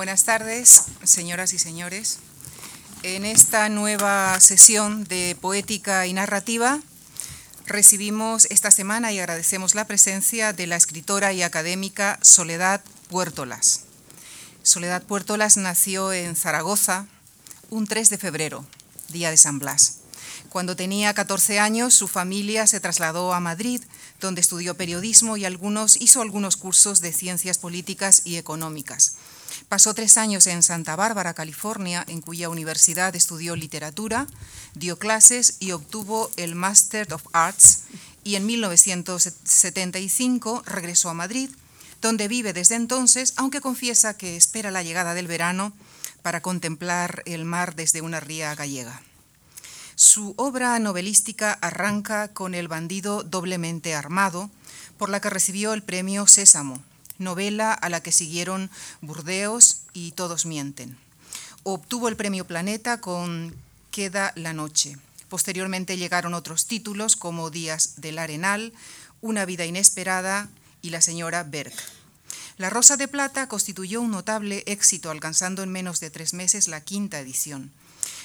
Buenas 0.00 0.24
tardes, 0.24 0.84
señoras 1.04 1.52
y 1.52 1.58
señores. 1.58 2.20
En 3.02 3.26
esta 3.26 3.68
nueva 3.68 4.40
sesión 4.40 5.04
de 5.04 5.36
poética 5.38 6.06
y 6.06 6.14
narrativa 6.14 6.80
recibimos 7.66 8.46
esta 8.48 8.70
semana 8.70 9.12
y 9.12 9.18
agradecemos 9.18 9.74
la 9.74 9.86
presencia 9.86 10.54
de 10.54 10.66
la 10.66 10.76
escritora 10.76 11.34
y 11.34 11.42
académica 11.42 12.18
Soledad 12.22 12.80
Puertolas. 13.10 13.82
Soledad 14.62 15.02
Puertolas 15.02 15.58
nació 15.58 16.14
en 16.14 16.34
Zaragoza 16.34 17.06
un 17.68 17.86
3 17.86 18.08
de 18.08 18.16
febrero, 18.16 18.64
día 19.10 19.30
de 19.30 19.36
San 19.36 19.58
Blas. 19.58 19.98
Cuando 20.48 20.76
tenía 20.76 21.12
14 21.12 21.60
años, 21.60 21.92
su 21.92 22.08
familia 22.08 22.66
se 22.66 22.80
trasladó 22.80 23.34
a 23.34 23.40
Madrid, 23.40 23.82
donde 24.18 24.40
estudió 24.40 24.78
periodismo 24.78 25.36
y 25.36 25.44
algunos, 25.44 26.00
hizo 26.00 26.22
algunos 26.22 26.56
cursos 26.56 27.02
de 27.02 27.12
ciencias 27.12 27.58
políticas 27.58 28.22
y 28.24 28.36
económicas. 28.36 29.16
Pasó 29.70 29.94
tres 29.94 30.16
años 30.16 30.48
en 30.48 30.64
Santa 30.64 30.96
Bárbara, 30.96 31.32
California, 31.32 32.04
en 32.08 32.22
cuya 32.22 32.48
universidad 32.48 33.14
estudió 33.14 33.54
literatura, 33.54 34.26
dio 34.74 34.98
clases 34.98 35.58
y 35.60 35.70
obtuvo 35.70 36.28
el 36.36 36.56
Master 36.56 37.14
of 37.14 37.22
Arts 37.32 37.84
y 38.24 38.34
en 38.34 38.46
1975 38.46 40.64
regresó 40.66 41.08
a 41.08 41.14
Madrid, 41.14 41.50
donde 42.02 42.26
vive 42.26 42.52
desde 42.52 42.74
entonces, 42.74 43.32
aunque 43.36 43.60
confiesa 43.60 44.16
que 44.16 44.36
espera 44.36 44.72
la 44.72 44.82
llegada 44.82 45.14
del 45.14 45.28
verano 45.28 45.72
para 46.22 46.42
contemplar 46.42 47.22
el 47.24 47.44
mar 47.44 47.76
desde 47.76 48.00
una 48.00 48.18
ría 48.18 48.52
gallega. 48.56 49.00
Su 49.94 50.34
obra 50.36 50.76
novelística 50.80 51.52
arranca 51.52 52.32
con 52.32 52.56
El 52.56 52.66
bandido 52.66 53.22
doblemente 53.22 53.94
armado, 53.94 54.50
por 54.98 55.10
la 55.10 55.20
que 55.20 55.30
recibió 55.30 55.74
el 55.74 55.84
premio 55.84 56.26
Sésamo, 56.26 56.82
novela 57.20 57.72
a 57.72 57.88
la 57.88 58.02
que 58.02 58.10
siguieron 58.10 58.70
Burdeos 59.00 59.82
y 59.92 60.12
Todos 60.12 60.46
mienten. 60.46 60.98
Obtuvo 61.62 62.08
el 62.08 62.16
premio 62.16 62.46
Planeta 62.46 63.00
con 63.00 63.54
Queda 63.90 64.32
la 64.34 64.52
noche. 64.52 64.96
Posteriormente 65.28 65.96
llegaron 65.96 66.34
otros 66.34 66.66
títulos 66.66 67.14
como 67.14 67.50
Días 67.50 68.00
del 68.00 68.18
Arenal, 68.18 68.72
Una 69.20 69.44
vida 69.44 69.66
inesperada 69.66 70.48
y 70.82 70.90
La 70.90 71.00
señora 71.00 71.44
Berg. 71.44 71.74
La 72.56 72.68
Rosa 72.68 72.96
de 72.96 73.08
Plata 73.08 73.48
constituyó 73.48 74.00
un 74.00 74.10
notable 74.10 74.64
éxito, 74.66 75.10
alcanzando 75.10 75.62
en 75.62 75.70
menos 75.70 76.00
de 76.00 76.10
tres 76.10 76.34
meses 76.34 76.68
la 76.68 76.80
quinta 76.80 77.20
edición. 77.20 77.70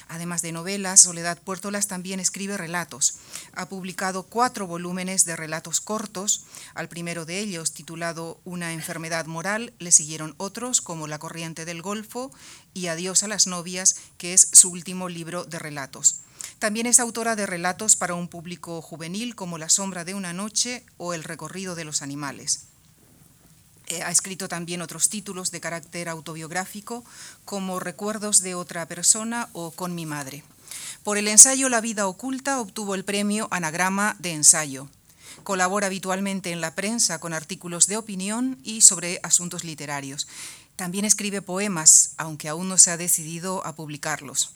Además 0.07 0.41
de 0.41 0.51
novelas, 0.51 1.01
Soledad 1.01 1.41
Puertolas 1.41 1.87
también 1.87 2.19
escribe 2.19 2.57
relatos. 2.57 3.15
Ha 3.53 3.67
publicado 3.67 4.23
cuatro 4.23 4.67
volúmenes 4.67 5.25
de 5.25 5.35
relatos 5.35 5.81
cortos. 5.81 6.45
Al 6.73 6.87
primero 6.87 7.25
de 7.25 7.39
ellos, 7.39 7.73
titulado 7.73 8.39
Una 8.45 8.73
enfermedad 8.73 9.25
moral, 9.25 9.73
le 9.79 9.91
siguieron 9.91 10.35
otros 10.37 10.81
como 10.81 11.07
La 11.07 11.19
corriente 11.19 11.65
del 11.65 11.81
Golfo 11.81 12.31
y 12.73 12.87
Adiós 12.87 13.23
a 13.23 13.27
las 13.27 13.47
novias, 13.47 13.95
que 14.17 14.33
es 14.33 14.49
su 14.53 14.69
último 14.69 15.09
libro 15.09 15.45
de 15.45 15.59
relatos. 15.59 16.21
También 16.59 16.85
es 16.85 16.99
autora 16.99 17.35
de 17.35 17.45
relatos 17.45 17.95
para 17.95 18.13
un 18.13 18.27
público 18.27 18.81
juvenil 18.81 19.35
como 19.35 19.57
La 19.57 19.69
sombra 19.69 20.05
de 20.05 20.13
una 20.13 20.33
noche 20.33 20.85
o 20.97 21.13
El 21.13 21.23
recorrido 21.23 21.75
de 21.75 21.85
los 21.85 22.01
animales. 22.01 22.67
Eh, 23.87 24.01
ha 24.03 24.11
escrito 24.11 24.47
también 24.47 24.81
otros 24.81 25.09
títulos 25.09 25.51
de 25.51 25.61
carácter 25.61 26.09
autobiográfico, 26.09 27.03
como 27.45 27.79
Recuerdos 27.79 28.41
de 28.41 28.55
otra 28.55 28.87
persona 28.87 29.49
o 29.53 29.71
Con 29.71 29.93
mi 29.93 30.05
madre. 30.05 30.43
Por 31.03 31.17
el 31.17 31.27
ensayo 31.27 31.69
La 31.69 31.81
vida 31.81 32.07
oculta 32.07 32.59
obtuvo 32.59 32.95
el 32.95 33.05
premio 33.05 33.47
Anagrama 33.51 34.15
de 34.19 34.33
ensayo. 34.33 34.87
Colabora 35.43 35.87
habitualmente 35.87 36.51
en 36.51 36.61
la 36.61 36.73
prensa 36.73 37.19
con 37.19 37.33
artículos 37.33 37.87
de 37.87 37.97
opinión 37.97 38.57
y 38.63 38.81
sobre 38.81 39.19
asuntos 39.21 39.63
literarios. 39.63 40.27
También 40.75 41.05
escribe 41.05 41.41
poemas, 41.41 42.13
aunque 42.17 42.49
aún 42.49 42.67
no 42.67 42.77
se 42.77 42.91
ha 42.91 42.97
decidido 42.97 43.65
a 43.65 43.75
publicarlos. 43.75 44.51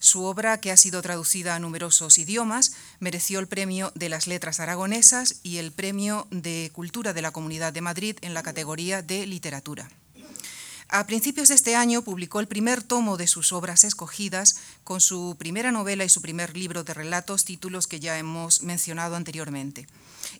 Su 0.00 0.24
obra, 0.24 0.58
que 0.60 0.72
ha 0.72 0.78
sido 0.78 1.02
traducida 1.02 1.54
a 1.54 1.58
numerosos 1.58 2.16
idiomas, 2.16 2.72
mereció 3.00 3.38
el 3.38 3.48
Premio 3.48 3.92
de 3.94 4.08
las 4.08 4.26
Letras 4.26 4.58
Aragonesas 4.58 5.40
y 5.42 5.58
el 5.58 5.72
Premio 5.72 6.26
de 6.30 6.70
Cultura 6.72 7.12
de 7.12 7.20
la 7.20 7.32
Comunidad 7.32 7.74
de 7.74 7.82
Madrid 7.82 8.16
en 8.22 8.32
la 8.32 8.42
categoría 8.42 9.02
de 9.02 9.26
Literatura. 9.26 9.90
A 10.88 11.06
principios 11.06 11.48
de 11.48 11.54
este 11.54 11.76
año 11.76 12.02
publicó 12.02 12.40
el 12.40 12.48
primer 12.48 12.82
tomo 12.82 13.18
de 13.18 13.26
sus 13.26 13.52
obras 13.52 13.84
escogidas 13.84 14.56
con 14.84 15.02
su 15.02 15.36
primera 15.38 15.70
novela 15.70 16.02
y 16.02 16.08
su 16.08 16.22
primer 16.22 16.56
libro 16.56 16.82
de 16.82 16.94
relatos, 16.94 17.44
títulos 17.44 17.86
que 17.86 18.00
ya 18.00 18.18
hemos 18.18 18.62
mencionado 18.62 19.16
anteriormente. 19.16 19.86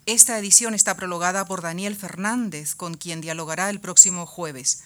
Esta 0.06 0.38
edición 0.38 0.74
está 0.74 0.96
prologada 0.96 1.44
por 1.44 1.60
Daniel 1.60 1.96
Fernández, 1.96 2.74
con 2.74 2.94
quien 2.94 3.20
dialogará 3.20 3.68
el 3.68 3.78
próximo 3.78 4.24
jueves. 4.24 4.82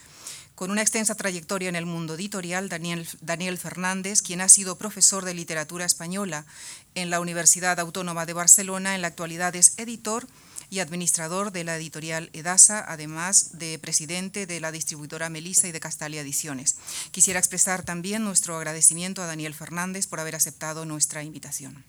Con 0.54 0.70
una 0.70 0.82
extensa 0.82 1.16
trayectoria 1.16 1.68
en 1.68 1.74
el 1.74 1.84
mundo 1.84 2.14
editorial, 2.14 2.68
Daniel, 2.68 3.58
Fernández, 3.58 4.22
quien 4.22 4.40
ha 4.40 4.48
sido 4.48 4.78
profesor 4.78 5.24
de 5.24 5.34
literatura 5.34 5.84
española 5.84 6.46
en 6.94 7.10
la 7.10 7.18
Universidad 7.18 7.80
Autónoma 7.80 8.24
de 8.24 8.34
Barcelona, 8.34 8.94
en 8.94 9.02
la 9.02 9.08
actualidad 9.08 9.56
es 9.56 9.76
editor 9.78 10.28
y 10.70 10.78
administrador 10.78 11.50
de 11.50 11.64
la 11.64 11.76
editorial 11.76 12.30
Edasa, 12.32 12.84
además 12.86 13.58
de 13.58 13.80
presidente 13.80 14.46
de 14.46 14.60
la 14.60 14.70
distribuidora 14.70 15.28
Melisa 15.28 15.66
y 15.66 15.72
de 15.72 15.80
Castalia 15.80 16.20
Ediciones. 16.20 16.76
Quisiera 17.10 17.40
expresar 17.40 17.82
también 17.82 18.22
nuestro 18.22 18.56
agradecimiento 18.56 19.22
a 19.22 19.26
Daniel 19.26 19.54
Fernández 19.54 20.06
por 20.06 20.20
haber 20.20 20.36
aceptado 20.36 20.84
nuestra 20.84 21.24
invitación. 21.24 21.84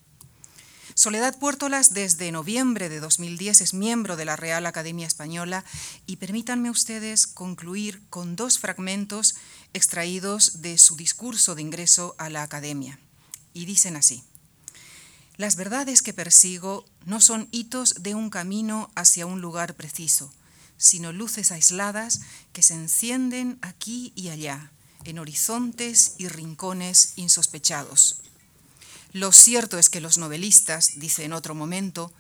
Soledad 0.98 1.38
Puertolas 1.38 1.94
desde 1.94 2.32
noviembre 2.32 2.88
de 2.88 3.02
2010 3.02 3.60
es 3.60 3.74
miembro 3.74 4.16
de 4.16 4.24
la 4.24 4.38
Real 4.38 4.66
Academia 4.66 5.06
Española 5.06 5.66
y 6.08 6.16
permítanme 6.16 6.70
ustedes 6.70 7.28
concluir 7.28 8.02
con 8.10 8.38
dos 8.38 8.60
fragmentos 8.60 9.36
extraídos 9.74 10.62
de 10.62 10.78
su 10.78 10.96
discurso 10.96 11.54
de 11.54 11.64
ingreso 11.64 12.16
a 12.18 12.30
la 12.30 12.44
Academia. 12.44 12.98
Y 13.54 13.66
dicen 13.66 13.98
así. 13.98 14.24
Las 15.36 15.58
verdades 15.58 16.02
que 16.02 16.14
persigo 16.14 16.86
no 17.06 17.20
son 17.20 17.50
hitos 17.52 17.96
de 18.02 18.16
un 18.16 18.30
camino 18.30 18.90
hacia 18.96 19.26
un 19.26 19.42
lugar 19.42 19.76
preciso, 19.76 20.32
sino 20.78 21.12
luces 21.12 21.52
aisladas 21.52 22.22
que 22.54 22.64
se 22.64 22.74
encienden 22.74 23.60
aquí 23.62 24.14
y 24.16 24.30
allá, 24.30 24.72
en 25.04 25.20
horizontes 25.20 26.16
y 26.18 26.30
rincones 26.30 27.12
insospechados. 27.18 28.22
Lo 29.16 29.32
cierto 29.32 29.80
es 29.80 29.90
que 29.90 30.02
los 30.02 30.18
novelistas, 30.18 31.00
dice 31.00 31.24
en 31.24 31.32
otro 31.32 31.56
momento, 31.56 32.12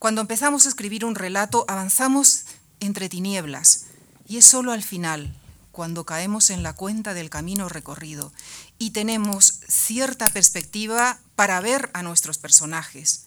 cuando 0.00 0.20
empezamos 0.20 0.66
a 0.66 0.68
escribir 0.68 1.04
un 1.04 1.14
relato 1.14 1.64
avanzamos 1.68 2.42
entre 2.80 3.08
tinieblas 3.08 3.84
y 4.26 4.38
es 4.38 4.46
solo 4.46 4.72
al 4.72 4.82
final, 4.82 5.32
cuando 5.70 6.04
caemos 6.04 6.50
en 6.50 6.64
la 6.64 6.72
cuenta 6.72 7.14
del 7.14 7.30
camino 7.30 7.68
recorrido 7.68 8.32
y 8.78 8.90
tenemos 8.90 9.60
cierta 9.68 10.28
perspectiva 10.28 11.20
para 11.36 11.60
ver 11.60 11.88
a 11.94 12.02
nuestros 12.02 12.38
personajes, 12.38 13.26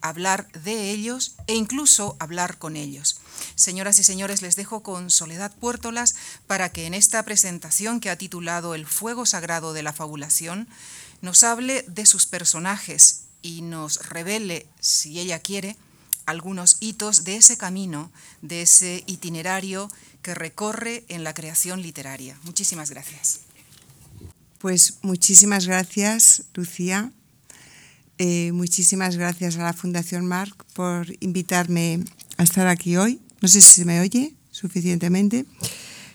hablar 0.00 0.50
de 0.50 0.90
ellos 0.90 1.36
e 1.46 1.54
incluso 1.54 2.16
hablar 2.18 2.58
con 2.58 2.74
ellos. 2.74 3.20
Señoras 3.54 4.00
y 4.00 4.02
señores, 4.02 4.42
les 4.42 4.56
dejo 4.56 4.82
con 4.82 5.10
Soledad 5.10 5.54
Puertolas 5.60 6.16
para 6.48 6.72
que 6.72 6.86
en 6.86 6.94
esta 6.94 7.22
presentación 7.22 8.00
que 8.00 8.10
ha 8.10 8.18
titulado 8.18 8.74
El 8.74 8.84
fuego 8.84 9.26
sagrado 9.26 9.74
de 9.74 9.84
la 9.84 9.92
fabulación 9.92 10.66
nos 11.24 11.42
hable 11.42 11.82
de 11.88 12.06
sus 12.06 12.26
personajes 12.26 13.22
y 13.42 13.62
nos 13.62 14.08
revele, 14.08 14.66
si 14.78 15.18
ella 15.18 15.38
quiere, 15.38 15.76
algunos 16.26 16.76
hitos 16.80 17.24
de 17.24 17.36
ese 17.36 17.56
camino, 17.56 18.12
de 18.42 18.62
ese 18.62 19.02
itinerario 19.06 19.88
que 20.22 20.34
recorre 20.34 21.04
en 21.08 21.24
la 21.24 21.34
creación 21.34 21.82
literaria. 21.82 22.38
Muchísimas 22.44 22.90
gracias. 22.90 23.40
Pues 24.58 24.98
muchísimas 25.02 25.66
gracias, 25.66 26.44
Lucía. 26.54 27.10
Eh, 28.18 28.52
muchísimas 28.52 29.16
gracias 29.16 29.56
a 29.56 29.64
la 29.64 29.72
Fundación 29.72 30.26
Marc 30.26 30.64
por 30.74 31.06
invitarme 31.20 32.04
a 32.36 32.42
estar 32.42 32.66
aquí 32.68 32.96
hoy. 32.96 33.20
No 33.40 33.48
sé 33.48 33.60
si 33.60 33.80
se 33.80 33.84
me 33.84 34.00
oye 34.00 34.34
suficientemente. 34.50 35.46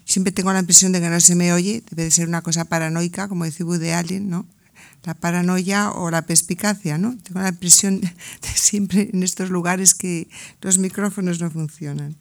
Siempre 0.05 0.31
tengo 0.31 0.53
la 0.53 0.59
impresión 0.59 0.91
de 0.91 1.01
que 1.01 1.09
no 1.09 1.19
se 1.19 1.35
me 1.35 1.51
oye. 1.51 1.83
Debe 1.89 2.05
de 2.05 2.11
ser 2.11 2.27
una 2.27 2.41
cosa 2.41 2.65
paranoica, 2.65 3.27
como 3.27 3.45
decía 3.45 3.65
Woody 3.65 3.89
Allen, 3.89 4.29
¿no? 4.29 4.47
La 5.04 5.13
paranoia 5.13 5.92
o 5.92 6.12
la 6.12 6.24
perspicacia, 6.24 6.98
¿no? 6.98 7.18
Tengo 7.18 7.42
la 7.42 7.50
impresión 7.50 8.01
de 8.01 8.10
siempre 8.54 9.10
en 9.13 9.24
estos 9.24 9.50
lugares 9.50 9.96
que 9.96 10.28
los 10.62 10.78
micrófonos 10.78 11.40
no 11.40 11.50
funcionan. 11.50 12.16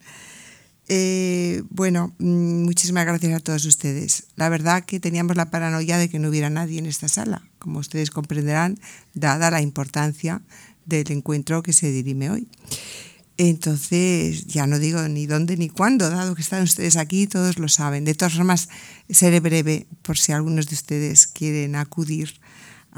Eh, 0.91 1.63
bueno, 1.69 2.15
mm, 2.19 2.65
muchísimas 2.65 3.05
gracias 3.05 3.35
a 3.35 3.41
todos 3.41 3.65
ustedes. 3.67 4.25
La 4.37 4.49
verdad 4.49 4.85
que 4.85 5.01
teníamos 5.01 5.37
la 5.37 5.51
paranoia 5.51 5.99
de 5.99 6.09
que 6.09 6.19
no 6.19 6.31
hubiera 6.31 6.49
nadie 6.49 6.79
en 6.79 6.87
esta 6.87 7.09
sala, 7.09 7.43
como 7.59 7.79
ustedes 7.79 8.11
comprenderán, 8.11 8.79
dada 9.13 9.51
la 9.51 9.61
importancia 9.61 10.41
del 10.87 11.11
encuentro 11.13 11.63
que 11.63 11.75
se 11.75 11.93
dirime 11.93 12.31
hoy. 12.31 12.49
Entonces, 13.37 14.47
ya 14.47 14.67
no 14.67 14.79
digo 14.79 15.07
ni 15.09 15.27
dónde 15.27 15.57
ni 15.57 15.69
cuándo, 15.69 16.11
dado 16.11 16.35
que 16.35 16.43
están 16.43 16.63
ustedes 16.63 16.97
aquí, 16.97 17.27
todos 17.27 17.59
lo 17.59 17.69
saben. 17.69 18.05
De 18.05 18.15
todas 18.15 18.35
formas, 18.35 18.69
seré 19.11 19.41
breve 19.41 19.87
por 20.03 20.19
si 20.19 20.33
algunos 20.33 20.67
de 20.69 20.75
ustedes 20.75 21.27
quieren 21.29 21.77
acudir 21.77 22.41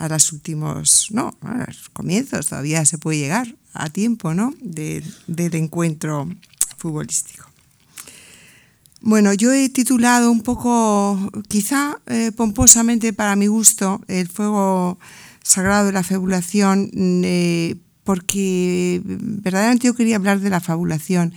a 0.00 0.08
los 0.08 0.32
últimos, 0.32 1.08
no, 1.10 1.36
a 1.42 1.66
los 1.66 1.90
comienzos, 1.90 2.46
todavía 2.46 2.84
se 2.86 2.96
puede 2.96 3.18
llegar 3.18 3.54
a 3.74 3.90
tiempo, 3.90 4.32
¿no? 4.32 4.54
del 4.60 5.54
encuentro 5.54 6.26
futbolístico. 6.78 7.44
Bueno, 9.02 9.34
yo 9.34 9.52
he 9.52 9.68
titulado 9.68 10.30
un 10.30 10.40
poco, 10.40 11.30
quizá 11.48 12.00
eh, 12.06 12.32
pomposamente 12.34 13.12
para 13.12 13.36
mi 13.36 13.46
gusto, 13.46 14.00
El 14.08 14.28
fuego 14.28 14.98
sagrado 15.42 15.86
de 15.86 15.92
la 15.92 16.02
fabulación, 16.02 16.90
eh, 17.24 17.76
porque 18.04 19.02
verdaderamente 19.04 19.86
yo 19.86 19.94
quería 19.94 20.16
hablar 20.16 20.40
de 20.40 20.50
la 20.50 20.60
fabulación. 20.60 21.34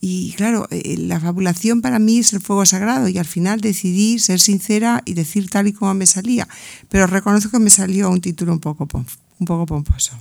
Y 0.00 0.32
claro, 0.36 0.68
eh, 0.70 0.96
la 0.98 1.18
fabulación 1.18 1.82
para 1.82 1.98
mí 1.98 2.18
es 2.18 2.32
el 2.32 2.40
fuego 2.40 2.64
sagrado 2.64 3.08
y 3.08 3.18
al 3.18 3.24
final 3.24 3.60
decidí 3.60 4.18
ser 4.18 4.38
sincera 4.38 5.02
y 5.04 5.14
decir 5.14 5.50
tal 5.50 5.66
y 5.66 5.72
como 5.72 5.92
me 5.94 6.06
salía. 6.06 6.46
Pero 6.88 7.06
reconozco 7.06 7.50
que 7.50 7.58
me 7.58 7.70
salió 7.70 8.10
un 8.10 8.20
título 8.20 8.52
un 8.52 8.60
poco, 8.60 8.86
un 9.38 9.46
poco 9.46 9.66
pomposo. 9.66 10.12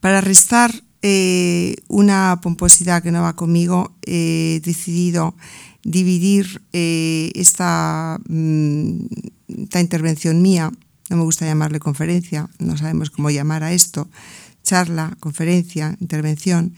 Para 0.00 0.20
restar 0.20 0.84
eh, 1.02 1.76
una 1.88 2.38
pomposidad 2.40 3.02
que 3.02 3.10
no 3.10 3.22
va 3.22 3.36
conmigo, 3.36 3.92
he 4.02 4.60
decidido 4.64 5.34
dividir 5.82 6.62
eh, 6.72 7.30
esta, 7.34 8.18
mm, 8.26 9.06
esta 9.48 9.80
intervención 9.80 10.40
mía, 10.40 10.72
no 11.10 11.16
me 11.16 11.22
gusta 11.24 11.46
llamarle 11.46 11.78
conferencia, 11.78 12.48
no 12.58 12.76
sabemos 12.76 13.10
cómo 13.10 13.30
llamar 13.30 13.62
a 13.64 13.72
esto, 13.72 14.08
charla, 14.62 15.16
conferencia, 15.20 15.96
intervención, 16.00 16.74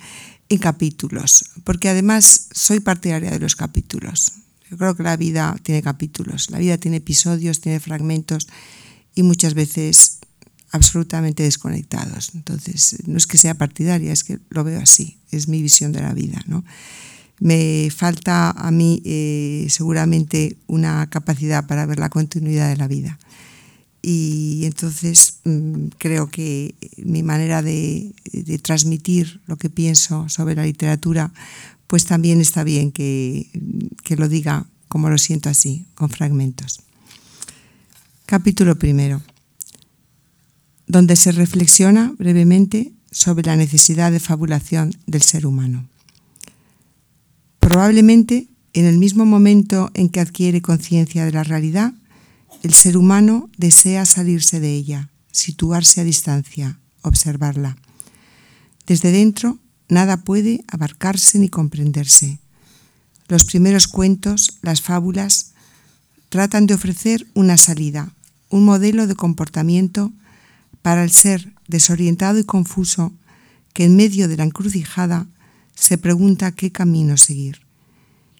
en 0.48 0.58
capítulos, 0.58 1.44
porque 1.64 1.88
además 1.88 2.48
soy 2.52 2.80
partidaria 2.80 3.30
de 3.30 3.38
los 3.38 3.56
capítulos. 3.56 4.32
Yo 4.70 4.76
creo 4.76 4.96
que 4.96 5.02
la 5.02 5.16
vida 5.16 5.56
tiene 5.62 5.82
capítulos, 5.82 6.50
la 6.50 6.58
vida 6.58 6.78
tiene 6.78 6.98
episodios, 6.98 7.60
tiene 7.60 7.80
fragmentos 7.80 8.48
y 9.14 9.22
muchas 9.22 9.54
veces 9.54 10.18
absolutamente 10.72 11.42
desconectados. 11.42 12.32
Entonces, 12.34 12.96
no 13.06 13.16
es 13.16 13.26
que 13.26 13.38
sea 13.38 13.54
partidaria, 13.54 14.12
es 14.12 14.24
que 14.24 14.38
lo 14.50 14.64
veo 14.64 14.80
así, 14.80 15.18
es 15.30 15.48
mi 15.48 15.62
visión 15.62 15.92
de 15.92 16.02
la 16.02 16.12
vida. 16.14 16.42
¿no? 16.46 16.64
Me 17.38 17.90
falta 17.94 18.50
a 18.50 18.70
mí 18.70 19.02
eh, 19.04 19.66
seguramente 19.70 20.58
una 20.66 21.08
capacidad 21.10 21.66
para 21.66 21.86
ver 21.86 21.98
la 21.98 22.10
continuidad 22.10 22.68
de 22.68 22.76
la 22.76 22.88
vida. 22.88 23.18
Y 24.02 24.62
entonces 24.64 25.38
mm, 25.44 25.86
creo 25.98 26.28
que 26.28 26.74
mi 26.98 27.22
manera 27.22 27.62
de, 27.62 28.12
de, 28.32 28.58
transmitir 28.58 29.40
lo 29.46 29.56
que 29.56 29.70
pienso 29.70 30.28
sobre 30.28 30.54
la 30.54 30.64
literatura, 30.64 31.32
pues 31.86 32.04
también 32.04 32.40
está 32.40 32.62
bien 32.62 32.92
que, 32.92 33.50
que 34.04 34.16
lo 34.16 34.28
diga 34.28 34.66
como 34.88 35.10
lo 35.10 35.18
siento 35.18 35.48
así, 35.48 35.86
con 35.94 36.10
fragmentos. 36.10 36.80
Capítulo 38.26 38.78
primero 38.78 39.22
donde 40.86 41.16
se 41.16 41.32
reflexiona 41.32 42.14
brevemente 42.18 42.92
sobre 43.10 43.46
la 43.46 43.56
necesidad 43.56 44.12
de 44.12 44.20
fabulación 44.20 44.94
del 45.06 45.22
ser 45.22 45.46
humano. 45.46 45.88
Probablemente 47.58 48.48
en 48.72 48.84
el 48.84 48.98
mismo 48.98 49.24
momento 49.24 49.90
en 49.94 50.08
que 50.08 50.20
adquiere 50.20 50.62
conciencia 50.62 51.24
de 51.24 51.32
la 51.32 51.42
realidad, 51.42 51.92
el 52.66 52.74
ser 52.74 52.96
humano 52.96 53.48
desea 53.56 54.04
salirse 54.04 54.58
de 54.58 54.74
ella, 54.74 55.08
situarse 55.30 56.00
a 56.00 56.04
distancia, 56.04 56.80
observarla. 57.02 57.76
Desde 58.88 59.12
dentro, 59.12 59.60
nada 59.88 60.16
puede 60.24 60.64
abarcarse 60.66 61.38
ni 61.38 61.48
comprenderse. 61.48 62.40
Los 63.28 63.44
primeros 63.44 63.86
cuentos, 63.86 64.58
las 64.62 64.82
fábulas, 64.82 65.52
tratan 66.28 66.66
de 66.66 66.74
ofrecer 66.74 67.28
una 67.34 67.56
salida, 67.56 68.12
un 68.50 68.64
modelo 68.64 69.06
de 69.06 69.14
comportamiento 69.14 70.10
para 70.82 71.04
el 71.04 71.12
ser 71.12 71.54
desorientado 71.68 72.40
y 72.40 72.44
confuso 72.44 73.12
que 73.74 73.84
en 73.84 73.94
medio 73.94 74.26
de 74.26 74.38
la 74.38 74.42
encrucijada 74.42 75.28
se 75.76 75.98
pregunta 75.98 76.50
qué 76.50 76.72
camino 76.72 77.16
seguir. 77.16 77.60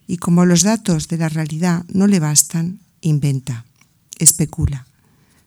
Y 0.09 0.17
como 0.17 0.45
los 0.47 0.63
datos 0.63 1.07
de 1.07 1.17
la 1.17 1.29
realidad 1.29 1.85
no 1.87 2.09
le 2.09 2.19
bastan, 2.19 2.81
inventa, 3.03 3.67
especula, 4.19 4.87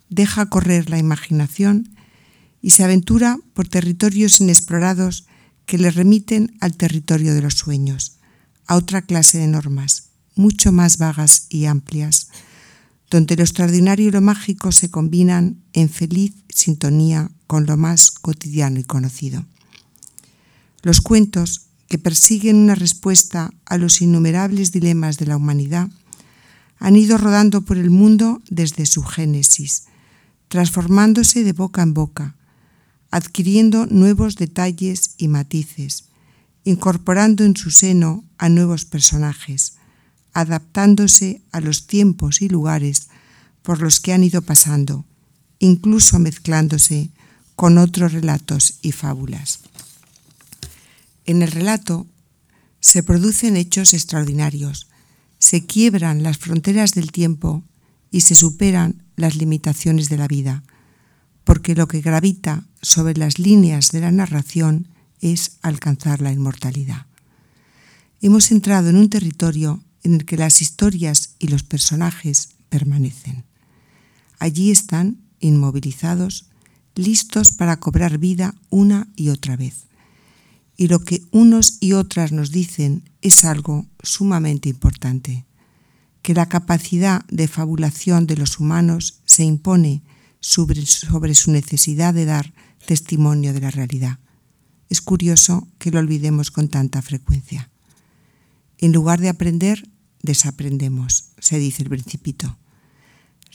deja 0.09 0.47
correr 0.47 0.89
la 0.89 0.97
imaginación 0.97 1.89
y 2.61 2.71
se 2.71 2.83
aventura 2.83 3.37
por 3.53 3.67
territorios 3.67 4.41
inexplorados 4.41 5.25
que 5.65 5.77
le 5.77 5.91
remiten 5.91 6.57
al 6.59 6.75
territorio 6.75 7.33
de 7.33 7.41
los 7.41 7.53
sueños, 7.53 8.17
a 8.67 8.75
otra 8.75 9.01
clase 9.01 9.37
de 9.37 9.47
normas, 9.47 10.09
mucho 10.35 10.71
más 10.71 10.97
vagas 10.97 11.45
y 11.49 11.65
amplias, 11.65 12.29
donde 13.09 13.35
lo 13.35 13.43
extraordinario 13.43 14.07
y 14.07 14.11
lo 14.11 14.21
mágico 14.21 14.71
se 14.71 14.89
combinan 14.89 15.63
en 15.73 15.89
feliz 15.89 16.33
sintonía 16.49 17.31
con 17.47 17.65
lo 17.65 17.77
más 17.77 18.11
cotidiano 18.11 18.79
y 18.79 18.83
conocido. 18.83 19.45
Los 20.81 21.01
cuentos, 21.01 21.65
que 21.87 21.97
persiguen 21.97 22.55
una 22.55 22.75
respuesta 22.75 23.51
a 23.65 23.77
los 23.77 24.01
innumerables 24.01 24.71
dilemas 24.71 25.17
de 25.17 25.25
la 25.25 25.37
humanidad, 25.37 25.89
han 26.79 26.95
ido 26.95 27.17
rodando 27.17 27.61
por 27.61 27.77
el 27.77 27.89
mundo 27.89 28.41
desde 28.49 28.85
su 28.85 29.03
génesis, 29.03 29.85
transformándose 30.47 31.43
de 31.43 31.53
boca 31.53 31.81
en 31.83 31.93
boca, 31.93 32.35
adquiriendo 33.11 33.85
nuevos 33.85 34.35
detalles 34.35 35.15
y 35.17 35.27
matices, 35.27 36.05
incorporando 36.63 37.43
en 37.43 37.55
su 37.55 37.71
seno 37.71 38.23
a 38.37 38.49
nuevos 38.49 38.85
personajes, 38.85 39.73
adaptándose 40.33 41.41
a 41.51 41.59
los 41.59 41.87
tiempos 41.87 42.41
y 42.41 42.49
lugares 42.49 43.09
por 43.61 43.81
los 43.81 43.99
que 43.99 44.13
han 44.13 44.23
ido 44.23 44.41
pasando, 44.41 45.05
incluso 45.59 46.17
mezclándose 46.19 47.11
con 47.55 47.77
otros 47.77 48.13
relatos 48.13 48.75
y 48.81 48.93
fábulas. 48.93 49.59
En 51.25 51.41
el 51.41 51.51
relato 51.51 52.07
se 52.79 53.03
producen 53.03 53.57
hechos 53.57 53.93
extraordinarios, 53.93 54.88
se 55.39 55.65
quiebran 55.65 56.21
las 56.21 56.37
fronteras 56.37 56.91
del 56.91 57.11
tiempo 57.11 57.63
y 58.11 58.21
se 58.21 58.35
superan 58.35 59.03
las 59.15 59.35
limitaciones 59.35 60.09
de 60.09 60.17
la 60.17 60.27
vida, 60.27 60.63
porque 61.43 61.75
lo 61.75 61.87
que 61.87 62.01
gravita 62.01 62.65
sobre 62.81 63.15
las 63.15 63.39
líneas 63.39 63.91
de 63.91 64.01
la 64.01 64.11
narración 64.11 64.87
es 65.21 65.57
alcanzar 65.61 66.21
la 66.21 66.31
inmortalidad. 66.31 67.07
Hemos 68.21 68.51
entrado 68.51 68.89
en 68.89 68.97
un 68.97 69.09
territorio 69.09 69.83
en 70.03 70.13
el 70.13 70.25
que 70.25 70.37
las 70.37 70.61
historias 70.61 71.35
y 71.39 71.47
los 71.47 71.63
personajes 71.63 72.49
permanecen. 72.69 73.45
Allí 74.39 74.71
están 74.71 75.17
inmovilizados, 75.39 76.45
listos 76.95 77.51
para 77.51 77.79
cobrar 77.79 78.17
vida 78.17 78.55
una 78.69 79.07
y 79.15 79.29
otra 79.29 79.55
vez. 79.55 79.88
Y 80.79 80.87
lo 80.87 81.03
que 81.03 81.23
unos 81.31 81.75
y 81.81 81.91
otras 81.91 82.31
nos 82.31 82.51
dicen 82.51 83.03
es 83.21 83.43
algo 83.43 83.85
sumamente 84.01 84.69
importante, 84.69 85.45
que 86.21 86.33
la 86.33 86.47
capacidad 86.47 87.25
de 87.25 87.49
fabulación 87.49 88.27
de 88.27 88.37
los 88.37 88.61
humanos 88.61 89.19
se 89.25 89.43
impone 89.43 90.03
sobre, 90.39 90.85
sobre 90.85 91.35
su 91.35 91.51
necesidad 91.51 92.13
de 92.13 92.23
dar 92.23 92.53
testimonio 92.85 93.51
de 93.51 93.59
la 93.59 93.71
realidad. 93.71 94.19
Es 94.87 95.01
curioso 95.01 95.67
que 95.79 95.91
lo 95.91 95.99
olvidemos 95.99 96.49
con 96.49 96.69
tanta 96.69 97.01
frecuencia. 97.01 97.69
En 98.77 98.93
lugar 98.93 99.19
de 99.19 99.27
aprender, 99.27 99.85
desaprendemos, 100.23 101.31
se 101.39 101.59
dice 101.59 101.83
el 101.83 101.89
principito, 101.89 102.57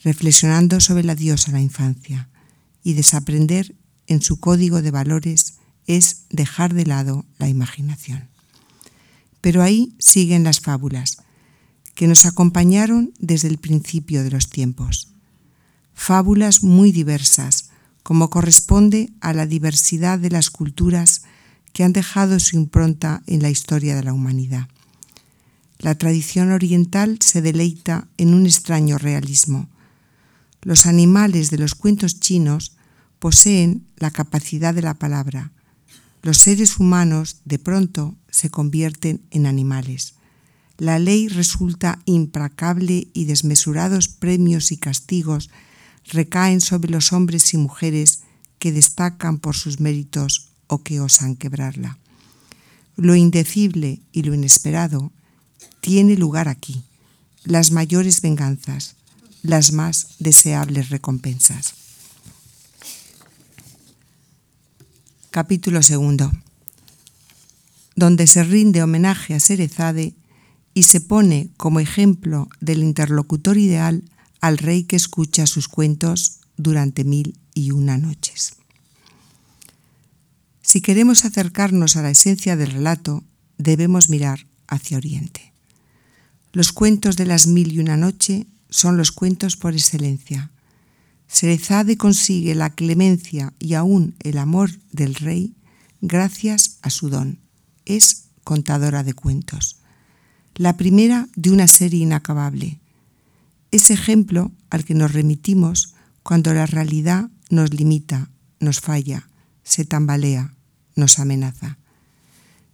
reflexionando 0.02 0.78
sobre 0.78 1.04
la 1.04 1.14
diosa 1.14 1.52
la 1.52 1.62
infancia. 1.62 2.28
Y 2.82 2.92
desaprender 2.92 3.74
en 4.08 4.20
su 4.20 4.40
código 4.40 4.82
de 4.82 4.90
valores 4.90 5.54
es 5.86 6.24
dejar 6.30 6.74
de 6.74 6.86
lado 6.86 7.24
la 7.38 7.48
imaginación. 7.48 8.28
Pero 9.40 9.62
ahí 9.62 9.94
siguen 9.98 10.44
las 10.44 10.60
fábulas, 10.60 11.18
que 11.94 12.06
nos 12.06 12.26
acompañaron 12.26 13.12
desde 13.18 13.48
el 13.48 13.58
principio 13.58 14.24
de 14.24 14.30
los 14.30 14.50
tiempos. 14.50 15.12
Fábulas 15.94 16.62
muy 16.62 16.92
diversas, 16.92 17.70
como 18.02 18.30
corresponde 18.30 19.10
a 19.20 19.32
la 19.32 19.46
diversidad 19.46 20.18
de 20.18 20.30
las 20.30 20.50
culturas 20.50 21.22
que 21.72 21.84
han 21.84 21.92
dejado 21.92 22.38
su 22.40 22.56
impronta 22.56 23.22
en 23.26 23.42
la 23.42 23.50
historia 23.50 23.94
de 23.96 24.02
la 24.02 24.12
humanidad. 24.12 24.68
La 25.78 25.96
tradición 25.96 26.52
oriental 26.52 27.18
se 27.20 27.42
deleita 27.42 28.08
en 28.16 28.32
un 28.32 28.46
extraño 28.46 28.96
realismo. 28.96 29.68
Los 30.62 30.86
animales 30.86 31.50
de 31.50 31.58
los 31.58 31.74
cuentos 31.74 32.20
chinos 32.20 32.76
poseen 33.18 33.86
la 33.96 34.10
capacidad 34.10 34.74
de 34.74 34.82
la 34.82 34.94
palabra. 34.94 35.52
Los 36.24 36.38
seres 36.38 36.78
humanos 36.78 37.36
de 37.44 37.58
pronto 37.58 38.14
se 38.30 38.48
convierten 38.48 39.20
en 39.30 39.44
animales. 39.44 40.14
La 40.78 40.98
ley 40.98 41.28
resulta 41.28 41.98
implacable 42.06 43.08
y 43.12 43.26
desmesurados 43.26 44.08
premios 44.08 44.72
y 44.72 44.78
castigos 44.78 45.50
recaen 46.06 46.62
sobre 46.62 46.90
los 46.90 47.12
hombres 47.12 47.52
y 47.52 47.58
mujeres 47.58 48.20
que 48.58 48.72
destacan 48.72 49.36
por 49.36 49.54
sus 49.54 49.80
méritos 49.80 50.48
o 50.66 50.82
que 50.82 50.98
osan 50.98 51.36
quebrarla. 51.36 51.98
Lo 52.96 53.14
indecible 53.14 54.00
y 54.10 54.22
lo 54.22 54.32
inesperado 54.32 55.12
tiene 55.82 56.16
lugar 56.16 56.48
aquí, 56.48 56.84
las 57.44 57.70
mayores 57.70 58.22
venganzas, 58.22 58.96
las 59.42 59.72
más 59.72 60.14
deseables 60.20 60.88
recompensas. 60.88 61.83
Capítulo 65.34 65.82
segundo, 65.82 66.30
donde 67.96 68.28
se 68.28 68.44
rinde 68.44 68.84
homenaje 68.84 69.34
a 69.34 69.40
Serezade 69.40 70.14
y 70.74 70.84
se 70.84 71.00
pone 71.00 71.48
como 71.56 71.80
ejemplo 71.80 72.48
del 72.60 72.84
interlocutor 72.84 73.58
ideal 73.58 74.04
al 74.40 74.58
rey 74.58 74.84
que 74.84 74.94
escucha 74.94 75.48
sus 75.48 75.66
cuentos 75.66 76.38
durante 76.56 77.02
mil 77.02 77.36
y 77.52 77.72
una 77.72 77.98
noches. 77.98 78.54
Si 80.62 80.80
queremos 80.80 81.24
acercarnos 81.24 81.96
a 81.96 82.02
la 82.02 82.10
esencia 82.10 82.54
del 82.54 82.70
relato, 82.70 83.24
debemos 83.58 84.08
mirar 84.08 84.46
hacia 84.68 84.98
Oriente. 84.98 85.52
Los 86.52 86.70
cuentos 86.70 87.16
de 87.16 87.26
las 87.26 87.48
mil 87.48 87.72
y 87.72 87.80
una 87.80 87.96
noche 87.96 88.46
son 88.70 88.96
los 88.96 89.10
cuentos 89.10 89.56
por 89.56 89.72
excelencia. 89.72 90.52
Serezade 91.34 91.96
consigue 91.96 92.54
la 92.54 92.70
clemencia 92.70 93.54
y 93.58 93.74
aún 93.74 94.14
el 94.20 94.38
amor 94.38 94.70
del 94.92 95.16
rey 95.16 95.56
gracias 96.00 96.78
a 96.80 96.90
su 96.90 97.10
don. 97.10 97.40
Es 97.84 98.26
contadora 98.44 99.02
de 99.02 99.14
cuentos. 99.14 99.80
La 100.54 100.76
primera 100.76 101.26
de 101.34 101.50
una 101.50 101.66
serie 101.66 102.04
inacabable. 102.04 102.78
Es 103.72 103.90
ejemplo 103.90 104.52
al 104.70 104.84
que 104.84 104.94
nos 104.94 105.12
remitimos 105.12 105.94
cuando 106.22 106.54
la 106.54 106.66
realidad 106.66 107.30
nos 107.50 107.74
limita, 107.74 108.30
nos 108.60 108.78
falla, 108.78 109.28
se 109.64 109.84
tambalea, 109.84 110.54
nos 110.94 111.18
amenaza. 111.18 111.78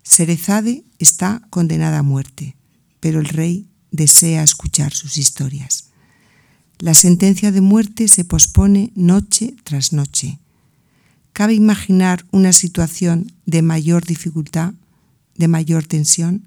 Serezade 0.02 0.84
está 0.98 1.40
condenada 1.48 2.00
a 2.00 2.02
muerte, 2.02 2.56
pero 3.00 3.20
el 3.20 3.26
rey 3.30 3.70
desea 3.90 4.42
escuchar 4.42 4.92
sus 4.92 5.16
historias. 5.16 5.89
La 6.80 6.94
sentencia 6.94 7.52
de 7.52 7.60
muerte 7.60 8.08
se 8.08 8.24
pospone 8.24 8.90
noche 8.94 9.54
tras 9.64 9.92
noche. 9.92 10.38
¿Cabe 11.34 11.52
imaginar 11.52 12.24
una 12.30 12.54
situación 12.54 13.32
de 13.44 13.60
mayor 13.60 14.06
dificultad, 14.06 14.72
de 15.36 15.46
mayor 15.46 15.84
tensión? 15.84 16.46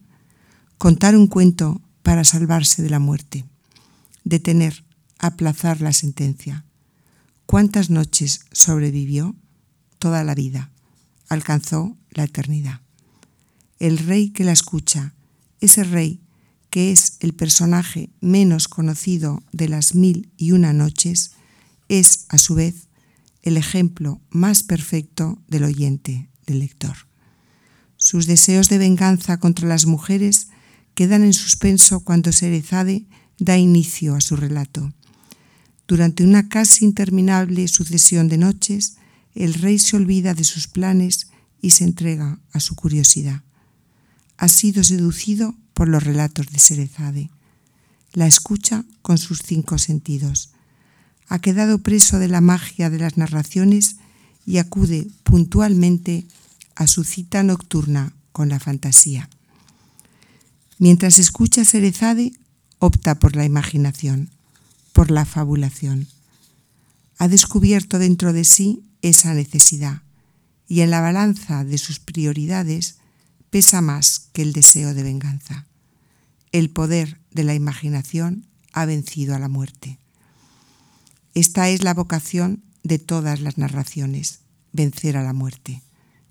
Contar 0.80 1.16
un 1.16 1.28
cuento 1.28 1.82
para 2.02 2.24
salvarse 2.24 2.82
de 2.82 2.90
la 2.90 2.98
muerte. 2.98 3.46
Detener, 4.24 4.84
aplazar 5.20 5.82
la 5.82 5.94
sentencia. 5.94 6.66
¿Cuántas 7.46 7.92
noches 7.92 8.46
sobrevivió? 8.52 9.36
Toda 10.00 10.24
la 10.24 10.34
vida. 10.34 10.72
Alcanzó 11.30 11.96
la 12.10 12.24
eternidad. 12.24 12.82
El 13.78 14.00
rey 14.00 14.32
que 14.32 14.46
la 14.46 14.52
escucha, 14.52 15.14
ese 15.62 15.84
rey 15.84 16.23
que 16.74 16.92
es 16.92 17.18
el 17.20 17.36
personaje 17.36 18.10
menos 18.20 18.68
conocido 18.68 19.44
de 19.52 19.70
las 19.70 19.94
mil 19.94 20.32
y 20.38 20.54
una 20.54 20.74
noches, 20.74 21.34
es 21.88 22.26
a 22.30 22.40
su 22.40 22.56
vez 22.56 22.88
el 23.44 23.58
ejemplo 23.58 24.22
más 24.32 24.64
perfecto 24.64 25.40
del 25.48 25.66
oyente, 25.66 26.32
del 26.48 26.58
lector. 26.58 26.96
Sus 27.96 28.26
deseos 28.26 28.70
de 28.70 28.80
venganza 28.80 29.38
contra 29.40 29.68
las 29.68 29.86
mujeres 29.86 30.48
quedan 30.96 31.24
en 31.24 31.34
suspenso 31.34 32.00
cuando 32.00 32.32
Serezade 32.32 33.06
da 33.38 33.56
inicio 33.56 34.16
a 34.16 34.22
su 34.22 34.36
relato. 34.36 34.92
Durante 35.88 36.24
una 36.24 36.50
casi 36.50 36.86
interminable 36.86 37.68
sucesión 37.68 38.30
de 38.30 38.40
noches, 38.40 38.98
el 39.36 39.54
rey 39.54 39.78
se 39.78 39.96
olvida 39.96 40.34
de 40.34 40.44
sus 40.44 40.68
planes 40.68 41.28
y 41.62 41.70
se 41.70 41.84
entrega 41.84 42.40
a 42.52 42.60
su 42.60 42.74
curiosidad. 42.74 43.44
Ha 44.38 44.48
sido 44.48 44.84
seducido 44.84 45.56
por 45.74 45.88
los 45.88 46.04
relatos 46.04 46.48
de 46.48 46.60
Serezade. 46.60 47.30
La 48.14 48.28
escucha 48.28 48.86
con 49.02 49.18
sus 49.18 49.42
cinco 49.42 49.78
sentidos. 49.78 50.52
Ha 51.28 51.40
quedado 51.40 51.80
preso 51.80 52.20
de 52.20 52.28
la 52.28 52.42
magia 52.42 52.90
de 52.90 53.00
las 53.00 53.18
narraciones 53.18 53.98
y 54.46 54.58
acude 54.58 55.08
puntualmente 55.24 56.26
a 56.76 56.88
su 56.88 57.04
cita 57.04 57.44
nocturna 57.44 58.14
con 58.32 58.50
la 58.50 58.60
fantasía. 58.60 59.30
Mientras 60.80 61.18
escucha 61.18 61.66
Serezade, 61.66 62.34
opta 62.80 63.16
por 63.16 63.36
la 63.36 63.46
imaginación, 63.46 64.30
por 64.92 65.12
la 65.12 65.26
fabulación. 65.26 66.08
Ha 67.18 67.28
descubierto 67.28 68.00
dentro 68.00 68.34
de 68.34 68.44
sí 68.44 68.84
esa 69.02 69.34
necesidad 69.34 70.02
y 70.68 70.82
en 70.82 70.90
la 70.90 71.02
balanza 71.02 71.64
de 71.64 71.78
sus 71.78 72.00
prioridades 72.00 72.98
pesa 73.54 73.82
más 73.82 74.30
que 74.34 74.42
el 74.42 74.52
deseo 74.52 74.96
de 74.96 75.04
venganza. 75.04 75.68
El 76.52 76.72
poder 76.72 77.20
de 77.30 77.44
la 77.44 77.54
imaginación 77.54 78.48
ha 78.72 78.86
vencido 78.86 79.36
a 79.36 79.40
la 79.40 79.48
muerte. 79.48 80.00
Esta 81.36 81.70
es 81.70 81.84
la 81.84 81.94
vocación 81.94 82.64
de 82.82 82.98
todas 82.98 83.42
las 83.42 83.60
narraciones, 83.60 84.40
vencer 84.72 85.18
a 85.18 85.24
la 85.24 85.34
muerte, 85.34 85.84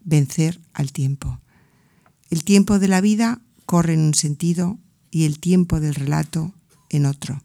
vencer 0.03 0.61
al 0.73 0.91
tiempo. 0.91 1.39
El 2.29 2.43
tiempo 2.43 2.81
de 2.81 2.89
la 2.89 3.01
vida 3.01 3.41
corre 3.67 3.95
en 3.95 4.01
un 4.01 4.15
sentido 4.15 4.81
y 5.13 5.25
el 5.25 5.39
tiempo 5.39 5.79
del 5.79 5.95
relato 5.95 6.53
en 6.91 7.07
otro. 7.07 7.41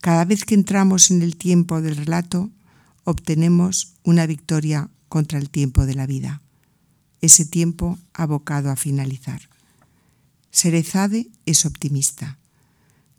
Cada 0.00 0.24
vez 0.24 0.44
que 0.44 0.56
entramos 0.56 1.12
en 1.12 1.22
el 1.22 1.36
tiempo 1.36 1.80
del 1.80 1.94
relato, 1.94 2.50
obtenemos 3.04 3.94
una 4.02 4.26
victoria 4.26 4.90
contra 5.08 5.38
el 5.38 5.48
tiempo 5.48 5.86
de 5.86 5.94
la 5.94 6.08
vida 6.08 6.40
ese 7.24 7.46
tiempo 7.46 7.98
abocado 8.12 8.70
a 8.70 8.76
finalizar. 8.76 9.40
Serezade 10.50 11.30
es 11.46 11.64
optimista. 11.64 12.38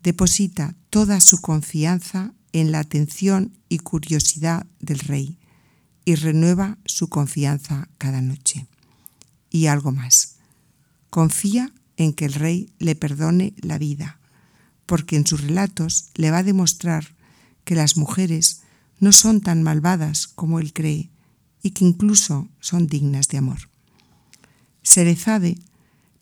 Deposita 0.02 0.74
toda 0.90 1.20
su 1.20 1.40
confianza 1.40 2.32
en 2.52 2.70
la 2.70 2.78
atención 2.78 3.58
y 3.68 3.78
curiosidad 3.78 4.66
del 4.78 5.00
rey 5.00 5.38
y 6.04 6.14
renueva 6.14 6.78
su 6.84 7.08
confianza 7.08 7.88
cada 7.98 8.22
noche. 8.22 8.66
Y 9.50 9.66
algo 9.66 9.90
más. 9.90 10.36
Confía 11.10 11.72
en 11.96 12.12
que 12.12 12.26
el 12.26 12.34
rey 12.34 12.70
le 12.78 12.94
perdone 12.94 13.54
la 13.56 13.78
vida, 13.78 14.20
porque 14.86 15.16
en 15.16 15.26
sus 15.26 15.40
relatos 15.40 16.10
le 16.14 16.30
va 16.30 16.38
a 16.38 16.42
demostrar 16.44 17.16
que 17.64 17.74
las 17.74 17.96
mujeres 17.96 18.62
no 19.00 19.10
son 19.10 19.40
tan 19.40 19.64
malvadas 19.64 20.28
como 20.28 20.60
él 20.60 20.72
cree 20.72 21.10
y 21.60 21.70
que 21.70 21.84
incluso 21.84 22.48
son 22.60 22.86
dignas 22.86 23.26
de 23.28 23.38
amor. 23.38 23.68
Serezade, 24.86 25.58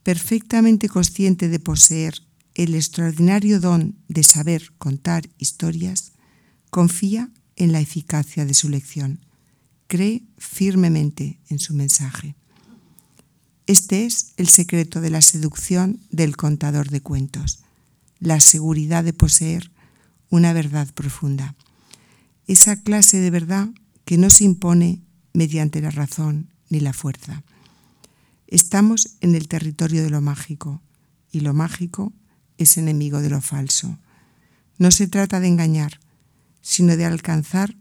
perfectamente 0.02 0.88
consciente 0.88 1.50
de 1.50 1.58
poseer 1.58 2.22
el 2.54 2.74
extraordinario 2.74 3.60
don 3.60 3.94
de 4.08 4.24
saber 4.24 4.72
contar 4.78 5.28
historias, 5.36 6.12
confía 6.70 7.28
en 7.56 7.72
la 7.72 7.80
eficacia 7.80 8.46
de 8.46 8.54
su 8.54 8.70
lección, 8.70 9.20
cree 9.86 10.22
firmemente 10.38 11.38
en 11.50 11.58
su 11.58 11.74
mensaje. 11.74 12.36
Este 13.66 14.06
es 14.06 14.32
el 14.38 14.48
secreto 14.48 15.02
de 15.02 15.10
la 15.10 15.20
seducción 15.20 16.00
del 16.10 16.38
contador 16.38 16.88
de 16.88 17.02
cuentos, 17.02 17.64
la 18.18 18.40
seguridad 18.40 19.04
de 19.04 19.12
poseer 19.12 19.72
una 20.30 20.54
verdad 20.54 20.88
profunda, 20.94 21.54
esa 22.46 22.76
clase 22.82 23.18
de 23.18 23.30
verdad 23.30 23.68
que 24.06 24.16
no 24.16 24.30
se 24.30 24.44
impone 24.44 25.02
mediante 25.34 25.82
la 25.82 25.90
razón 25.90 26.48
ni 26.70 26.80
la 26.80 26.94
fuerza. 26.94 27.44
Estamos 28.46 29.16
en 29.20 29.34
el 29.34 29.48
territorio 29.48 30.02
de 30.02 30.10
lo 30.10 30.20
mágico 30.20 30.82
y 31.30 31.40
lo 31.40 31.54
mágico 31.54 32.12
es 32.58 32.76
enemigo 32.76 33.20
de 33.20 33.30
lo 33.30 33.40
falso. 33.40 33.98
No 34.78 34.90
se 34.90 35.08
trata 35.08 35.40
de 35.40 35.48
engañar, 35.48 36.00
sino 36.60 36.96
de 36.96 37.04
alcanzar 37.04 37.76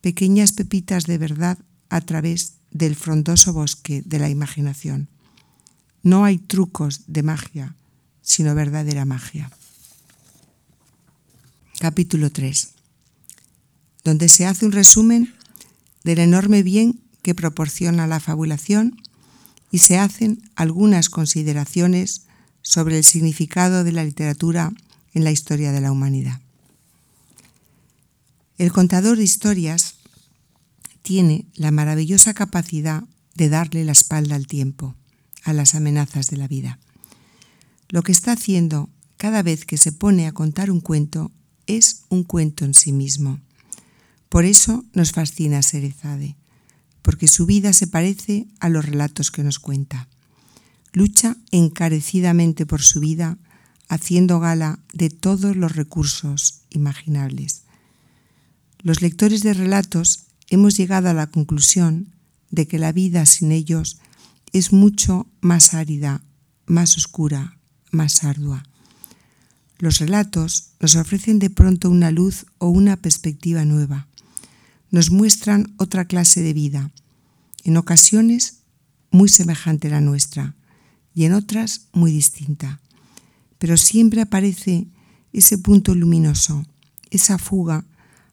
pequeñas 0.00 0.52
pepitas 0.52 1.04
de 1.04 1.18
verdad 1.18 1.58
a 1.88 2.00
través 2.00 2.54
del 2.70 2.96
frondoso 2.96 3.52
bosque 3.52 4.02
de 4.04 4.18
la 4.18 4.28
imaginación. 4.28 5.08
No 6.02 6.24
hay 6.24 6.38
trucos 6.38 7.02
de 7.06 7.22
magia, 7.22 7.76
sino 8.22 8.54
verdadera 8.54 9.04
magia. 9.04 9.50
Capítulo 11.78 12.30
3, 12.30 12.70
donde 14.04 14.28
se 14.28 14.46
hace 14.46 14.66
un 14.66 14.72
resumen 14.72 15.34
del 16.04 16.18
enorme 16.18 16.62
bien 16.62 17.00
que 17.22 17.34
proporciona 17.34 18.06
la 18.06 18.20
fabulación 18.20 18.96
y 19.70 19.78
se 19.78 19.98
hacen 19.98 20.42
algunas 20.56 21.08
consideraciones 21.08 22.22
sobre 22.62 22.98
el 22.98 23.04
significado 23.04 23.84
de 23.84 23.92
la 23.92 24.04
literatura 24.04 24.72
en 25.14 25.24
la 25.24 25.30
historia 25.30 25.72
de 25.72 25.80
la 25.80 25.92
humanidad. 25.92 26.40
El 28.58 28.72
contador 28.72 29.16
de 29.16 29.24
historias 29.24 29.94
tiene 31.02 31.46
la 31.54 31.70
maravillosa 31.70 32.34
capacidad 32.34 33.04
de 33.34 33.48
darle 33.48 33.84
la 33.84 33.92
espalda 33.92 34.36
al 34.36 34.46
tiempo, 34.46 34.94
a 35.44 35.52
las 35.52 35.74
amenazas 35.74 36.26
de 36.26 36.36
la 36.36 36.46
vida. 36.46 36.78
Lo 37.88 38.02
que 38.02 38.12
está 38.12 38.32
haciendo 38.32 38.90
cada 39.16 39.42
vez 39.42 39.64
que 39.64 39.78
se 39.78 39.92
pone 39.92 40.26
a 40.26 40.32
contar 40.32 40.70
un 40.70 40.80
cuento 40.80 41.30
es 41.66 42.02
un 42.08 42.24
cuento 42.24 42.64
en 42.64 42.74
sí 42.74 42.92
mismo. 42.92 43.40
Por 44.28 44.44
eso 44.44 44.84
nos 44.92 45.12
fascina 45.12 45.62
Serezade 45.62 46.36
porque 47.02 47.28
su 47.28 47.46
vida 47.46 47.72
se 47.72 47.86
parece 47.86 48.46
a 48.60 48.68
los 48.68 48.84
relatos 48.84 49.30
que 49.30 49.42
nos 49.42 49.58
cuenta. 49.58 50.08
Lucha 50.92 51.36
encarecidamente 51.50 52.66
por 52.66 52.82
su 52.82 53.00
vida, 53.00 53.38
haciendo 53.88 54.40
gala 54.40 54.78
de 54.92 55.10
todos 55.10 55.56
los 55.56 55.74
recursos 55.76 56.62
imaginables. 56.70 57.62
Los 58.82 59.02
lectores 59.02 59.42
de 59.42 59.54
relatos 59.54 60.24
hemos 60.48 60.76
llegado 60.76 61.08
a 61.08 61.14
la 61.14 61.28
conclusión 61.28 62.12
de 62.50 62.66
que 62.66 62.78
la 62.78 62.92
vida 62.92 63.26
sin 63.26 63.52
ellos 63.52 63.98
es 64.52 64.72
mucho 64.72 65.26
más 65.40 65.74
árida, 65.74 66.22
más 66.66 66.96
oscura, 66.96 67.56
más 67.90 68.24
ardua. 68.24 68.64
Los 69.78 69.98
relatos 69.98 70.72
nos 70.80 70.96
ofrecen 70.96 71.38
de 71.38 71.50
pronto 71.50 71.88
una 71.88 72.10
luz 72.10 72.46
o 72.58 72.68
una 72.68 72.96
perspectiva 72.96 73.64
nueva. 73.64 74.08
Nos 74.90 75.10
muestran 75.10 75.74
otra 75.76 76.04
clase 76.04 76.42
de 76.42 76.52
vida, 76.52 76.90
en 77.64 77.76
ocasiones 77.76 78.60
muy 79.10 79.28
semejante 79.28 79.88
a 79.88 79.92
la 79.92 80.00
nuestra 80.00 80.54
y 81.14 81.24
en 81.24 81.32
otras 81.32 81.86
muy 81.92 82.12
distinta. 82.12 82.80
Pero 83.58 83.76
siempre 83.76 84.20
aparece 84.20 84.86
ese 85.32 85.58
punto 85.58 85.94
luminoso, 85.94 86.64
esa 87.10 87.38
fuga 87.38 87.84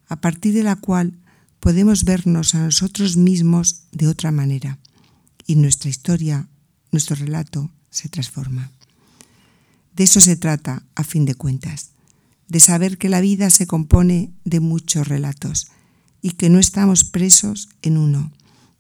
a 0.08 0.16
partir 0.22 0.54
de 0.54 0.64
la 0.64 0.76
cual 0.76 1.14
podemos 1.60 2.04
vernos 2.06 2.56
a 2.56 2.60
nosotros 2.60 3.18
mismos 3.18 3.84
de 3.92 4.08
otra 4.08 4.32
manera 4.32 4.80
y 5.46 5.56
nuestra 5.56 5.90
historia, 5.90 6.48
nuestro 6.92 7.16
relato 7.16 7.70
se 7.90 8.10
transforma. 8.10 8.72
De 9.96 10.04
eso 10.04 10.22
se 10.22 10.38
trata, 10.38 10.84
a 10.96 11.04
fin 11.04 11.26
de 11.26 11.36
cuentas, 11.36 11.92
de 12.48 12.60
saber 12.60 12.98
que 12.98 13.10
la 13.10 13.22
vida 13.22 13.50
se 13.50 13.68
compone 13.68 14.32
de 14.46 14.60
muchos 14.60 15.08
relatos 15.08 15.68
y 16.22 16.32
que 16.32 16.50
no 16.50 16.60
estamos 16.60 17.04
presos 17.04 17.70
en 17.82 17.98
uno, 17.98 18.32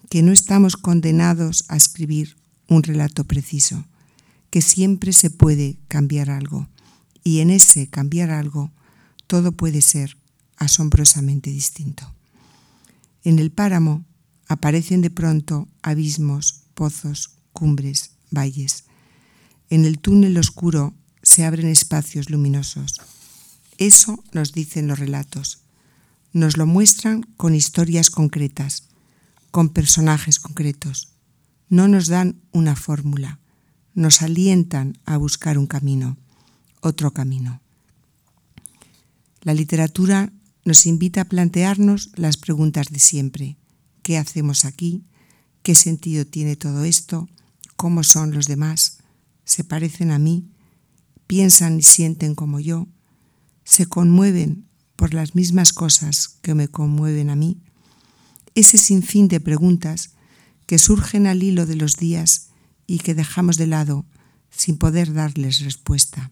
que 0.09 0.21
no 0.21 0.31
estamos 0.31 0.77
condenados 0.77 1.65
a 1.67 1.77
escribir 1.77 2.37
un 2.67 2.83
relato 2.83 3.23
preciso, 3.23 3.85
que 4.49 4.61
siempre 4.61 5.13
se 5.13 5.29
puede 5.29 5.77
cambiar 5.87 6.29
algo 6.29 6.67
y 7.23 7.39
en 7.39 7.49
ese 7.49 7.87
cambiar 7.87 8.29
algo 8.29 8.71
todo 9.27 9.51
puede 9.51 9.81
ser 9.81 10.17
asombrosamente 10.55 11.49
distinto. 11.49 12.13
En 13.23 13.39
el 13.39 13.51
páramo 13.51 14.05
aparecen 14.47 15.01
de 15.01 15.09
pronto 15.09 15.67
abismos, 15.81 16.61
pozos, 16.73 17.31
cumbres, 17.51 18.11
valles. 18.31 18.85
En 19.69 19.83
el 19.83 19.99
túnel 19.99 20.37
oscuro 20.37 20.93
se 21.21 21.43
abren 21.43 21.67
espacios 21.67 22.29
luminosos. 22.29 23.01
Eso 23.77 24.23
nos 24.31 24.53
dicen 24.53 24.87
los 24.87 24.97
relatos. 24.97 25.59
Nos 26.37 26.55
lo 26.55 26.67
muestran 26.67 27.23
con 27.35 27.55
historias 27.55 28.11
concretas, 28.11 28.89
con 29.49 29.69
personajes 29.69 30.39
concretos. 30.39 31.13
No 31.67 31.87
nos 31.87 32.05
dan 32.05 32.43
una 32.51 32.75
fórmula, 32.75 33.39
nos 33.95 34.21
alientan 34.21 34.99
a 35.03 35.17
buscar 35.17 35.57
un 35.57 35.65
camino, 35.65 36.15
otro 36.79 37.11
camino. 37.11 37.59
La 39.41 39.55
literatura 39.55 40.31
nos 40.63 40.85
invita 40.85 41.21
a 41.21 41.25
plantearnos 41.25 42.11
las 42.13 42.37
preguntas 42.37 42.89
de 42.91 42.99
siempre. 42.99 43.57
¿Qué 44.03 44.19
hacemos 44.19 44.63
aquí? 44.63 45.05
¿Qué 45.63 45.73
sentido 45.73 46.23
tiene 46.23 46.55
todo 46.55 46.83
esto? 46.83 47.27
¿Cómo 47.77 48.03
son 48.03 48.31
los 48.31 48.45
demás? 48.45 48.99
¿Se 49.43 49.63
parecen 49.63 50.11
a 50.11 50.19
mí? 50.19 50.45
¿Piensan 51.25 51.79
y 51.79 51.81
sienten 51.81 52.35
como 52.35 52.59
yo? 52.59 52.85
¿Se 53.63 53.87
conmueven 53.87 54.66
por 54.97 55.13
las 55.13 55.35
mismas 55.35 55.71
cosas 55.71 56.27
que 56.41 56.53
me 56.53 56.67
conmueven 56.67 57.29
a 57.29 57.37
mí? 57.37 57.61
ese 58.57 58.79
sinfín 58.79 59.27
de 59.27 59.39
preguntas 59.39 60.15
que 60.65 60.79
surgen 60.79 61.27
al 61.27 61.43
hilo 61.43 61.67
de 61.67 61.75
los 61.75 61.95
días 61.95 62.47
y 62.87 62.97
que 62.97 63.13
dejamos 63.13 63.57
de 63.57 63.67
lado 63.67 64.03
sin 64.49 64.77
poder 64.77 65.13
darles 65.13 65.59
respuesta. 65.59 66.31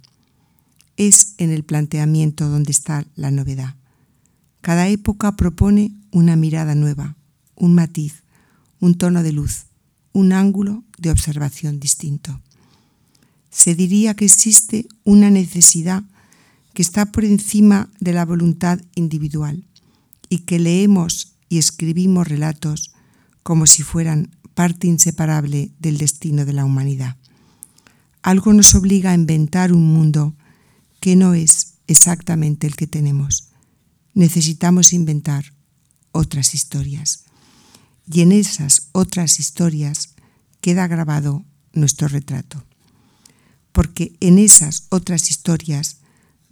Es 0.98 1.36
en 1.38 1.51
el 1.51 1.63
planteamiento 1.63 2.50
donde 2.50 2.72
está 2.72 3.05
la 3.15 3.29
novedad. 3.29 3.75
Cada 4.62 4.88
época 4.88 5.36
propone 5.36 5.91
una 6.10 6.36
mirada 6.36 6.74
nueva, 6.74 7.15
un 7.53 7.75
matiz, 7.75 8.24
un 8.79 8.98
tono 8.98 9.22
de 9.22 9.31
luz, 9.31 9.65
un 10.12 10.34
ángulo 10.34 10.84
de 10.98 11.12
observación 11.12 11.79
distinto. 11.79 12.41
Se 13.51 13.75
diría 13.75 14.15
que 14.15 14.25
existe 14.25 14.88
una 15.03 15.29
necesidad 15.29 16.03
que 16.75 16.84
está 16.84 17.08
por 17.08 17.25
encima 17.25 17.89
de 18.00 18.13
la 18.13 18.25
voluntad 18.25 18.79
individual 18.94 19.63
y 20.29 20.39
que 20.39 20.60
leemos 20.60 21.34
y 21.50 21.58
escribimos 21.58 22.27
relatos 22.27 22.93
como 23.41 23.65
si 23.65 23.82
fueran 23.82 24.36
parte 24.54 24.86
inseparable 24.86 25.71
del 25.80 25.97
destino 25.97 26.45
de 26.45 26.54
la 26.54 26.65
humanidad. 26.65 27.15
Algo 28.21 28.54
nos 28.54 28.76
obliga 28.76 29.12
a 29.12 29.15
inventar 29.15 29.71
un 29.71 29.88
mundo 29.93 30.36
que 31.00 31.15
no 31.15 31.34
es 31.34 31.76
exactamente 31.88 32.67
el 32.67 32.76
que 32.76 32.88
tenemos. 32.88 33.50
Necesitamos 34.13 34.93
inventar 34.93 35.54
otras 36.12 36.54
historias. 36.54 37.23
Y 38.12 38.21
en 38.21 38.32
esas 38.32 38.89
otras 38.91 39.39
historias 39.39 40.15
queda 40.60 40.88
grabado 40.88 41.45
nuestro 41.73 42.08
retrato. 42.08 42.63
Porque 43.71 44.15
en 44.19 44.39
esas 44.39 44.88
otras 44.89 45.30
historias 45.30 45.94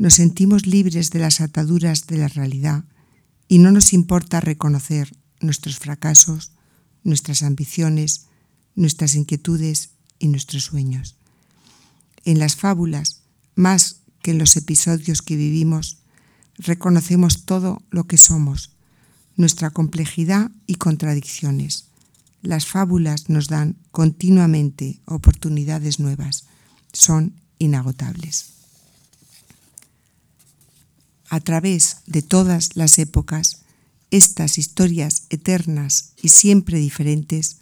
nos 0.04 0.16
sentimos 0.16 0.68
libres 0.68 1.12
de 1.12 1.20
las 1.20 1.40
ataduras 1.40 2.08
de 2.08 2.18
la 2.18 2.28
realidad 2.28 2.84
y 3.48 3.60
no 3.60 3.72
nos 3.72 3.94
importa 3.94 4.42
reconocer 4.42 5.16
nuestros 5.40 5.80
fracasos, 5.80 6.52
nuestras 7.06 7.42
ambiciones, 7.42 8.26
nuestras 8.76 9.16
inquietudes 9.16 9.92
y 10.20 10.28
nuestros 10.28 10.66
sueños. 10.66 11.16
En 12.26 12.38
las 12.38 12.58
fábulas, 12.58 13.22
más 13.56 14.02
que 14.22 14.32
en 14.32 14.40
los 14.40 14.58
episodios 14.58 15.22
que 15.22 15.38
vivimos, 15.38 16.00
reconocemos 16.58 17.46
todo 17.46 17.82
lo 17.90 18.04
que 18.04 18.18
somos, 18.18 18.72
nuestra 19.38 19.70
complejidad 19.70 20.52
y 20.68 20.76
contradicciones. 20.76 21.86
Las 22.42 22.66
fábulas 22.66 23.30
nos 23.30 23.48
dan 23.48 23.78
continuamente 23.92 25.00
oportunidades 25.06 26.02
nuevas, 26.02 26.44
son 26.92 27.40
inagotables 27.58 28.53
a 31.34 31.40
través 31.40 31.98
de 32.06 32.22
todas 32.22 32.76
las 32.76 33.00
épocas, 33.00 33.64
estas 34.12 34.60
historias 34.60 35.26
eternas 35.32 36.14
y 36.22 36.30
siempre 36.30 36.78
diferentes 36.78 37.58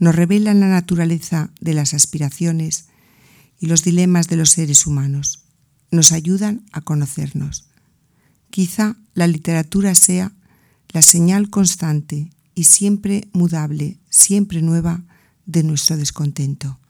nos 0.00 0.16
revelan 0.16 0.58
la 0.58 0.66
naturaleza 0.66 1.52
de 1.60 1.72
las 1.72 1.94
aspiraciones 1.94 2.86
y 3.60 3.66
los 3.66 3.84
dilemas 3.84 4.26
de 4.26 4.34
los 4.34 4.50
seres 4.50 4.88
humanos. 4.88 5.44
Nos 5.92 6.10
ayudan 6.10 6.64
a 6.72 6.80
conocernos. 6.80 7.68
Quizá 8.50 8.96
la 9.14 9.28
literatura 9.28 9.94
sea 9.94 10.32
la 10.88 11.02
señal 11.02 11.48
constante 11.48 12.32
y 12.56 12.64
siempre 12.64 13.28
mudable, 13.32 14.00
siempre 14.10 14.62
nueva 14.62 15.04
de 15.46 15.62
nuestro 15.62 15.96
descontento, 15.96 16.80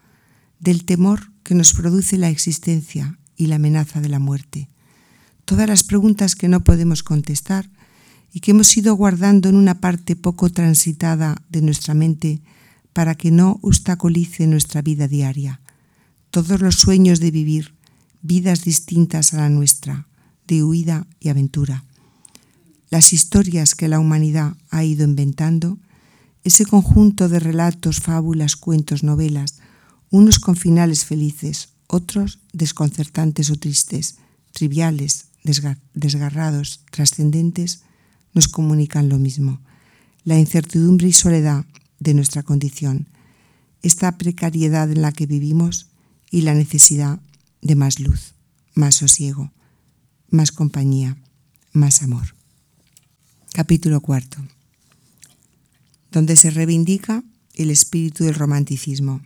del 0.61 0.87
temor 0.87 1.31
que 1.43 1.55
nos 1.55 1.75
produce 1.75 2.17
la 2.17 2.31
existencia 2.31 3.19
y 3.37 3.49
la 3.49 3.57
amenaza 3.57 4.01
de 4.01 4.09
la 4.09 4.19
muerte 4.19 4.72
todas 5.45 5.69
las 5.69 5.85
preguntas 5.85 6.37
que 6.37 6.49
no 6.49 6.65
podemos 6.65 7.03
contestar 7.03 7.69
y 8.33 8.41
que 8.41 8.53
hemos 8.53 8.77
ido 8.77 8.95
guardando 8.95 9.49
en 9.49 9.57
una 9.57 9.81
parte 9.81 10.17
poco 10.17 10.51
transitada 10.51 11.43
de 11.51 11.63
nuestra 11.63 11.95
mente 11.95 12.41
para 12.93 13.15
que 13.15 13.31
no 13.31 13.59
obstaculice 13.63 14.47
nuestra 14.47 14.83
vida 14.83 15.09
diaria. 15.09 15.61
Todos 16.31 16.61
los 16.61 16.77
sueños 16.77 17.21
de 17.21 17.31
vivir 17.31 17.75
vidas 18.23 18.65
distintas 18.65 19.35
a 19.35 19.39
la 19.39 19.49
nuestra, 19.49 20.07
de 20.47 20.63
huida 20.63 21.07
y 21.21 21.29
aventura. 21.29 21.85
Las 22.89 23.13
historias 23.13 23.75
que 23.75 23.89
la 23.89 23.99
humanidad 23.99 24.57
ha 24.71 24.85
ido 24.85 25.05
inventando, 25.05 25.79
ese 26.45 26.67
conjunto 26.67 27.29
de 27.29 27.39
relatos, 27.39 28.01
fábulas, 28.01 28.57
cuentos, 28.57 29.03
novelas, 29.03 29.59
unos 30.11 30.39
con 30.39 30.57
felices, 30.57 31.71
otros 31.87 32.39
desconcertantes 32.53 33.51
o 33.51 33.57
tristes, 33.57 34.17
triviales, 34.53 35.27
desgarrados, 35.43 36.81
trascendentes, 36.91 37.83
nos 38.35 38.49
comunican 38.49 39.09
lo 39.09 39.19
mismo. 39.19 39.61
La 40.25 40.39
incertidumbre 40.39 41.09
y 41.09 41.13
soledad 41.13 41.65
de 41.99 42.15
nuestra 42.15 42.43
condición, 42.43 43.09
esta 43.83 44.17
precariedad 44.19 44.91
en 44.91 45.03
la 45.03 45.13
que 45.13 45.27
vivimos 45.27 45.89
y 46.31 46.43
la 46.43 46.55
necesidad 46.55 47.21
de 47.61 47.75
más 47.75 48.01
luz, 48.01 48.35
más 48.75 48.95
sosiego, 48.95 49.53
más 50.29 50.53
compañía, 50.53 51.17
más 51.73 52.03
amor. 52.03 52.35
Capítulo 53.53 54.01
cuarto, 54.01 54.39
donde 56.11 56.37
se 56.37 56.51
reivindica 56.51 57.23
el 57.55 57.71
espíritu 57.71 58.25
del 58.25 58.35
romanticismo 58.35 59.21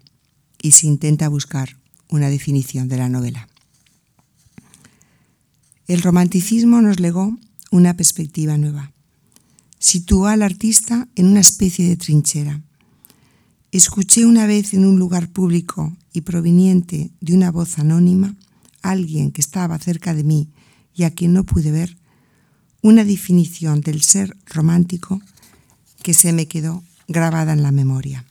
y 0.60 0.72
se 0.72 0.86
intenta 0.86 1.28
buscar 1.28 1.76
una 2.08 2.28
definición 2.28 2.88
de 2.88 2.96
la 2.96 3.08
novela. 3.08 3.48
El 5.86 6.02
romanticismo 6.02 6.82
nos 6.82 6.98
legó 6.98 7.38
una 7.70 7.94
perspectiva 7.94 8.58
nueva. 8.58 8.92
Situó 9.78 10.26
al 10.26 10.42
artista 10.42 11.06
en 11.14 11.26
una 11.26 11.38
especie 11.38 11.88
de 11.88 11.96
trinchera. 11.96 12.60
Escuché 13.70 14.26
una 14.26 14.46
vez 14.46 14.74
en 14.74 14.84
un 14.84 14.98
lugar 14.98 15.28
público 15.28 15.96
y 16.12 16.22
proveniente 16.22 17.12
de 17.20 17.34
una 17.34 17.52
voz 17.52 17.78
anónima, 17.78 18.34
alguien 18.82 19.30
que 19.30 19.40
estaba 19.40 19.78
cerca 19.78 20.12
de 20.12 20.24
mí 20.24 20.48
y 20.92 21.04
a 21.04 21.12
quien 21.12 21.32
no 21.32 21.44
pude 21.44 21.70
ver, 21.70 21.96
una 22.82 23.04
definición 23.04 23.80
del 23.80 24.02
ser 24.02 24.36
romántico 24.46 25.20
que 26.02 26.14
se 26.14 26.32
me 26.32 26.46
quedó 26.46 26.82
grabada 27.06 27.52
en 27.52 27.62
la 27.62 27.70
memoria. 27.70 28.24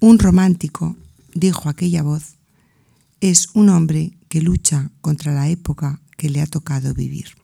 Un 0.00 0.18
romántico, 0.18 0.96
dijo 1.34 1.68
aquella 1.68 2.02
voz, 2.02 2.36
es 3.20 3.48
un 3.52 3.68
hombre 3.68 4.16
que 4.28 4.40
lucha 4.40 4.90
contra 5.00 5.34
la 5.34 5.48
época 5.48 6.01
que 6.22 6.30
le 6.30 6.40
ha 6.40 6.46
tocado 6.46 6.94
vivir. 6.94 7.34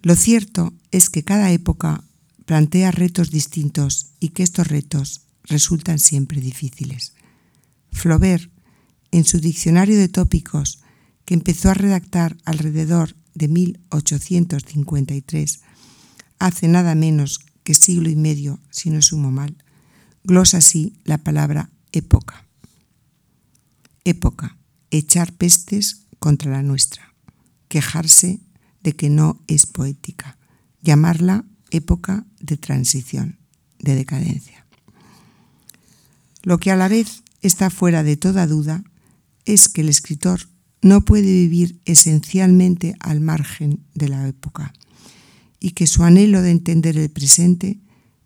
Lo 0.00 0.16
cierto 0.16 0.72
es 0.92 1.10
que 1.10 1.24
cada 1.24 1.52
época 1.52 2.02
plantea 2.46 2.90
retos 2.90 3.30
distintos 3.30 4.12
y 4.18 4.30
que 4.30 4.42
estos 4.42 4.66
retos 4.66 5.26
resultan 5.44 5.98
siempre 5.98 6.40
difíciles. 6.40 7.12
Flaubert, 7.92 8.50
en 9.10 9.26
su 9.26 9.40
diccionario 9.40 9.98
de 9.98 10.08
tópicos, 10.08 10.78
que 11.26 11.34
empezó 11.34 11.68
a 11.68 11.74
redactar 11.74 12.38
alrededor 12.46 13.14
de 13.34 13.48
1853, 13.48 15.60
hace 16.38 16.66
nada 16.66 16.94
menos 16.94 17.40
que 17.62 17.74
siglo 17.74 18.08
y 18.08 18.16
medio, 18.16 18.58
si 18.70 18.88
no 18.88 19.02
sumo 19.02 19.30
mal, 19.30 19.54
glosa 20.24 20.56
así 20.56 20.94
la 21.04 21.18
palabra 21.18 21.68
época. 21.92 22.46
Época, 24.04 24.56
echar 24.90 25.34
pestes 25.34 26.06
contra 26.18 26.50
la 26.50 26.62
nuestra, 26.62 27.07
quejarse 27.68 28.40
de 28.82 28.94
que 28.94 29.10
no 29.10 29.42
es 29.46 29.66
poética, 29.66 30.38
llamarla 30.82 31.44
época 31.70 32.26
de 32.40 32.56
transición, 32.56 33.38
de 33.78 33.94
decadencia. 33.94 34.66
Lo 36.42 36.58
que 36.58 36.70
a 36.70 36.76
la 36.76 36.88
vez 36.88 37.22
está 37.42 37.70
fuera 37.70 38.02
de 38.02 38.16
toda 38.16 38.46
duda 38.46 38.82
es 39.44 39.68
que 39.68 39.82
el 39.82 39.88
escritor 39.88 40.48
no 40.80 41.04
puede 41.04 41.26
vivir 41.26 41.80
esencialmente 41.84 42.94
al 43.00 43.20
margen 43.20 43.84
de 43.94 44.08
la 44.08 44.26
época 44.28 44.72
y 45.60 45.72
que 45.72 45.86
su 45.86 46.04
anhelo 46.04 46.42
de 46.42 46.50
entender 46.50 46.96
el 46.96 47.10
presente 47.10 47.80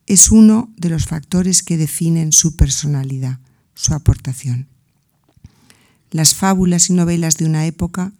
es 0.06 0.30
uno 0.30 0.72
de 0.76 0.90
los 0.90 1.06
factores 1.06 1.62
que 1.62 1.76
definen 1.76 2.32
su 2.32 2.56
personalidad, 2.56 3.38
su 3.74 3.94
aportación. 3.94 4.68
Las 6.10 6.34
fábulas 6.34 6.90
y 6.90 6.92
novelas 6.92 7.36
de 7.36 7.46
una 7.46 7.66
época 7.66 8.12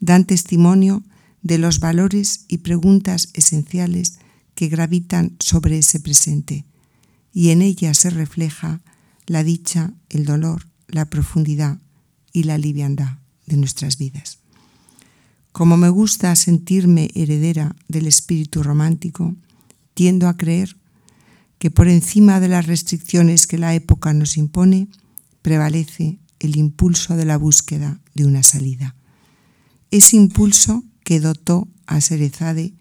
dan 0.00 0.24
testimonio 0.24 1.04
de 1.42 1.58
los 1.58 1.78
valores 1.78 2.44
y 2.48 2.58
preguntas 2.58 3.28
esenciales 3.34 4.18
que 4.54 4.68
gravitan 4.68 5.36
sobre 5.38 5.78
ese 5.78 6.00
presente, 6.00 6.64
y 7.32 7.50
en 7.50 7.62
ellas 7.62 7.98
se 7.98 8.10
refleja 8.10 8.80
la 9.26 9.44
dicha, 9.44 9.94
el 10.08 10.24
dolor, 10.24 10.66
la 10.88 11.04
profundidad 11.04 11.78
y 12.32 12.42
la 12.42 12.58
liviandad 12.58 13.18
de 13.46 13.56
nuestras 13.56 13.96
vidas. 13.96 14.38
Como 15.52 15.76
me 15.76 15.88
gusta 15.88 16.34
sentirme 16.36 17.10
heredera 17.14 17.74
del 17.88 18.06
espíritu 18.06 18.62
romántico, 18.62 19.34
tiendo 19.94 20.28
a 20.28 20.36
creer 20.36 20.76
que 21.58 21.70
por 21.70 21.88
encima 21.88 22.40
de 22.40 22.48
las 22.48 22.66
restricciones 22.66 23.46
que 23.46 23.58
la 23.58 23.74
época 23.74 24.12
nos 24.14 24.36
impone, 24.36 24.88
prevalece 25.42 26.18
el 26.38 26.56
impulso 26.56 27.16
de 27.16 27.26
la 27.26 27.36
búsqueda 27.36 28.00
de 28.14 28.24
una 28.24 28.42
salida. 28.42 28.96
Ese 29.90 30.16
impulso 30.16 30.84
que 31.02 31.18
dotó 31.18 31.68
a 31.86 32.00
Serezade 32.00 32.74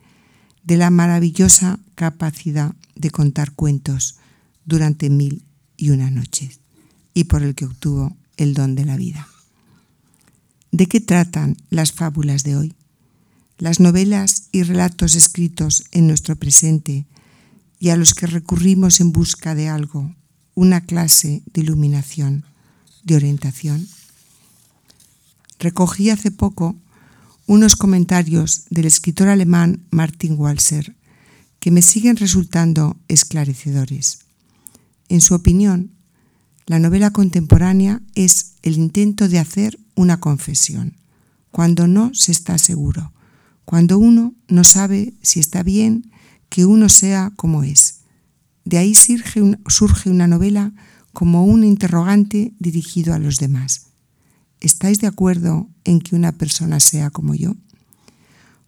de 0.63 0.78
la 0.78 0.91
maravillosa 0.91 1.80
capacidad 1.95 2.76
de 2.95 3.10
contar 3.10 3.54
cuentos 3.54 4.17
durante 4.65 5.10
mil 5.10 5.43
y 5.78 5.89
una 5.89 6.12
noches 6.12 6.60
y 7.13 7.24
por 7.24 7.41
el 7.41 7.56
que 7.56 7.65
obtuvo 7.65 8.15
el 8.38 8.54
don 8.54 8.76
de 8.76 8.86
la 8.86 8.95
vida. 8.95 9.28
¿De 10.72 10.86
qué 10.86 11.02
tratan 11.02 11.58
las 11.72 11.91
fábulas 11.91 12.43
de 12.43 12.56
hoy? 12.56 12.76
Las 13.58 13.80
novelas 13.80 14.50
y 14.52 14.62
relatos 14.63 15.15
escritos 15.15 15.86
en 15.91 16.08
nuestro 16.08 16.36
presente 16.36 17.08
y 17.80 17.89
a 17.89 17.98
los 17.98 18.13
que 18.13 18.28
recurrimos 18.28 19.00
en 19.00 19.12
busca 19.12 19.56
de 19.56 19.67
algo, 19.67 20.15
una 20.54 20.82
clase 20.82 21.41
de 21.54 21.62
iluminación, 21.62 22.45
de 23.04 23.15
orientación. 23.15 23.88
Recogí 25.58 26.12
hace 26.12 26.30
poco 26.30 26.76
unos 27.49 27.75
comentarios 27.75 28.65
del 28.69 28.85
escritor 28.85 29.27
alemán 29.27 29.81
Martin 29.89 30.35
Walser 30.38 30.95
que 31.59 31.71
me 31.71 31.81
siguen 31.81 32.15
resultando 32.15 32.95
esclarecedores. 33.07 34.19
En 35.07 35.19
su 35.19 35.33
opinión, 35.33 35.89
la 36.67 36.77
novela 36.77 37.09
contemporánea 37.09 38.03
es 38.13 38.53
el 38.62 38.75
intento 38.75 39.27
de 39.27 39.39
hacer 39.39 39.79
una 39.95 40.19
confesión, 40.19 40.97
cuando 41.49 41.88
no 41.88 42.12
se 42.13 42.31
está 42.31 42.59
seguro, 42.59 43.13
cuando 43.65 43.97
uno 43.97 44.35
no 44.47 44.63
sabe 44.63 45.15
si 45.23 45.39
está 45.39 45.63
bien 45.63 46.12
que 46.49 46.67
uno 46.67 46.88
sea 46.88 47.33
como 47.35 47.63
es. 47.63 48.01
De 48.63 48.77
ahí 48.77 48.93
surge, 48.93 49.41
una 50.12 50.27
novela 50.27 50.71
como 51.13 51.45
un 51.45 51.63
interrogante 51.63 52.53
dirigido 52.59 53.15
a 53.15 53.17
los 53.17 53.38
demás. 53.38 53.88
¿Estáis 54.60 55.00
de 55.00 55.08
acuerdo 55.08 55.69
en 55.84 56.00
que 56.00 56.15
una 56.15 56.34
persona 56.34 56.80
sea 56.80 57.10
como 57.10 57.36
yo? 57.36 57.56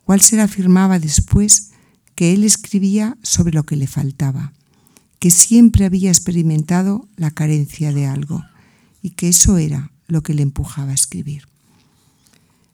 Walser 0.07 0.39
afirmaba 0.39 0.99
después 0.99 1.71
que 2.15 2.33
él 2.33 2.43
escribía 2.43 3.17
sobre 3.23 3.53
lo 3.53 3.63
que 3.63 3.75
le 3.75 3.87
faltaba 3.87 4.53
que 5.21 5.29
siempre 5.29 5.85
había 5.85 6.09
experimentado 6.09 7.07
la 7.15 7.29
carencia 7.29 7.93
de 7.93 8.07
algo 8.07 8.43
y 9.03 9.11
que 9.11 9.29
eso 9.29 9.59
era 9.59 9.91
lo 10.07 10.23
que 10.23 10.33
le 10.33 10.41
empujaba 10.41 10.89
a 10.89 10.95
escribir. 10.95 11.47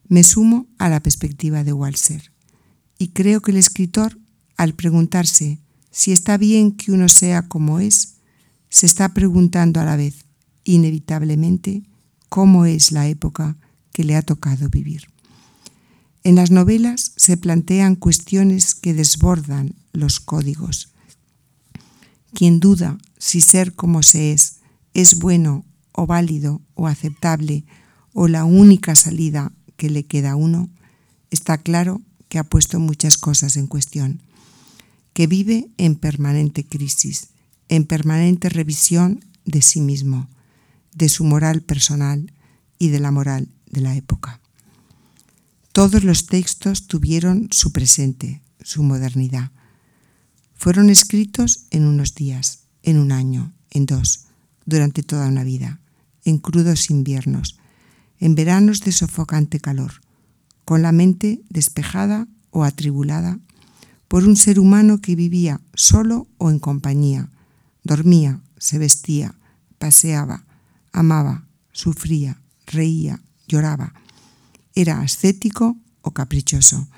Me 0.08 0.22
sumo 0.24 0.66
a 0.78 0.88
la 0.88 1.02
perspectiva 1.02 1.62
de 1.62 1.74
Walser 1.74 2.32
y 2.96 3.08
creo 3.08 3.42
que 3.42 3.50
el 3.50 3.58
escritor, 3.58 4.18
al 4.56 4.72
preguntarse 4.72 5.58
si 5.90 6.10
está 6.10 6.38
bien 6.38 6.72
que 6.72 6.90
uno 6.90 7.10
sea 7.10 7.48
como 7.48 7.80
es, 7.80 8.14
se 8.70 8.86
está 8.86 9.12
preguntando 9.12 9.80
a 9.80 9.84
la 9.84 9.96
vez, 9.96 10.24
inevitablemente, 10.64 11.82
cómo 12.28 12.64
es 12.64 12.92
la 12.92 13.08
época 13.08 13.56
que 13.92 14.04
le 14.04 14.16
ha 14.16 14.22
tocado 14.22 14.68
vivir. 14.68 15.08
En 16.24 16.34
las 16.34 16.50
novelas 16.50 17.12
se 17.16 17.36
plantean 17.36 17.94
cuestiones 17.94 18.74
que 18.74 18.94
desbordan 18.94 19.74
los 19.92 20.20
códigos, 20.20 20.90
quien 22.34 22.60
duda 22.60 22.98
si 23.18 23.40
ser 23.40 23.74
como 23.74 24.02
se 24.02 24.32
es 24.32 24.58
es 24.94 25.14
bueno 25.18 25.64
o 25.92 26.06
válido 26.06 26.60
o 26.74 26.86
aceptable 26.86 27.64
o 28.12 28.28
la 28.28 28.44
única 28.44 28.94
salida 28.94 29.52
que 29.76 29.90
le 29.90 30.04
queda 30.04 30.32
a 30.32 30.36
uno, 30.36 30.68
está 31.30 31.58
claro 31.58 32.02
que 32.28 32.38
ha 32.38 32.44
puesto 32.44 32.80
muchas 32.80 33.16
cosas 33.16 33.56
en 33.56 33.66
cuestión, 33.66 34.22
que 35.12 35.26
vive 35.26 35.68
en 35.76 35.94
permanente 35.94 36.64
crisis, 36.64 37.28
en 37.68 37.84
permanente 37.84 38.48
revisión 38.48 39.24
de 39.44 39.62
sí 39.62 39.80
mismo, 39.80 40.28
de 40.94 41.08
su 41.08 41.24
moral 41.24 41.62
personal 41.62 42.32
y 42.78 42.88
de 42.88 43.00
la 43.00 43.10
moral 43.10 43.48
de 43.70 43.80
la 43.80 43.94
época. 43.94 44.40
Todos 45.72 46.04
los 46.04 46.26
textos 46.26 46.86
tuvieron 46.86 47.48
su 47.52 47.72
presente, 47.72 48.42
su 48.60 48.82
modernidad, 48.82 49.52
fueron 50.54 50.90
escritos 50.90 51.66
en 51.70 51.86
unos 51.86 52.14
días, 52.14 52.64
en 52.82 52.98
un 52.98 53.12
año, 53.12 53.52
en 53.70 53.86
dos, 53.86 54.26
durante 54.66 55.04
toda 55.04 55.28
una 55.28 55.44
vida, 55.44 55.78
en 56.24 56.38
crudos 56.38 56.90
inviernos, 56.90 57.58
en 58.18 58.34
veranos 58.34 58.80
de 58.80 58.90
sofocante 58.90 59.60
calor, 59.60 60.00
con 60.64 60.82
la 60.82 60.90
mente 60.90 61.40
despejada 61.48 62.26
o 62.50 62.64
atribulada 62.64 63.38
por 64.08 64.26
un 64.26 64.36
ser 64.36 64.58
humano 64.58 65.00
que 65.00 65.14
vivía 65.14 65.60
solo 65.74 66.26
o 66.38 66.50
en 66.50 66.58
compañía, 66.58 67.30
dormía, 67.84 68.40
se 68.58 68.78
vestía, 68.78 69.34
paseaba, 69.78 70.44
amaba, 70.98 71.46
sufría, 71.72 72.40
reía, 72.66 73.20
lloraba. 73.46 73.94
Era 74.74 75.00
ascético 75.00 75.76
o 76.02 76.10
caprichoso. 76.10 76.88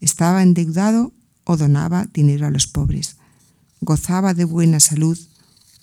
Estaba 0.00 0.42
endeudado 0.42 1.12
o 1.44 1.56
donaba 1.56 2.06
dinero 2.12 2.46
a 2.46 2.50
los 2.50 2.66
pobres, 2.66 3.16
gozaba 3.80 4.34
de 4.34 4.44
buena 4.44 4.80
salud 4.80 5.18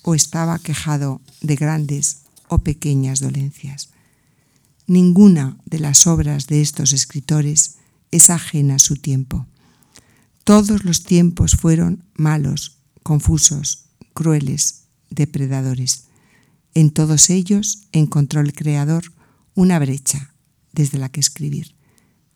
o 0.02 0.14
estaba 0.14 0.58
quejado 0.58 1.20
de 1.40 1.56
grandes 1.56 2.22
o 2.48 2.58
pequeñas 2.58 3.20
dolencias. 3.20 3.90
Ninguna 4.86 5.56
de 5.64 5.78
las 5.78 6.06
obras 6.06 6.46
de 6.46 6.60
estos 6.60 6.92
escritores 6.92 7.76
es 8.10 8.30
ajena 8.30 8.74
a 8.74 8.78
su 8.78 8.96
tiempo. 8.96 9.46
Todos 10.42 10.84
los 10.84 11.04
tiempos 11.04 11.52
fueron 11.52 12.04
malos, 12.14 12.78
confusos, 13.02 13.86
crueles, 14.12 14.84
depredadores. 15.08 16.04
En 16.74 16.90
todos 16.90 17.30
ellos 17.30 17.86
encontró 17.92 18.40
el 18.40 18.52
Creador 18.52 19.12
una 19.54 19.78
brecha 19.78 20.34
desde 20.72 20.98
la 20.98 21.08
que 21.08 21.20
escribir. 21.20 21.74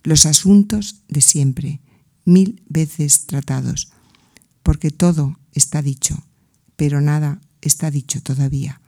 Los 0.04 0.26
asuntos 0.26 1.02
de 1.08 1.20
siempre, 1.20 1.80
mil 2.24 2.62
veces 2.68 3.26
tratados, 3.26 3.90
porque 4.62 4.90
todo 4.90 5.38
está 5.52 5.82
dicho, 5.82 6.22
pero 6.76 7.00
nada 7.00 7.40
está 7.60 7.90
dicho 7.90 8.22
todavía. 8.22 8.80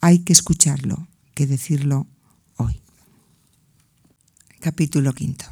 Hay 0.00 0.20
que 0.20 0.34
escucharlo, 0.34 1.08
que 1.34 1.46
decirlo 1.46 2.06
hoy. 2.56 2.80
Capítulo 4.60 5.14
quinto. 5.14 5.46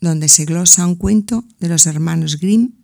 Donde 0.00 0.28
se 0.28 0.46
glosa 0.46 0.86
un 0.86 0.94
cuento 0.94 1.44
de 1.60 1.68
los 1.68 1.86
hermanos 1.86 2.38
Grimm 2.38 2.77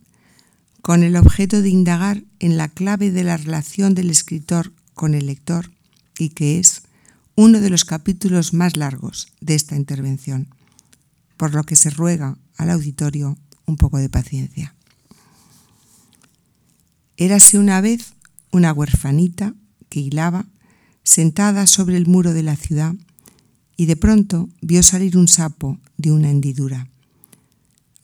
con 0.85 1.03
el 1.03 1.17
objeto 1.17 1.63
de 1.63 1.71
indagar 1.71 2.25
en 2.41 2.59
la 2.59 2.69
clave 2.69 3.11
de 3.11 3.25
la 3.25 3.39
relación 3.39 3.95
del 3.95 4.11
escritor 4.11 4.71
con 4.93 5.15
el 5.15 5.29
lector 5.29 5.71
y 6.19 6.29
que 6.29 6.59
es 6.59 6.83
uno 7.37 7.63
de 7.63 7.71
los 7.71 7.87
capítulos 7.87 8.53
más 8.53 8.77
largos 8.77 9.29
de 9.41 9.55
esta 9.55 9.77
intervención, 9.77 10.47
por 11.39 11.55
lo 11.55 11.65
que 11.65 11.75
se 11.75 11.89
ruega 11.89 12.37
al 12.59 12.69
auditorio 12.69 13.39
un 13.65 13.79
poco 13.79 13.97
de 13.97 14.11
paciencia. 14.11 14.75
Érase 17.17 17.59
una 17.59 17.81
vez 17.81 18.13
una 18.53 18.75
huerfanita 18.75 19.55
que 19.89 20.01
hilaba 20.01 20.45
sentada 21.03 21.67
sobre 21.67 21.97
el 21.97 22.07
muro 22.07 22.35
de 22.35 22.43
la 22.43 22.57
ciudad 22.57 22.95
y 23.79 23.87
de 23.87 23.97
pronto 23.97 24.51
vio 24.61 24.83
salir 24.83 25.17
un 25.17 25.29
sapo 25.29 25.79
de 25.97 26.13
una 26.13 26.31
hendidura. 26.31 26.89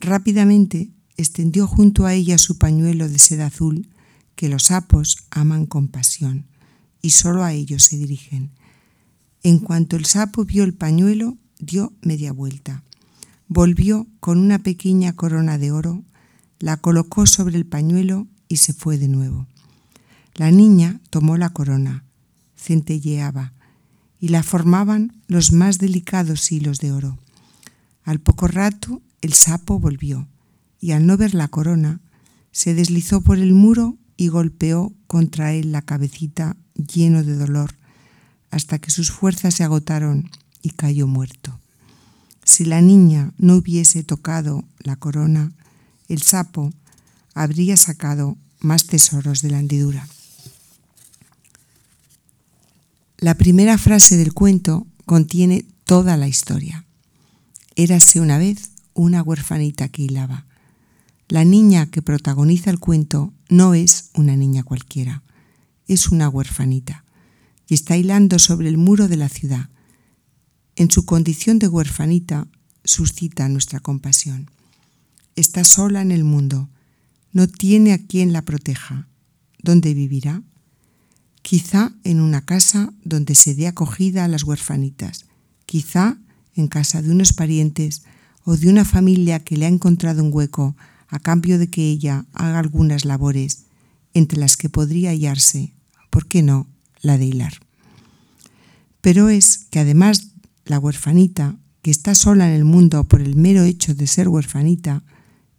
Rápidamente 0.00 0.88
extendió 1.20 1.66
junto 1.66 2.06
a 2.06 2.14
ella 2.14 2.38
su 2.38 2.59
pañuelo 2.59 3.09
de 3.09 3.18
seda 3.18 3.46
azul 3.46 3.88
que 4.35 4.48
los 4.48 4.64
sapos 4.64 5.18
aman 5.30 5.66
con 5.66 5.88
pasión 5.88 6.46
y 7.02 7.11
solo 7.11 7.44
a 7.44 7.52
ellos 7.52 7.85
se 7.85 7.96
dirigen. 7.96 8.50
En 9.42 9.59
cuanto 9.59 9.96
el 9.96 10.04
sapo 10.04 10.44
vio 10.44 10.64
el 10.64 10.74
pañuelo, 10.74 11.37
dio 11.59 11.92
media 12.02 12.33
vuelta. 12.33 12.83
Volvió 13.48 14.06
con 14.20 14.38
una 14.38 14.61
pequeña 14.61 15.14
corona 15.14 15.59
de 15.59 15.72
oro, 15.72 16.04
la 16.59 16.76
colocó 16.76 17.26
sobre 17.26 17.56
el 17.56 17.66
pañuelo 17.66 18.26
y 18.48 18.59
se 18.59 18.72
fue 18.72 18.98
de 18.98 19.09
nuevo. 19.09 19.46
La 20.35 20.50
niña 20.50 21.00
tomó 21.11 21.37
la 21.37 21.50
corona, 21.50 22.04
centelleaba, 22.56 23.52
y 24.20 24.28
la 24.28 24.42
formaban 24.42 25.22
los 25.26 25.52
más 25.52 25.78
delicados 25.78 26.52
hilos 26.52 26.78
de 26.78 26.92
oro. 26.92 27.18
Al 28.04 28.20
poco 28.20 28.46
rato 28.46 29.02
el 29.22 29.33
sapo 29.33 29.78
volvió, 29.78 30.28
y 30.80 30.92
al 30.92 31.06
no 31.06 31.16
ver 31.16 31.34
la 31.34 31.48
corona, 31.48 32.00
se 32.52 32.74
deslizó 32.74 33.20
por 33.20 33.38
el 33.38 33.52
muro 33.52 33.96
y 34.16 34.28
golpeó 34.28 34.92
contra 35.06 35.52
él 35.52 35.72
la 35.72 35.82
cabecita 35.82 36.56
lleno 36.74 37.22
de 37.22 37.36
dolor, 37.36 37.76
hasta 38.50 38.78
que 38.78 38.90
sus 38.90 39.10
fuerzas 39.10 39.54
se 39.54 39.64
agotaron 39.64 40.30
y 40.62 40.70
cayó 40.70 41.06
muerto. 41.06 41.58
Si 42.44 42.64
la 42.64 42.80
niña 42.80 43.32
no 43.38 43.56
hubiese 43.56 44.02
tocado 44.02 44.64
la 44.78 44.96
corona, 44.96 45.52
el 46.08 46.22
sapo 46.22 46.72
habría 47.34 47.76
sacado 47.76 48.36
más 48.58 48.86
tesoros 48.86 49.42
de 49.42 49.50
la 49.50 49.60
hendidura. 49.60 50.08
La 53.18 53.34
primera 53.34 53.78
frase 53.78 54.16
del 54.16 54.32
cuento 54.32 54.86
contiene 55.06 55.64
toda 55.84 56.16
la 56.16 56.26
historia. 56.26 56.84
Érase 57.76 58.20
una 58.20 58.38
vez 58.38 58.70
una 58.94 59.22
huerfanita 59.22 59.88
que 59.88 60.02
hilaba. 60.02 60.46
La 61.30 61.44
niña 61.44 61.86
que 61.86 62.02
protagoniza 62.02 62.68
el 62.68 62.78
cuento 62.78 63.32
no 63.48 63.72
es 63.72 64.10
una 64.12 64.36
niña 64.36 64.62
cualquiera, 64.62 65.22
es 65.86 66.08
una 66.08 66.28
huerfanita 66.28 67.06
y 67.66 67.72
está 67.72 67.96
hilando 67.96 68.38
sobre 68.38 68.68
el 68.68 68.76
muro 68.76 69.08
de 69.08 69.16
la 69.16 69.30
ciudad. 69.30 69.70
En 70.76 70.90
su 70.90 71.06
condición 71.06 71.58
de 71.58 71.68
huerfanita 71.68 72.46
suscita 72.84 73.48
nuestra 73.48 73.80
compasión. 73.80 74.50
Está 75.36 75.64
sola 75.64 76.02
en 76.02 76.10
el 76.10 76.24
mundo, 76.24 76.68
no 77.32 77.46
tiene 77.46 77.94
a 77.94 77.98
quien 77.98 78.34
la 78.34 78.42
proteja. 78.42 79.08
¿Dónde 79.62 79.94
vivirá? 79.94 80.42
quizá 81.42 81.92
en 82.04 82.20
una 82.20 82.44
casa 82.44 82.92
donde 83.04 83.34
se 83.34 83.54
dé 83.54 83.66
acogida 83.66 84.24
a 84.24 84.28
las 84.28 84.44
huerfanitas, 84.44 85.26
quizá 85.66 86.18
en 86.54 86.68
casa 86.68 87.02
de 87.02 87.10
unos 87.10 87.32
parientes 87.32 88.02
o 88.44 88.56
de 88.56 88.68
una 88.68 88.84
familia 88.84 89.40
que 89.40 89.56
le 89.56 89.66
ha 89.66 89.68
encontrado 89.68 90.22
un 90.22 90.30
hueco 90.32 90.76
a 91.11 91.18
cambio 91.18 91.59
de 91.59 91.68
que 91.68 91.90
ella 91.90 92.25
haga 92.33 92.59
algunas 92.59 93.05
labores, 93.05 93.64
entre 94.14 94.38
las 94.38 94.57
que 94.57 94.68
podría 94.68 95.11
hallarse, 95.11 95.75
¿por 96.09 96.27
qué 96.27 96.42
no?, 96.42 96.66
la 97.03 97.18
de 97.18 97.27
hilar. 97.27 97.55
Pero 99.01 99.29
es 99.29 99.66
que 99.70 99.81
además 99.81 100.29
la 100.64 100.79
huerfanita, 100.79 101.57
que 101.83 101.90
está 101.90 102.14
sola 102.14 102.49
en 102.49 102.55
el 102.55 102.64
mundo 102.64 103.05
por 103.05 103.20
el 103.20 103.37
mero 103.37 103.62
hecho 103.62 103.94
de 103.94 104.07
ser 104.07 104.29
huerfanita, 104.29 105.03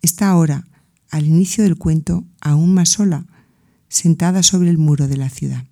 está 0.01 0.29
ahora, 0.29 0.67
al 1.09 1.25
inicio 1.25 1.63
del 1.63 1.77
cuento, 1.77 2.23
aún 2.39 2.73
más 2.73 2.89
sola, 2.89 3.25
sentada 3.89 4.43
sobre 4.43 4.69
el 4.69 4.77
muro 4.77 5.07
de 5.07 5.17
la 5.17 5.29
ciudad. 5.29 5.65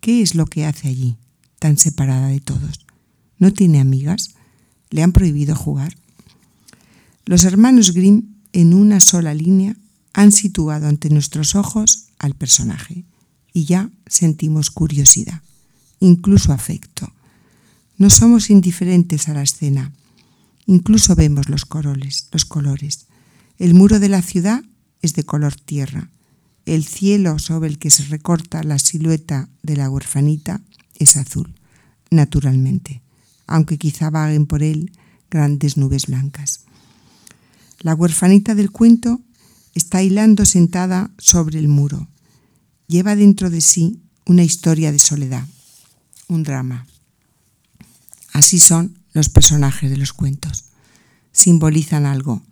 ¿Qué 0.00 0.20
es 0.20 0.34
lo 0.34 0.44
que 0.46 0.66
hace 0.66 0.88
allí, 0.88 1.16
tan 1.58 1.78
separada 1.78 2.28
de 2.28 2.40
todos? 2.40 2.84
¿No 3.38 3.52
tiene 3.52 3.80
amigas? 3.80 4.34
¿Le 4.90 5.02
han 5.02 5.12
prohibido 5.12 5.56
jugar? 5.56 5.96
Los 7.24 7.44
hermanos 7.44 7.94
Grimm, 7.94 8.33
en 8.54 8.72
una 8.72 9.00
sola 9.00 9.34
línea, 9.34 9.76
han 10.12 10.30
situado 10.30 10.86
ante 10.86 11.10
nuestros 11.10 11.56
ojos 11.56 12.06
al 12.18 12.34
personaje 12.34 13.04
y 13.52 13.64
ya 13.64 13.90
sentimos 14.06 14.70
curiosidad, 14.70 15.42
incluso 15.98 16.52
afecto. 16.52 17.12
No 17.98 18.10
somos 18.10 18.50
indiferentes 18.50 19.28
a 19.28 19.34
la 19.34 19.42
escena, 19.42 19.92
incluso 20.66 21.16
vemos 21.16 21.48
los 21.48 21.64
coroles, 21.64 22.28
los 22.30 22.44
colores. 22.44 23.06
El 23.58 23.74
muro 23.74 23.98
de 23.98 24.08
la 24.08 24.22
ciudad 24.22 24.62
es 25.02 25.14
de 25.14 25.24
color 25.24 25.56
tierra, 25.56 26.10
el 26.64 26.84
cielo 26.84 27.40
sobre 27.40 27.68
el 27.68 27.78
que 27.78 27.90
se 27.90 28.04
recorta 28.04 28.62
la 28.62 28.78
silueta 28.78 29.48
de 29.64 29.76
la 29.76 29.90
huerfanita 29.90 30.62
es 30.94 31.16
azul, 31.16 31.54
naturalmente, 32.10 33.02
aunque 33.48 33.78
quizá 33.78 34.10
vaguen 34.10 34.46
por 34.46 34.62
él 34.62 34.92
grandes 35.28 35.76
nubes 35.76 36.06
blancas. 36.06 36.63
La 37.84 37.94
huerfanita 37.94 38.54
del 38.54 38.70
cuento 38.70 39.20
está 39.74 40.02
hilando 40.02 40.46
sentada 40.46 41.10
sobre 41.18 41.58
el 41.58 41.68
muro. 41.68 42.08
Lleva 42.86 43.14
dentro 43.14 43.50
de 43.50 43.60
sí 43.60 44.00
una 44.24 44.42
historia 44.42 44.90
de 44.90 44.98
soledad, 44.98 45.46
un 46.26 46.44
drama. 46.44 46.86
Así 48.32 48.58
son 48.58 48.98
los 49.12 49.28
personajes 49.28 49.90
de 49.90 49.98
los 49.98 50.14
cuentos. 50.14 50.64
Simbolizan 51.30 52.06
algo, 52.06 52.42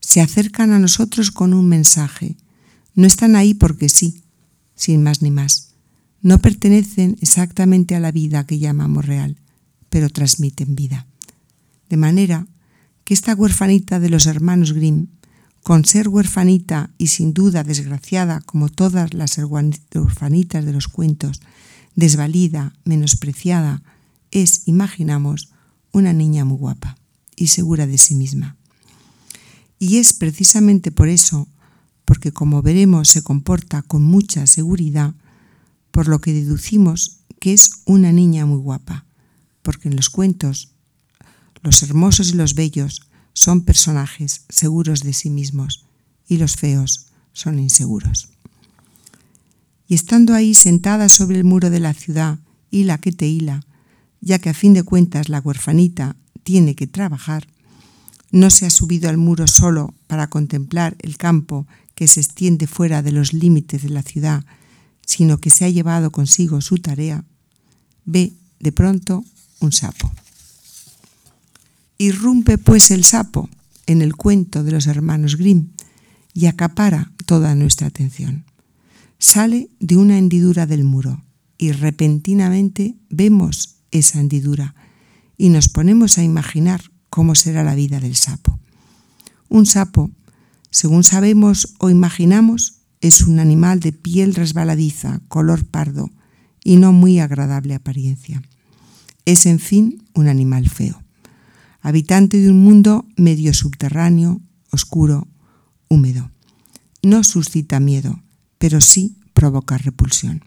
se 0.00 0.20
acercan 0.20 0.72
a 0.72 0.80
nosotros 0.80 1.30
con 1.30 1.54
un 1.54 1.68
mensaje, 1.68 2.36
no 2.96 3.06
están 3.06 3.36
ahí 3.36 3.54
porque 3.54 3.88
sí, 3.88 4.24
sin 4.74 5.04
más 5.04 5.22
ni 5.22 5.30
más. 5.30 5.74
No 6.22 6.40
pertenecen 6.40 7.16
exactamente 7.20 7.94
a 7.94 8.00
la 8.00 8.10
vida 8.10 8.46
que 8.46 8.58
llamamos 8.58 9.06
real, 9.06 9.36
pero 9.90 10.10
transmiten 10.10 10.74
vida. 10.74 11.06
De 11.88 11.96
manera 11.96 12.48
que 13.04 13.14
esta 13.14 13.34
huerfanita 13.34 14.00
de 14.00 14.10
los 14.10 14.26
hermanos 14.26 14.72
Grimm, 14.72 15.06
con 15.62 15.84
ser 15.84 16.08
huerfanita 16.08 16.90
y 16.98 17.08
sin 17.08 17.34
duda 17.34 17.62
desgraciada 17.62 18.40
como 18.40 18.68
todas 18.68 19.14
las 19.14 19.38
huerfanitas 19.38 20.64
de 20.64 20.72
los 20.72 20.88
cuentos, 20.88 21.40
desvalida, 21.94 22.74
menospreciada, 22.84 23.82
es, 24.30 24.66
imaginamos, 24.66 25.50
una 25.92 26.12
niña 26.12 26.44
muy 26.44 26.56
guapa 26.56 26.96
y 27.36 27.48
segura 27.48 27.86
de 27.86 27.98
sí 27.98 28.14
misma. 28.14 28.56
Y 29.78 29.98
es 29.98 30.12
precisamente 30.12 30.90
por 30.90 31.08
eso 31.08 31.48
porque 32.04 32.32
como 32.32 32.62
veremos 32.62 33.08
se 33.08 33.22
comporta 33.22 33.82
con 33.82 34.02
mucha 34.02 34.46
seguridad, 34.46 35.14
por 35.90 36.08
lo 36.08 36.20
que 36.20 36.32
deducimos 36.32 37.18
que 37.38 37.52
es 37.52 37.82
una 37.84 38.12
niña 38.12 38.46
muy 38.46 38.58
guapa, 38.58 39.04
porque 39.62 39.88
en 39.88 39.96
los 39.96 40.10
cuentos 40.10 40.71
los 41.62 41.82
hermosos 41.82 42.30
y 42.30 42.34
los 42.34 42.54
bellos 42.54 43.02
son 43.32 43.62
personajes 43.62 44.44
seguros 44.48 45.02
de 45.02 45.12
sí 45.12 45.30
mismos 45.30 45.86
y 46.28 46.36
los 46.36 46.56
feos 46.56 47.06
son 47.32 47.58
inseguros. 47.58 48.28
Y 49.88 49.94
estando 49.94 50.34
ahí 50.34 50.54
sentada 50.54 51.08
sobre 51.08 51.36
el 51.38 51.44
muro 51.44 51.70
de 51.70 51.80
la 51.80 51.94
ciudad, 51.94 52.38
hila 52.70 52.98
que 52.98 53.12
te 53.12 53.26
hila, 53.26 53.64
ya 54.20 54.38
que 54.38 54.50
a 54.50 54.54
fin 54.54 54.74
de 54.74 54.82
cuentas 54.82 55.28
la 55.28 55.40
huerfanita 55.40 56.16
tiene 56.42 56.74
que 56.74 56.86
trabajar, 56.86 57.46
no 58.30 58.50
se 58.50 58.66
ha 58.66 58.70
subido 58.70 59.10
al 59.10 59.18
muro 59.18 59.46
solo 59.46 59.94
para 60.06 60.28
contemplar 60.28 60.96
el 61.00 61.16
campo 61.18 61.66
que 61.94 62.08
se 62.08 62.20
extiende 62.20 62.66
fuera 62.66 63.02
de 63.02 63.12
los 63.12 63.32
límites 63.32 63.82
de 63.82 63.90
la 63.90 64.02
ciudad, 64.02 64.44
sino 65.04 65.38
que 65.38 65.50
se 65.50 65.64
ha 65.64 65.68
llevado 65.68 66.10
consigo 66.10 66.60
su 66.60 66.78
tarea, 66.78 67.24
ve 68.04 68.32
de 68.60 68.72
pronto 68.72 69.24
un 69.60 69.72
sapo. 69.72 70.10
Irrumpe 72.02 72.58
pues 72.58 72.90
el 72.90 73.04
sapo 73.04 73.48
en 73.86 74.02
el 74.02 74.16
cuento 74.16 74.64
de 74.64 74.72
los 74.72 74.88
hermanos 74.88 75.36
Grimm 75.36 75.68
y 76.34 76.46
acapara 76.46 77.12
toda 77.26 77.54
nuestra 77.54 77.86
atención. 77.86 78.44
Sale 79.20 79.70
de 79.78 79.96
una 79.96 80.18
hendidura 80.18 80.66
del 80.66 80.82
muro 80.82 81.22
y 81.58 81.70
repentinamente 81.70 82.96
vemos 83.08 83.76
esa 83.92 84.18
hendidura 84.18 84.74
y 85.36 85.50
nos 85.50 85.68
ponemos 85.68 86.18
a 86.18 86.24
imaginar 86.24 86.82
cómo 87.08 87.36
será 87.36 87.62
la 87.62 87.76
vida 87.76 88.00
del 88.00 88.16
sapo. 88.16 88.58
Un 89.48 89.64
sapo 89.64 90.10
según 90.70 91.04
sabemos 91.04 91.74
o 91.78 91.88
imaginamos, 91.88 92.78
es 93.00 93.22
un 93.22 93.38
animal 93.38 93.78
de 93.78 93.92
piel 93.92 94.34
resbaladiza, 94.34 95.20
color 95.28 95.64
pardo 95.66 96.10
y 96.64 96.78
no 96.78 96.92
muy 96.92 97.20
agradable 97.20 97.74
apariencia. 97.74 98.42
Es, 99.24 99.46
en 99.46 99.60
fin, 99.60 100.02
un 100.14 100.26
animal 100.26 100.68
feo, 100.68 101.01
habitante 101.82 102.40
de 102.40 102.50
un 102.50 102.62
mundo 102.62 103.04
medio 103.16 103.52
subterráneo, 103.52 104.40
oscuro, 104.70 105.28
húmedo. 105.88 106.30
No 107.02 107.24
suscita 107.24 107.80
miedo, 107.80 108.22
pero 108.58 108.80
sí 108.80 109.18
provoca 109.34 109.76
repulsión. 109.76 110.44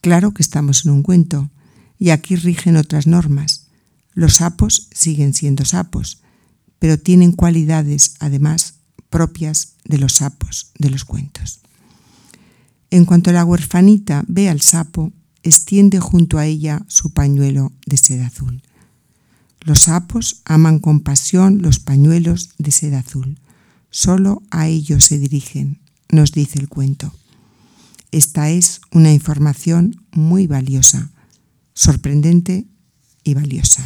Claro 0.00 0.32
que 0.32 0.42
estamos 0.42 0.84
en 0.84 0.92
un 0.92 1.02
cuento, 1.02 1.50
y 1.98 2.10
aquí 2.10 2.36
rigen 2.36 2.76
otras 2.76 3.06
normas. 3.06 3.68
Los 4.14 4.36
sapos 4.36 4.88
siguen 4.92 5.34
siendo 5.34 5.64
sapos, 5.64 6.22
pero 6.78 6.98
tienen 6.98 7.32
cualidades, 7.32 8.14
además, 8.18 8.74
propias 9.10 9.74
de 9.84 9.98
los 9.98 10.14
sapos 10.14 10.72
de 10.78 10.90
los 10.90 11.04
cuentos. 11.04 11.60
En 12.90 13.04
cuanto 13.04 13.32
la 13.32 13.44
huerfanita 13.44 14.24
ve 14.28 14.48
al 14.48 14.60
sapo, 14.60 15.12
extiende 15.42 16.00
junto 16.00 16.38
a 16.38 16.46
ella 16.46 16.84
su 16.88 17.12
pañuelo 17.12 17.72
de 17.86 17.96
seda 17.96 18.26
azul. 18.26 18.62
Los 19.64 19.80
sapos 19.80 20.42
aman 20.44 20.78
con 20.78 21.00
pasión 21.00 21.62
los 21.62 21.78
pañuelos 21.78 22.50
de 22.58 22.70
seda 22.70 22.98
azul. 22.98 23.40
Solo 23.90 24.42
a 24.50 24.68
ellos 24.68 25.06
se 25.06 25.18
dirigen, 25.18 25.80
nos 26.10 26.32
dice 26.32 26.58
el 26.58 26.68
cuento. 26.68 27.14
Esta 28.10 28.50
es 28.50 28.82
una 28.92 29.10
información 29.10 30.04
muy 30.12 30.46
valiosa, 30.46 31.10
sorprendente 31.72 32.66
y 33.24 33.32
valiosa. 33.32 33.82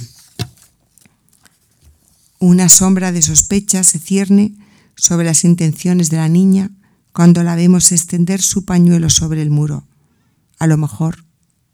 Una 2.41 2.69
sombra 2.69 3.13
de 3.13 3.23
sospecha 3.23 3.85
se 3.85 4.01
cierne 4.01 4.57
sobre 4.97 5.27
las 5.27 5.45
intenciones 5.45 6.11
de 6.11 6.17
la 6.17 6.29
niña 6.29 6.73
cuando 7.13 7.45
la 7.45 7.55
vemos 7.55 7.93
extender 7.93 8.43
su 8.43 8.65
pañuelo 8.65 9.11
sobre 9.11 9.43
el 9.43 9.51
muro. 9.51 9.87
A 10.59 10.67
lo 10.67 10.77
mejor 10.77 11.25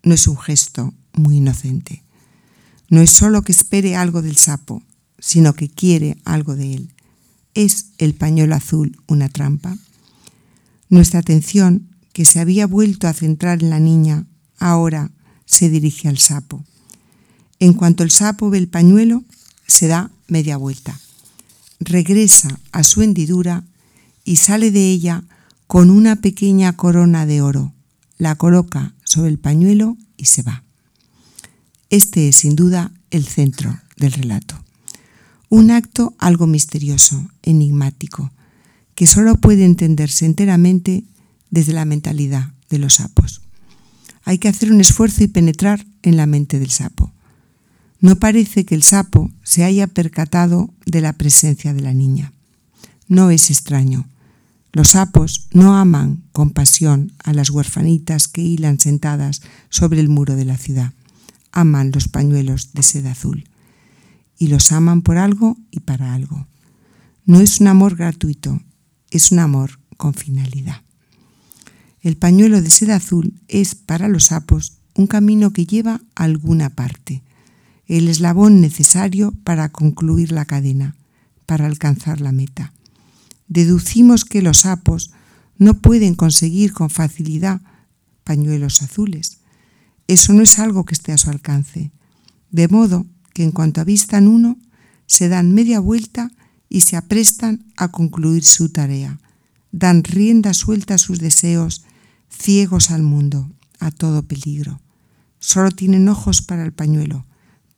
no 0.03 0.13
es 0.13 0.27
un 0.27 0.37
gesto 0.37 0.93
muy 1.15 1.39
inocente. 1.39 2.04
No 2.95 3.01
es 3.01 3.11
solo 3.11 3.43
que 3.43 3.51
espere 3.51 3.97
algo 3.97 4.23
del 4.23 4.37
sapo, 4.37 4.81
sino 5.19 5.55
que 5.55 5.69
quiere 5.69 6.17
algo 6.25 6.55
de 6.55 6.75
él. 6.75 6.93
¿Es 7.53 7.87
el 7.99 8.15
pañuelo 8.15 8.55
azul 8.55 8.97
una 9.09 9.29
trampa? 9.29 9.77
Nuestra 10.91 11.19
atención 11.19 11.89
que 12.13 12.25
se 12.25 12.39
había 12.39 12.69
vuelto 12.69 13.09
a 13.09 13.13
centrar 13.13 13.65
en 13.65 13.71
la 13.71 13.81
niña, 13.81 14.27
ahora 14.61 15.11
se 15.45 15.71
dirige 15.71 16.07
al 16.07 16.19
sapo. 16.19 16.65
En 17.59 17.73
cuanto 17.73 18.05
el 18.05 18.13
sapo 18.13 18.49
ve 18.49 18.59
el 18.59 18.69
pañuelo, 18.69 19.25
se 19.67 19.89
da 19.89 20.13
media 20.29 20.57
vuelta. 20.57 21.01
Regresa 21.81 22.61
a 22.71 22.85
su 22.85 23.03
hendidura 23.03 23.65
y 24.25 24.37
sale 24.37 24.71
de 24.71 24.89
ella 24.89 25.25
con 25.67 25.91
una 25.91 26.15
pequeña 26.15 26.75
corona 26.77 27.27
de 27.27 27.43
oro. 27.43 27.73
La 28.19 28.37
coloca 28.37 28.95
sobre 29.03 29.31
el 29.31 29.41
pañuelo 29.41 29.97
y 30.17 30.27
se 30.27 30.43
va. 30.43 30.64
Este 31.91 32.29
es 32.29 32.37
sin 32.37 32.57
duda 32.57 32.93
el 33.11 33.25
centro 33.25 33.79
del 33.97 34.13
relato. 34.13 34.63
Un 35.49 35.71
acto 35.71 36.15
algo 36.19 36.47
misterioso, 36.47 37.31
enigmático, 37.43 38.33
que 38.95 39.07
solo 39.07 39.37
puede 39.37 39.65
entenderse 39.65 40.27
enteramente 40.27 41.05
desde 41.51 41.73
la 41.73 41.85
mentalidad 41.85 42.53
de 42.71 42.79
los 42.79 42.95
sapos. 42.95 43.43
Hay 44.25 44.39
que 44.39 44.49
hacer 44.49 44.73
un 44.73 44.81
esfuerzo 44.81 45.23
y 45.23 45.29
penetrar 45.29 45.87
en 46.03 46.17
la 46.17 46.27
mente 46.27 46.59
del 46.59 46.71
sapo. 46.71 47.13
No 48.01 48.17
parece 48.17 48.65
que 48.65 48.75
el 48.75 48.83
sapo 48.83 49.31
se 49.43 49.65
haya 49.65 49.87
percatado 49.87 50.73
de 50.87 51.01
la 51.01 51.13
presencia 51.13 51.73
de 51.73 51.81
la 51.81 51.95
niña. 51.95 52.33
No 53.09 53.31
es 53.31 53.51
extraño. 53.51 54.09
Los 54.73 54.89
sapos 54.91 55.47
no 55.53 55.77
aman 55.77 56.25
con 56.33 56.51
pasión 56.51 57.13
a 57.23 57.33
las 57.33 57.51
huerfanitas 57.51 58.27
que 58.29 58.43
hilan 58.43 58.81
sentadas 58.81 59.43
sobre 59.69 60.01
el 60.01 60.09
muro 60.09 60.37
de 60.37 60.45
la 60.45 60.57
ciudad. 60.57 60.93
Aman 61.57 61.93
los 61.93 62.09
pañuelos 62.09 62.73
de 62.73 62.83
seda 62.83 63.13
azul. 63.13 63.45
Y 64.37 64.49
los 64.49 64.73
aman 64.73 65.03
por 65.03 65.17
algo 65.17 65.57
y 65.71 65.81
para 65.81 66.13
algo. 66.13 66.49
No 67.25 67.41
es 67.41 67.61
un 67.61 67.69
amor 67.69 67.95
gratuito, 67.95 68.61
es 69.11 69.31
un 69.31 69.39
amor 69.39 69.79
con 69.97 70.15
finalidad. 70.15 70.83
El 72.03 72.17
pañuelo 72.17 72.61
de 72.61 72.69
seda 72.71 72.97
azul 72.97 73.33
es 73.47 73.77
para 73.77 74.09
los 74.09 74.25
sapos 74.25 74.79
un 74.95 75.07
camino 75.07 75.53
que 75.53 75.65
lleva 75.65 76.01
a 76.17 76.25
alguna 76.25 76.71
parte, 76.71 77.23
el 77.87 78.09
eslabón 78.09 78.61
necesario 78.61 79.33
para 79.45 79.71
concluir 79.71 80.33
la 80.33 80.45
cadena, 80.45 80.97
para 81.47 81.67
alcanzar 81.67 82.21
la 82.21 82.33
meta. 82.33 82.73
Deducimos 83.47 84.25
que 84.25 84.43
los 84.43 84.61
sapos 84.61 85.13
no 85.57 85.75
pueden 85.75 86.15
conseguir 86.15 86.73
con 86.73 86.91
facilidad 86.91 87.61
pañuelos 88.25 88.83
azules. 88.83 89.39
Eso 90.07 90.33
no 90.33 90.43
es 90.43 90.59
algo 90.59 90.85
que 90.85 90.95
esté 90.95 91.13
a 91.13 91.19
su 91.19 91.31
alcance. 91.31 91.93
De 92.51 92.69
modo 92.69 93.07
que 93.33 93.43
en 93.43 93.53
cuanto 93.53 93.81
avistan 93.81 94.29
uno, 94.29 94.59
se 95.07 95.29
dan 95.29 95.53
media 95.53 95.81
vuelta 95.81 96.31
y 96.69 96.83
se 96.83 96.97
aprestan 96.97 97.65
a 97.77 97.89
concluir 97.89 98.45
su 98.45 98.71
tarea. 98.71 99.19
Dan 99.73 100.05
rienda 100.05 100.55
suelta 100.55 100.95
a 100.95 100.99
sus 100.99 101.19
deseos 101.19 101.85
ciegos 102.29 102.91
al 102.91 103.03
mundo, 103.03 103.51
a 103.79 103.91
todo 103.91 104.23
peligro. 104.23 104.81
Solo 105.39 105.71
tienen 105.71 106.09
ojos 106.09 106.43
para 106.43 106.65
el 106.65 106.73
pañuelo, 106.73 107.27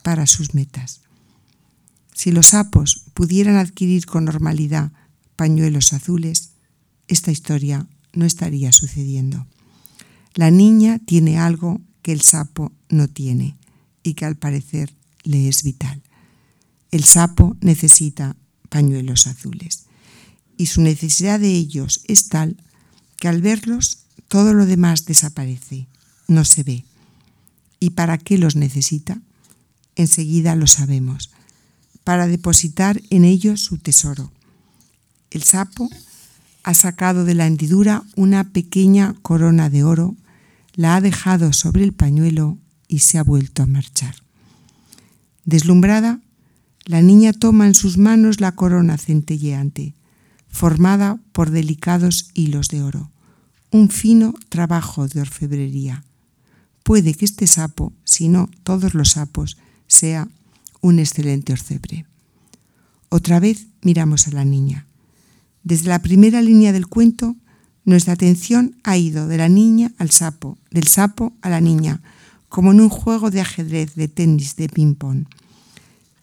para 0.02 0.26
sus 0.26 0.54
metas. 0.54 1.00
Si 2.14 2.32
los 2.32 2.48
sapos 2.48 3.04
pudieran 3.12 3.56
adquirir 3.56 4.06
con 4.06 4.24
normalidad 4.24 4.92
pañuelos 5.36 5.92
azules, 5.92 6.52
esta 7.08 7.30
historia 7.30 7.86
no 8.12 8.24
estaría 8.24 8.72
sucediendo. 8.72 9.46
La 10.34 10.50
niña 10.50 10.98
tiene 10.98 11.38
algo 11.38 11.80
que 12.06 12.12
el 12.12 12.20
sapo 12.20 12.70
no 12.88 13.08
tiene 13.08 13.56
y 14.04 14.14
que 14.14 14.26
al 14.26 14.36
parecer 14.36 14.94
le 15.24 15.48
es 15.48 15.64
vital. 15.64 16.04
El 16.92 17.02
sapo 17.02 17.56
necesita 17.60 18.36
pañuelos 18.68 19.26
azules 19.26 19.86
y 20.56 20.66
su 20.66 20.82
necesidad 20.82 21.40
de 21.40 21.50
ellos 21.50 22.02
es 22.04 22.28
tal 22.28 22.62
que 23.16 23.26
al 23.26 23.42
verlos 23.42 24.04
todo 24.28 24.54
lo 24.54 24.66
demás 24.66 25.04
desaparece, 25.04 25.88
no 26.28 26.44
se 26.44 26.62
ve. 26.62 26.84
¿Y 27.80 27.90
para 27.90 28.18
qué 28.18 28.38
los 28.38 28.54
necesita? 28.54 29.20
Enseguida 29.96 30.54
lo 30.54 30.68
sabemos, 30.68 31.32
para 32.04 32.28
depositar 32.28 33.02
en 33.10 33.24
ellos 33.24 33.62
su 33.62 33.78
tesoro. 33.78 34.30
El 35.32 35.42
sapo 35.42 35.90
ha 36.62 36.74
sacado 36.74 37.24
de 37.24 37.34
la 37.34 37.48
hendidura 37.48 38.04
una 38.14 38.44
pequeña 38.44 39.16
corona 39.22 39.70
de 39.70 39.82
oro, 39.82 40.14
la 40.76 40.94
ha 40.94 41.00
dejado 41.00 41.52
sobre 41.52 41.82
el 41.82 41.92
pañuelo 41.92 42.58
y 42.86 43.00
se 43.00 43.18
ha 43.18 43.24
vuelto 43.24 43.64
a 43.64 43.66
marchar. 43.66 44.14
Deslumbrada, 45.44 46.20
la 46.84 47.02
niña 47.02 47.32
toma 47.32 47.66
en 47.66 47.74
sus 47.74 47.98
manos 47.98 48.40
la 48.40 48.52
corona 48.52 48.96
centelleante, 48.96 49.94
formada 50.48 51.18
por 51.32 51.50
delicados 51.50 52.30
hilos 52.34 52.68
de 52.68 52.82
oro 52.82 53.10
un 53.70 53.90
fino 53.90 54.34
trabajo 54.48 55.08
de 55.08 55.20
orfebrería. 55.20 56.04
Puede 56.82 57.14
que 57.14 57.24
este 57.24 57.46
sapo, 57.46 57.92
si 58.04 58.28
no 58.28 58.48
todos 58.62 58.94
los 58.94 59.10
sapos, 59.10 59.56
sea 59.86 60.28
un 60.80 60.98
excelente 60.98 61.52
orfebre. 61.52 62.06
Otra 63.08 63.40
vez 63.40 63.66
miramos 63.82 64.28
a 64.28 64.32
la 64.32 64.44
niña. 64.44 64.86
Desde 65.62 65.88
la 65.88 66.00
primera 66.00 66.42
línea 66.42 66.72
del 66.72 66.86
cuento, 66.86 67.36
nuestra 67.84 68.14
atención 68.14 68.76
ha 68.84 68.96
ido 68.96 69.26
de 69.26 69.36
la 69.36 69.48
niña 69.48 69.92
al 69.98 70.10
sapo, 70.10 70.58
del 70.76 70.88
sapo 70.88 71.32
a 71.40 71.48
la 71.48 71.62
niña, 71.62 72.02
como 72.50 72.70
en 72.70 72.80
un 72.82 72.90
juego 72.90 73.30
de 73.30 73.40
ajedrez, 73.40 73.94
de 73.94 74.08
tenis, 74.08 74.56
de 74.56 74.68
ping-pong. 74.68 75.24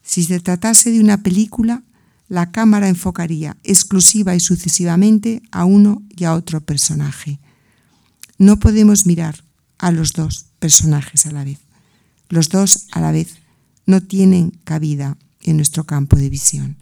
Si 0.04 0.24
se 0.24 0.40
tratase 0.40 0.92
de 0.92 1.00
una 1.00 1.24
película, 1.24 1.82
la 2.30 2.52
cámara 2.52 2.88
enfocaría 2.88 3.58
exclusiva 3.64 4.36
y 4.36 4.40
sucesivamente 4.40 5.42
a 5.52 5.66
uno 5.66 6.04
y 6.16 6.26
a 6.26 6.36
otro 6.36 6.62
personaje. 6.62 7.40
No 8.38 8.60
podemos 8.60 9.08
mirar 9.08 9.44
a 9.80 9.92
los 9.92 10.14
dos 10.14 10.46
personajes 10.60 11.26
a 11.26 11.32
la 11.32 11.44
vez. 11.44 11.58
Los 12.30 12.50
dos 12.50 12.86
a 12.92 13.02
la 13.02 13.12
vez 13.12 13.38
no 13.88 14.04
tienen 14.04 14.52
cabida 14.66 15.18
en 15.42 15.58
nuestro 15.58 15.84
campo 15.86 16.16
de 16.16 16.30
visión. 16.30 16.78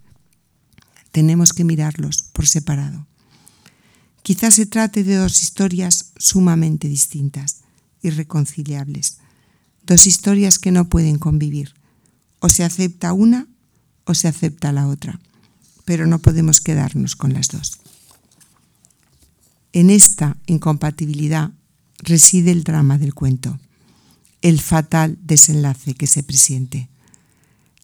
Tenemos 1.13 1.53
que 1.53 1.63
mirarlos 1.63 2.23
por 2.33 2.47
separado. 2.47 3.07
Quizás 4.23 4.55
se 4.55 4.65
trate 4.65 5.03
de 5.03 5.15
dos 5.15 5.41
historias 5.41 6.11
sumamente 6.17 6.87
distintas, 6.87 7.60
irreconciliables, 8.01 9.17
dos 9.83 10.05
historias 10.05 10.59
que 10.59 10.71
no 10.71 10.89
pueden 10.89 11.17
convivir. 11.17 11.73
O 12.39 12.49
se 12.49 12.63
acepta 12.63 13.13
una 13.13 13.47
o 14.05 14.13
se 14.13 14.27
acepta 14.27 14.71
la 14.71 14.87
otra 14.87 15.19
pero 15.85 16.07
no 16.07 16.19
podemos 16.19 16.61
quedarnos 16.61 17.15
con 17.15 17.33
las 17.33 17.49
dos. 17.49 17.79
En 19.73 19.89
esta 19.89 20.37
incompatibilidad 20.45 21.51
reside 21.99 22.51
el 22.51 22.63
drama 22.63 22.97
del 22.97 23.13
cuento, 23.13 23.59
el 24.41 24.59
fatal 24.59 25.17
desenlace 25.21 25.93
que 25.93 26.07
se 26.07 26.23
presiente. 26.23 26.89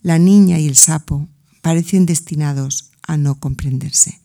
La 0.01 0.19
niña 0.19 0.59
y 0.59 0.67
el 0.67 0.75
sapo 0.75 1.27
parecen 1.61 2.05
destinados 2.05 2.91
a 3.03 3.17
no 3.17 3.39
comprenderse. 3.39 4.19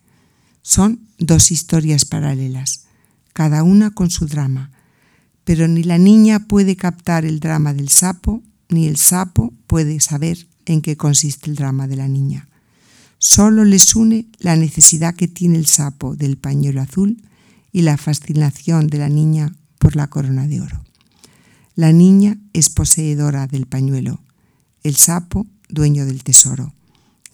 Son 0.63 1.09
dos 1.19 1.51
historias 1.51 2.05
paralelas, 2.05 2.85
cada 3.33 3.63
una 3.63 3.91
con 3.91 4.11
su 4.11 4.27
drama, 4.27 4.71
pero 5.45 5.69
ni 5.69 5.83
la 5.83 5.99
niña 5.99 6.47
puede 6.47 6.77
captar 6.77 7.25
el 7.25 7.41
drama 7.41 7.75
del 7.75 7.89
sapo, 7.89 8.43
ni 8.69 8.87
el 8.87 8.97
sapo 8.97 9.53
puede 9.67 10.01
saber 10.01 10.47
en 10.67 10.83
qué 10.83 10.97
consiste 10.97 11.51
el 11.51 11.57
drama 11.57 11.87
de 11.87 11.97
la 11.97 12.09
niña. 12.09 12.49
Solo 13.19 13.65
les 13.65 13.95
une 13.95 14.27
la 14.39 14.57
necesidad 14.57 15.15
que 15.15 15.29
tiene 15.29 15.59
el 15.59 15.67
sapo 15.67 16.17
del 16.17 16.37
pañuelo 16.37 16.81
azul 16.81 17.23
y 17.73 17.83
la 17.83 17.97
fascinación 17.97 18.89
de 18.89 18.99
la 18.99 19.09
niña 19.09 19.55
por 19.79 19.97
la 19.97 20.09
corona 20.09 20.47
de 20.47 20.61
oro. 20.61 20.85
La 21.75 21.93
niña 21.93 22.39
es 22.53 22.69
poseedora 22.69 23.47
del 23.47 23.67
pañuelo, 23.67 24.21
el 24.83 24.97
sapo 24.97 25.47
dueño 25.69 26.05
del 26.05 26.23
tesoro. 26.23 26.75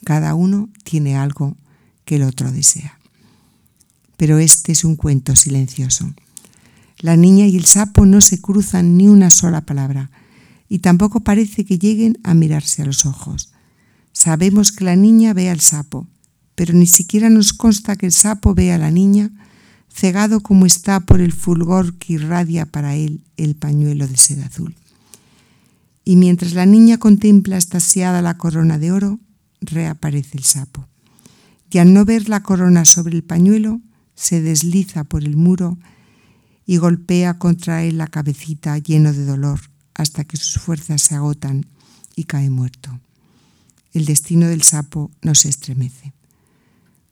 Cada 0.05 0.35
uno 0.35 0.69
tiene 0.85 1.17
algo 1.17 1.57
que 2.05 2.17
el 2.17 2.23
otro 2.23 2.53
desea. 2.53 2.99
Pero 4.17 4.39
este 4.39 4.73
es 4.73 4.85
un 4.85 4.97
cuento 4.97 5.37
silencioso. 5.37 6.13
La 7.01 7.17
niña 7.17 7.47
y 7.47 7.57
el 7.57 7.65
sapo 7.65 8.07
no 8.07 8.21
se 8.21 8.41
cruzan 8.41 8.97
ni 8.97 9.09
una 9.09 9.31
sola 9.31 9.61
palabra 9.61 10.11
y 10.69 10.81
tampoco 10.81 11.21
parece 11.21 11.65
que 11.65 11.79
lleguen 11.79 12.19
a 12.25 12.35
mirarse 12.35 12.83
a 12.83 12.87
los 12.87 13.07
ojos. 13.07 13.53
Sabemos 14.13 14.73
que 14.73 14.85
la 14.85 14.97
niña 14.97 15.33
ve 15.33 15.49
al 15.49 15.61
sapo, 15.61 16.07
pero 16.55 16.75
ni 16.75 16.87
siquiera 16.87 17.31
nos 17.31 17.53
consta 17.53 17.97
que 17.97 18.07
el 18.07 18.13
sapo 18.13 18.55
vea 18.55 18.75
a 18.75 18.79
la 18.79 18.91
niña, 18.91 19.31
cegado 19.93 20.41
como 20.41 20.67
está 20.67 21.01
por 21.01 21.21
el 21.21 21.33
fulgor 21.33 21.95
que 21.95 22.15
irradia 22.15 22.67
para 22.67 22.97
él 22.97 23.21
el 23.37 23.55
pañuelo 23.55 24.07
de 24.07 24.17
seda 24.17 24.47
azul. 24.47 24.75
Y 26.05 26.17
mientras 26.17 26.53
la 26.53 26.67
niña 26.67 26.99
contempla 26.99 27.57
estasiada 27.57 28.23
la 28.23 28.39
corona 28.39 28.79
de 28.79 28.93
oro, 28.93 29.21
reaparece 29.61 30.37
el 30.37 30.45
sapo. 30.45 30.87
Y 31.71 31.79
al 31.79 31.93
no 31.93 32.05
ver 32.05 32.29
la 32.29 32.43
corona 32.43 32.85
sobre 32.85 33.15
el 33.15 33.23
pañuelo, 33.23 33.81
se 34.15 34.41
desliza 34.41 35.05
por 35.05 35.23
el 35.23 35.37
muro 35.37 35.79
y 36.69 36.77
golpea 36.77 37.39
contra 37.39 37.83
él 37.83 37.97
la 37.97 38.09
cabecita 38.09 38.77
lleno 38.77 39.15
de 39.15 39.25
dolor 39.25 39.59
hasta 39.95 40.25
que 40.25 40.37
sus 40.37 40.61
fuerzas 40.61 41.01
se 41.01 41.15
agotan 41.15 41.65
y 42.15 42.25
cae 42.25 42.51
muerto. 42.51 43.01
El 43.95 44.05
destino 44.05 44.47
del 44.49 44.61
sapo 44.61 45.11
no 45.23 45.35
se 45.35 45.49
estremece. 45.49 46.13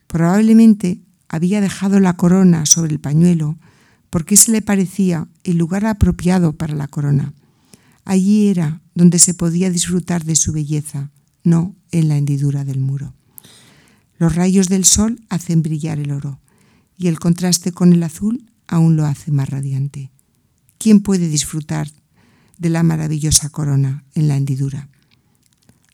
Probablemente 0.09 1.01
había 1.27 1.63
dejado 1.63 2.01
la 2.01 2.19
corona 2.19 2.67
sobre 2.67 2.93
el 2.93 3.01
pañuelo 3.01 3.57
porque 4.11 4.37
se 4.37 4.53
le 4.53 4.61
parecía 4.61 5.27
el 5.43 5.57
lugar 5.57 5.87
apropiado 5.87 6.53
para 6.53 6.75
la 6.75 6.87
corona. 6.87 7.33
Allí 8.05 8.49
era 8.49 8.83
donde 8.95 9.19
se 9.19 9.33
podía 9.33 9.71
disfrutar 9.71 10.25
de 10.25 10.37
su 10.37 10.53
belleza, 10.53 11.11
no 11.45 11.75
en 11.93 12.09
la 12.09 12.19
hendidura 12.19 12.67
del 12.67 12.81
muro. 12.81 13.15
Los 14.19 14.35
rayos 14.35 14.69
del 14.69 14.85
sol 14.85 15.25
hacen 15.31 15.63
brillar 15.63 15.99
el 15.99 16.11
oro 16.11 16.41
y 16.99 17.07
el 17.07 17.19
contraste 17.19 17.73
con 17.73 17.95
el 17.95 18.03
azul 18.03 18.51
aún 18.67 18.97
lo 18.97 19.07
hace 19.07 19.31
más 19.31 19.49
radiante. 19.49 20.11
¿Quién 20.79 21.01
puede 21.01 21.29
disfrutar 21.29 21.91
de 22.59 22.71
la 22.71 22.83
maravillosa 22.83 23.49
corona 23.51 24.05
en 24.15 24.29
la 24.29 24.37
hendidura? 24.37 24.89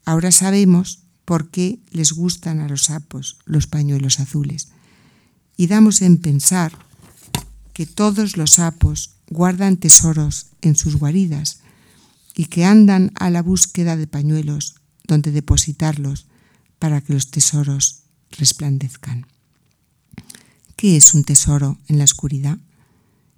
Ahora 0.05 0.31
sabemos 0.31 1.03
por 1.25 1.49
qué 1.49 1.79
les 1.91 2.11
gustan 2.11 2.59
a 2.59 2.67
los 2.67 2.83
sapos 2.85 3.37
los 3.45 3.67
pañuelos 3.67 4.19
azules 4.19 4.69
y 5.55 5.67
damos 5.67 6.01
en 6.01 6.17
pensar 6.17 6.73
que 7.73 7.85
todos 7.85 8.37
los 8.37 8.53
sapos 8.53 9.15
guardan 9.29 9.77
tesoros 9.77 10.47
en 10.61 10.75
sus 10.75 10.97
guaridas 10.97 11.59
y 12.35 12.45
que 12.45 12.65
andan 12.65 13.11
a 13.15 13.29
la 13.29 13.41
búsqueda 13.41 13.95
de 13.95 14.07
pañuelos 14.07 14.75
donde 15.05 15.31
depositarlos 15.31 16.27
para 16.79 17.01
que 17.01 17.13
los 17.13 17.31
tesoros 17.31 18.03
resplandezcan. 18.31 19.27
¿Qué 20.83 20.97
es 20.97 21.13
un 21.13 21.23
tesoro 21.23 21.77
en 21.87 21.97
la 21.97 22.03
oscuridad? 22.03 22.57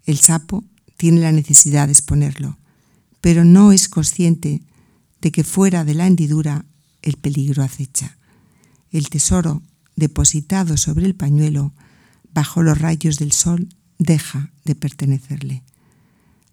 El 0.08 0.18
sapo 0.18 0.64
tiene 0.98 1.22
la 1.22 1.32
necesidad 1.32 1.86
de 1.86 1.94
exponerlo, 1.94 2.58
pero 3.22 3.46
no 3.46 3.72
es 3.72 3.88
consciente 3.88 4.64
de 5.22 5.32
que 5.32 5.44
fuera 5.44 5.86
de 5.86 5.94
la 5.94 6.08
hendidura 6.08 6.66
el 7.04 7.18
peligro 7.18 7.62
acecha. 7.62 8.18
El 8.90 9.10
tesoro, 9.10 9.62
depositado 9.96 10.76
sobre 10.76 11.06
el 11.06 11.14
pañuelo, 11.14 11.72
bajo 12.34 12.64
los 12.64 12.80
rayos 12.80 13.20
del 13.20 13.32
sol, 13.32 13.70
deja 14.00 14.50
de 14.64 14.74
pertenecerle. 14.74 15.62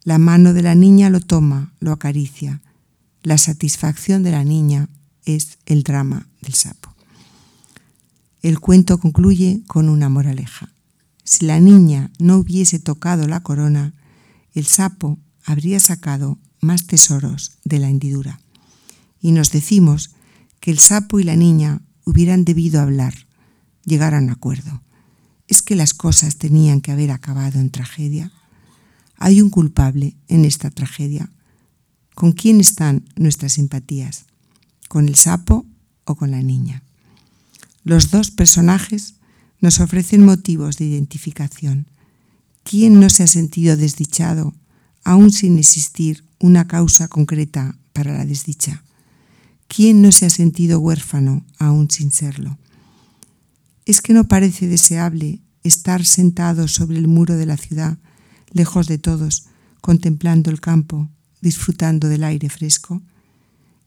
La 0.05 0.19
mano 0.19 0.53
de 0.53 0.61
la 0.61 0.75
niña 0.75 1.09
lo 1.09 1.21
toma, 1.21 1.73
lo 1.81 1.93
acaricia. 1.93 2.61
La 3.23 3.39
satisfacción 3.39 4.23
de 4.23 4.33
la 4.33 4.45
niña 4.45 4.91
es 5.25 5.57
el 5.65 5.85
drama 5.85 6.29
del 6.43 6.53
sapo. 6.53 6.95
El 8.43 8.61
cuento 8.61 8.99
concluye 8.99 9.63
con 9.67 9.89
una 9.89 10.11
moraleja. 10.11 10.72
Si 11.33 11.47
la 11.47 11.61
niña 11.61 12.11
no 12.19 12.37
hubiese 12.37 12.79
tocado 12.79 13.27
la 13.27 13.43
corona, 13.43 13.95
el 14.53 14.67
sapo 14.67 15.19
habría 15.47 15.81
sacado 15.81 16.39
más 16.61 16.87
tesoros 16.87 17.53
de 17.65 17.79
la 17.79 17.89
hendidura. 17.89 18.39
Y 19.19 19.33
nos 19.33 19.51
decimos 19.51 20.11
que 20.61 20.71
el 20.71 20.79
sapo 20.79 21.21
y 21.21 21.25
la 21.25 21.35
niña 21.35 21.81
hubieran 22.05 22.45
debido 22.45 22.83
hablar, 22.83 23.15
llegar 23.87 24.15
a 24.15 24.19
un 24.19 24.29
acuerdo. 24.29 24.83
¿Es 25.49 25.63
que 25.63 25.75
las 25.75 25.95
cosas 25.95 26.37
tenían 26.37 26.83
que 26.83 26.93
haber 26.93 27.11
acabado 27.11 27.61
en 27.61 27.71
tragedia? 27.71 28.31
Hay 29.17 29.41
un 29.41 29.49
culpable 29.49 30.15
en 30.29 30.45
esta 30.45 30.69
tragedia. 30.69 31.33
¿Con 32.15 32.33
quién 32.33 32.61
están 32.61 33.07
nuestras 33.17 33.55
simpatías? 33.55 34.27
¿Con 34.87 35.09
el 35.09 35.15
sapo 35.15 35.65
o 36.05 36.15
con 36.15 36.31
la 36.31 36.43
niña? 36.43 36.83
Los 37.85 38.11
dos 38.11 38.31
personajes 38.31 39.15
nos 39.63 39.81
ofrecen 39.81 40.27
motivos 40.27 40.77
de 40.77 40.85
identificación. 40.85 41.87
¿Quién 42.65 43.01
no 43.01 43.09
se 43.09 43.23
ha 43.23 43.27
sentido 43.29 43.77
desdichado 43.77 44.55
aún 45.05 45.31
sin 45.31 45.57
existir 45.57 46.25
una 46.41 46.67
causa 46.67 47.07
concreta 47.09 47.79
para 47.93 48.13
la 48.13 48.27
desdicha? 48.27 48.83
¿Quién 49.69 50.03
no 50.03 50.11
se 50.11 50.27
ha 50.27 50.31
sentido 50.31 50.81
huérfano 50.81 51.47
aún 51.59 51.89
sin 51.89 52.11
serlo? 52.11 52.59
¿Es 53.87 54.01
que 54.01 54.13
no 54.13 54.25
parece 54.25 54.67
deseable 54.67 55.41
estar 55.63 56.05
sentado 56.05 56.67
sobre 56.67 56.99
el 56.99 57.07
muro 57.07 57.37
de 57.37 57.47
la 57.47 57.57
ciudad, 57.57 57.99
lejos 58.51 58.89
de 58.89 58.99
todos, 58.99 59.47
contemplando 59.81 60.51
el 60.51 60.61
campo, 60.61 61.09
disfrutando 61.41 62.09
del 62.09 62.25
aire 62.25 62.49
fresco? 62.51 63.01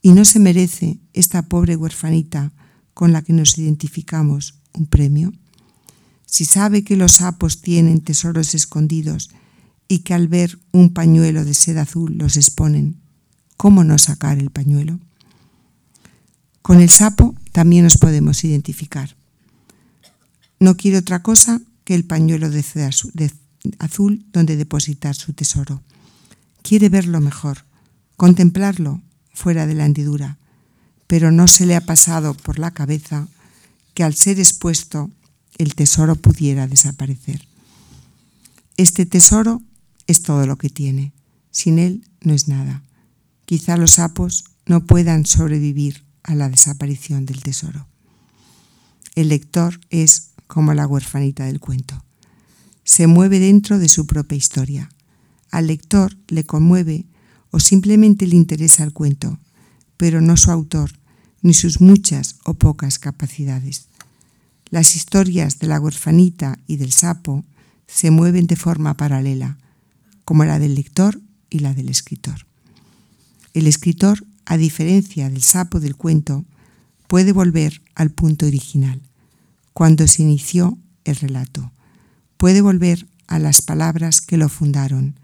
¿Y 0.02 0.12
no 0.12 0.24
se 0.24 0.40
merece 0.40 1.00
esta 1.14 1.50
pobre 1.50 1.76
huerfanita 1.76 2.54
con 2.94 3.12
la 3.12 3.22
que 3.24 3.34
nos 3.34 3.58
identificamos 3.58 4.56
un 4.74 4.86
premio? 4.86 5.34
Si 6.26 6.46
sabe 6.46 6.84
que 6.84 6.96
los 6.96 7.14
sapos 7.14 7.62
tienen 7.62 8.02
tesoros 8.02 8.54
escondidos 8.56 9.30
y 9.88 10.00
que 10.00 10.14
al 10.14 10.28
ver 10.28 10.60
un 10.72 10.94
pañuelo 10.94 11.46
de 11.46 11.54
seda 11.54 11.84
azul 11.84 12.18
los 12.18 12.38
exponen, 12.38 12.98
¿cómo 13.58 13.84
no 13.84 13.98
sacar 13.98 14.40
el 14.40 14.50
pañuelo? 14.50 15.00
Con 16.62 16.82
el 16.82 16.90
sapo 16.90 17.36
también 17.52 17.84
nos 17.84 17.98
podemos 17.98 18.44
identificar. 18.44 19.16
No 20.60 20.76
quiere 20.78 20.98
otra 20.98 21.22
cosa 21.22 21.62
que 21.84 21.94
el 21.94 22.06
pañuelo 22.06 22.50
de 22.50 22.64
seda 22.64 22.90
azul 23.80 24.26
donde 24.34 24.58
depositar 24.58 25.16
su 25.16 25.34
tesoro. 25.34 25.84
Quiere 26.64 26.90
verlo 26.90 27.22
mejor, 27.22 27.66
contemplarlo 28.18 29.02
fuera 29.34 29.68
de 29.68 29.76
la 29.76 29.86
hendidura, 29.86 30.38
pero 31.08 31.32
no 31.32 31.48
se 31.48 31.68
le 31.68 31.76
ha 31.76 31.82
pasado 31.82 32.34
por 32.34 32.58
la 32.58 32.72
cabeza 32.72 33.28
que 33.94 34.04
al 34.04 34.16
ser 34.16 34.40
expuesto 34.40 35.12
el 35.58 35.76
tesoro 35.76 36.16
pudiera 36.16 36.68
desaparecer. 36.68 37.48
Este 38.78 39.06
tesoro 39.06 39.62
es 40.08 40.22
todo 40.22 40.46
lo 40.46 40.58
que 40.58 40.70
tiene. 40.70 41.14
Sin 41.52 41.80
él 41.80 42.06
no 42.22 42.34
es 42.34 42.48
nada. 42.48 42.84
Quizá 43.46 43.78
los 43.78 43.92
sapos 43.92 44.46
no 44.66 44.86
puedan 44.86 45.26
sobrevivir 45.26 46.04
a 46.24 46.36
la 46.36 46.50
desaparición 46.50 47.26
del 47.26 47.42
tesoro. 47.42 47.88
El 49.16 49.30
lector 49.30 49.80
es 49.90 50.32
como 50.48 50.74
la 50.74 50.88
huerfanita 50.88 51.46
del 51.46 51.60
cuento. 51.60 52.04
Se 52.84 53.08
mueve 53.08 53.40
dentro 53.40 53.80
de 53.80 53.88
su 53.88 54.06
propia 54.06 54.36
historia. 54.36 54.90
Al 55.52 55.68
lector 55.68 56.18
le 56.28 56.44
conmueve 56.44 57.06
o 57.52 57.60
simplemente 57.60 58.28
le 58.28 58.36
interesa 58.36 58.84
el 58.84 58.92
cuento, 58.92 59.40
pero 59.96 60.20
no 60.20 60.36
su 60.36 60.52
autor, 60.52 60.92
ni 61.42 61.54
sus 61.54 61.80
muchas 61.80 62.36
o 62.44 62.56
pocas 62.56 63.00
capacidades. 63.00 63.88
Las 64.70 64.96
historias 64.96 65.60
de 65.60 65.68
la 65.68 65.80
huerfanita 65.80 66.60
y 66.68 66.78
del 66.78 66.92
sapo 66.92 67.46
se 67.88 68.12
mueven 68.12 68.48
de 68.48 68.56
forma 68.56 68.98
paralela, 68.98 69.58
como 70.24 70.44
la 70.44 70.60
del 70.60 70.76
lector 70.76 71.22
y 71.50 71.60
la 71.60 71.74
del 71.74 71.90
escritor. 71.90 72.48
El 73.54 73.68
escritor, 73.68 74.26
a 74.46 74.58
diferencia 74.58 75.30
del 75.30 75.44
sapo 75.44 75.80
del 75.80 75.96
cuento, 75.96 76.46
puede 77.08 77.32
volver 77.32 77.82
al 77.94 78.12
punto 78.12 78.48
original, 78.48 79.02
cuando 79.74 80.08
se 80.08 80.24
inició 80.24 80.78
el 81.04 81.16
relato. 81.16 81.72
Puede 82.38 82.62
volver 82.62 83.08
a 83.28 83.40
las 83.40 83.62
palabras 83.62 84.22
que 84.22 84.38
lo 84.38 84.50
fundaron, 84.50 85.20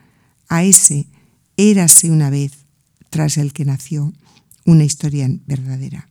a 0.48 0.64
ese 0.64 1.08
érase 1.58 2.12
una 2.12 2.30
vez 2.30 2.66
tras 3.10 3.38
el 3.38 3.54
que 3.54 3.66
nació 3.66 4.14
una 4.66 4.84
historia 4.84 5.30
verdadera. 5.46 6.08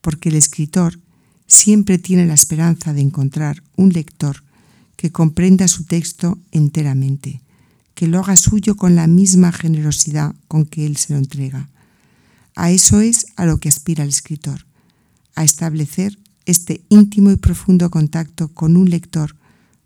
Porque 0.00 0.28
el 0.28 0.36
escritor 0.36 1.00
siempre 1.54 1.98
tiene 1.98 2.26
la 2.26 2.34
esperanza 2.34 2.92
de 2.92 3.00
encontrar 3.00 3.62
un 3.76 3.90
lector 3.90 4.42
que 4.96 5.12
comprenda 5.12 5.68
su 5.68 5.84
texto 5.84 6.38
enteramente, 6.50 7.40
que 7.94 8.08
lo 8.08 8.18
haga 8.18 8.36
suyo 8.36 8.76
con 8.76 8.96
la 8.96 9.06
misma 9.06 9.52
generosidad 9.52 10.34
con 10.48 10.66
que 10.66 10.84
él 10.84 10.96
se 10.96 11.12
lo 11.12 11.18
entrega. 11.18 11.68
A 12.56 12.70
eso 12.70 13.00
es 13.00 13.26
a 13.36 13.46
lo 13.46 13.58
que 13.58 13.68
aspira 13.68 14.02
el 14.02 14.10
escritor, 14.10 14.66
a 15.34 15.44
establecer 15.44 16.18
este 16.44 16.82
íntimo 16.88 17.30
y 17.30 17.36
profundo 17.36 17.90
contacto 17.90 18.48
con 18.48 18.76
un 18.76 18.90
lector 18.90 19.36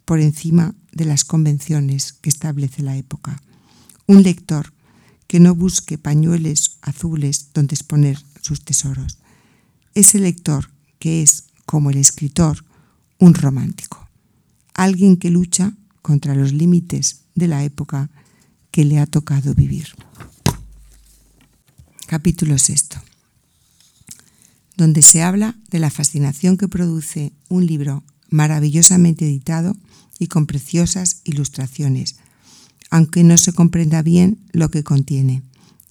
por 0.04 0.20
encima 0.20 0.74
de 0.92 1.04
las 1.04 1.24
convenciones 1.24 2.14
que 2.14 2.30
establece 2.30 2.82
la 2.82 2.96
época. 2.96 3.42
Un 4.06 4.22
lector 4.22 4.72
que 5.26 5.38
no 5.38 5.54
busque 5.54 5.98
pañuelos 5.98 6.78
azules 6.80 7.50
donde 7.52 7.74
exponer 7.74 8.18
sus 8.40 8.64
tesoros. 8.64 9.18
Ese 9.94 10.18
lector 10.18 10.70
que 10.98 11.22
es, 11.22 11.44
como 11.68 11.90
el 11.90 11.98
escritor, 11.98 12.64
un 13.18 13.34
romántico, 13.34 14.08
alguien 14.72 15.18
que 15.18 15.28
lucha 15.28 15.74
contra 16.00 16.34
los 16.34 16.54
límites 16.54 17.24
de 17.34 17.46
la 17.46 17.62
época 17.62 18.08
que 18.70 18.86
le 18.86 18.98
ha 18.98 19.04
tocado 19.04 19.54
vivir. 19.54 19.88
Capítulo 22.06 22.56
sexto, 22.56 22.96
donde 24.78 25.02
se 25.02 25.20
habla 25.20 25.56
de 25.68 25.78
la 25.78 25.90
fascinación 25.90 26.56
que 26.56 26.68
produce 26.68 27.34
un 27.50 27.66
libro 27.66 28.02
maravillosamente 28.30 29.26
editado 29.26 29.76
y 30.18 30.28
con 30.28 30.46
preciosas 30.46 31.20
ilustraciones, 31.24 32.16
aunque 32.88 33.24
no 33.24 33.36
se 33.36 33.52
comprenda 33.52 34.00
bien 34.00 34.38
lo 34.52 34.70
que 34.70 34.84
contiene, 34.84 35.42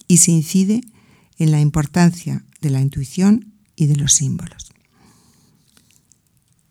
y 0.08 0.16
se 0.16 0.32
incide 0.32 0.80
en 1.38 1.52
la 1.52 1.60
importancia 1.60 2.44
de 2.60 2.70
la 2.70 2.80
intuición 2.80 3.54
y 3.76 3.86
de 3.86 3.94
los 3.94 4.14
símbolos. 4.14 4.67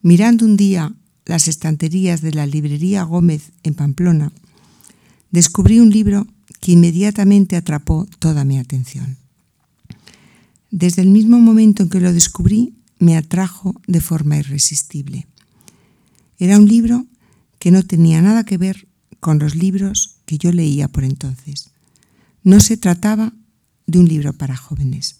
Mirando 0.07 0.45
un 0.45 0.55
día 0.55 0.95
las 1.25 1.49
estanterías 1.49 2.21
de 2.21 2.31
la 2.31 2.47
librería 2.47 3.03
Gómez 3.03 3.51
en 3.63 3.73
Pamplona, 3.73 4.31
descubrí 5.31 5.81
un 5.81 5.89
libro 5.89 6.25
que 6.61 6.71
inmediatamente 6.71 7.57
atrapó 7.57 8.07
toda 8.19 8.45
mi 8.45 8.57
atención. 8.57 9.17
Desde 10.71 11.01
el 11.01 11.09
mismo 11.09 11.41
momento 11.41 11.83
en 11.83 11.89
que 11.89 11.99
lo 11.99 12.13
descubrí, 12.13 12.73
me 12.99 13.17
atrajo 13.17 13.75
de 13.85 13.99
forma 13.99 14.37
irresistible. 14.37 15.27
Era 16.39 16.57
un 16.57 16.69
libro 16.69 17.05
que 17.59 17.71
no 17.71 17.83
tenía 17.83 18.21
nada 18.21 18.45
que 18.45 18.57
ver 18.57 18.87
con 19.19 19.39
los 19.39 19.55
libros 19.55 20.21
que 20.25 20.37
yo 20.37 20.53
leía 20.53 20.87
por 20.87 21.03
entonces. 21.03 21.71
No 22.43 22.61
se 22.61 22.77
trataba 22.77 23.33
de 23.87 23.99
un 23.99 24.07
libro 24.07 24.31
para 24.31 24.55
jóvenes. 24.55 25.19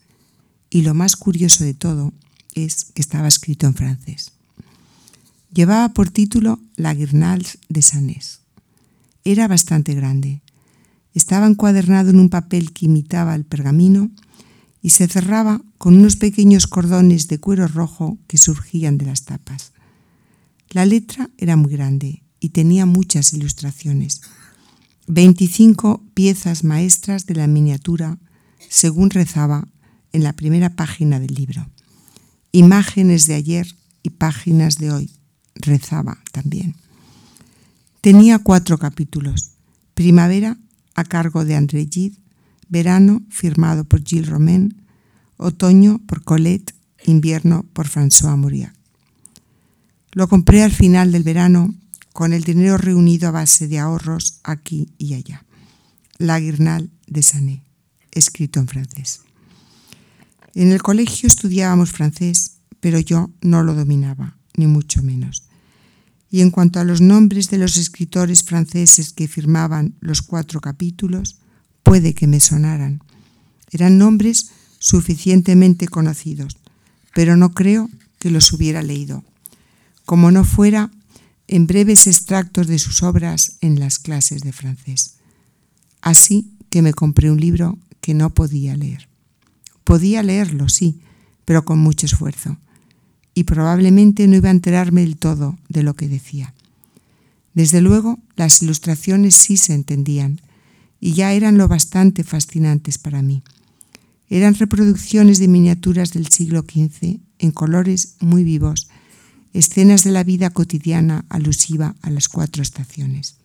Y 0.69 0.83
lo 0.83 0.93
más 0.93 1.17
curioso 1.17 1.65
de 1.65 1.73
todo 1.73 2.13
es 2.53 2.85
que 2.85 3.01
estaba 3.01 3.27
escrito 3.27 3.67
en 3.67 3.73
francés. 3.73 4.36
Llevaba 5.53 5.89
por 5.93 6.09
título 6.09 6.59
La 6.75 6.93
Guirnal 6.93 7.45
de 7.69 7.81
Sanés. 7.81 8.41
Era 9.23 9.47
bastante 9.47 9.93
grande. 9.93 10.41
Estaba 11.13 11.47
encuadernado 11.47 12.09
en 12.09 12.19
un 12.19 12.29
papel 12.29 12.73
que 12.73 12.85
imitaba 12.85 13.33
el 13.33 13.45
pergamino 13.45 14.11
y 14.81 14.91
se 14.91 15.07
cerraba 15.07 15.61
con 15.77 15.95
unos 15.95 16.17
pequeños 16.17 16.67
cordones 16.67 17.27
de 17.27 17.39
cuero 17.39 17.67
rojo 17.67 18.17
que 18.27 18.37
surgían 18.37 18.97
de 18.97 19.05
las 19.05 19.23
tapas. 19.23 19.71
La 20.69 20.85
letra 20.85 21.29
era 21.37 21.55
muy 21.55 21.71
grande 21.71 22.23
y 22.39 22.49
tenía 22.49 22.85
muchas 22.85 23.33
ilustraciones. 23.33 24.21
25 25.07 26.03
piezas 26.13 26.65
maestras 26.65 27.25
de 27.25 27.35
la 27.35 27.47
miniatura, 27.47 28.19
según 28.69 29.09
rezaba 29.09 29.67
en 30.11 30.23
la 30.23 30.33
primera 30.33 30.75
página 30.75 31.19
del 31.19 31.33
libro. 31.33 31.69
Imágenes 32.51 33.27
de 33.27 33.35
ayer 33.35 33.75
y 34.03 34.09
páginas 34.09 34.77
de 34.77 34.91
hoy, 34.91 35.16
rezaba 35.61 36.17
también. 36.31 36.75
Tenía 38.01 38.39
cuatro 38.39 38.77
capítulos. 38.77 39.51
Primavera, 39.93 40.57
a 40.95 41.03
cargo 41.03 41.45
de 41.45 41.55
André 41.55 41.87
Gide, 41.91 42.17
Verano, 42.69 43.21
firmado 43.29 43.83
por 43.85 44.03
Gilles 44.03 44.27
Romain, 44.27 44.81
Otoño 45.37 45.99
por 46.07 46.23
Colette, 46.23 46.73
Invierno 47.05 47.63
por 47.73 47.87
François 47.87 48.37
Mauriac. 48.37 48.73
Lo 50.11 50.27
compré 50.27 50.63
al 50.63 50.71
final 50.71 51.11
del 51.11 51.23
verano 51.23 51.75
con 52.11 52.33
el 52.33 52.43
dinero 52.43 52.77
reunido 52.77 53.29
a 53.29 53.31
base 53.31 53.67
de 53.67 53.79
ahorros 53.79 54.39
aquí 54.43 54.89
y 54.97 55.13
allá. 55.13 55.45
La 56.17 56.39
Guirnal 56.39 56.89
de 57.05 57.21
Sané, 57.21 57.63
escrito 58.11 58.59
en 58.59 58.67
francés. 58.67 59.21
En 60.55 60.71
el 60.71 60.81
colegio 60.81 61.27
estudiábamos 61.27 61.91
francés, 61.91 62.57
pero 62.79 62.99
yo 62.99 63.29
no 63.41 63.61
lo 63.63 63.75
dominaba, 63.75 64.37
ni 64.55 64.65
mucho 64.65 65.03
menos. 65.03 65.46
Y 66.29 66.41
en 66.41 66.51
cuanto 66.51 66.79
a 66.79 66.83
los 66.83 67.01
nombres 67.01 67.49
de 67.49 67.57
los 67.57 67.77
escritores 67.77 68.43
franceses 68.43 69.13
que 69.13 69.27
firmaban 69.27 69.95
los 70.01 70.21
cuatro 70.21 70.59
capítulos, 70.59 71.37
puede 71.83 72.13
que 72.13 72.27
me 72.27 72.39
sonaran. 72.39 73.01
Eran 73.71 73.97
nombres 73.97 74.51
suficientemente 74.79 75.87
conocidos, 75.87 76.57
pero 77.13 77.37
no 77.37 77.53
creo 77.53 77.89
que 78.19 78.29
los 78.29 78.51
hubiera 78.51 78.81
leído, 78.81 79.23
como 80.05 80.31
no 80.31 80.43
fuera 80.43 80.91
en 81.47 81.65
breves 81.65 82.07
extractos 82.07 82.67
de 82.67 82.79
sus 82.79 83.03
obras 83.03 83.57
en 83.61 83.79
las 83.79 83.99
clases 83.99 84.41
de 84.41 84.51
francés. 84.51 85.15
Así 86.01 86.51
que 86.69 86.81
me 86.81 86.93
compré 86.93 87.31
un 87.31 87.39
libro 87.39 87.77
que 88.01 88.13
no 88.13 88.29
podía 88.29 88.75
leer. 88.75 89.07
Podía 89.83 90.23
leerlo, 90.23 90.67
sí, 90.69 91.01
pero 91.45 91.63
con 91.63 91.79
mucho 91.79 92.05
esfuerzo, 92.05 92.57
y 93.37 93.43
probablemente 93.43 94.27
no 94.27 94.35
iba 94.35 94.49
a 94.49 94.51
enterarme 94.51 95.01
del 95.01 95.15
todo 95.15 95.59
de 95.69 95.83
lo 95.83 95.93
que 95.93 96.07
decía. 96.07 96.55
Desde 97.53 97.81
luego, 97.81 98.17
las 98.35 98.63
ilustraciones 98.63 99.35
sí 99.35 99.57
se 99.57 99.75
entendían, 99.75 100.41
y 100.99 101.13
ya 101.13 101.33
eran 101.33 101.59
lo 101.59 101.67
bastante 101.67 102.23
fascinantes 102.23 102.97
para 102.97 103.21
mí. 103.21 103.43
Eran 104.27 104.55
reproducciones 104.55 105.37
de 105.37 105.47
miniaturas 105.47 106.13
del 106.13 106.29
siglo 106.29 106.61
XV 106.61 107.19
en 107.37 107.51
colores 107.51 108.15
muy 108.21 108.43
vivos, 108.43 108.87
escenas 109.53 110.03
de 110.03 110.13
la 110.13 110.23
vida 110.23 110.49
cotidiana 110.49 111.23
alusiva 111.29 111.95
a 112.01 112.09
las 112.09 112.29
cuatro 112.29 112.63
estaciones. 112.63 113.35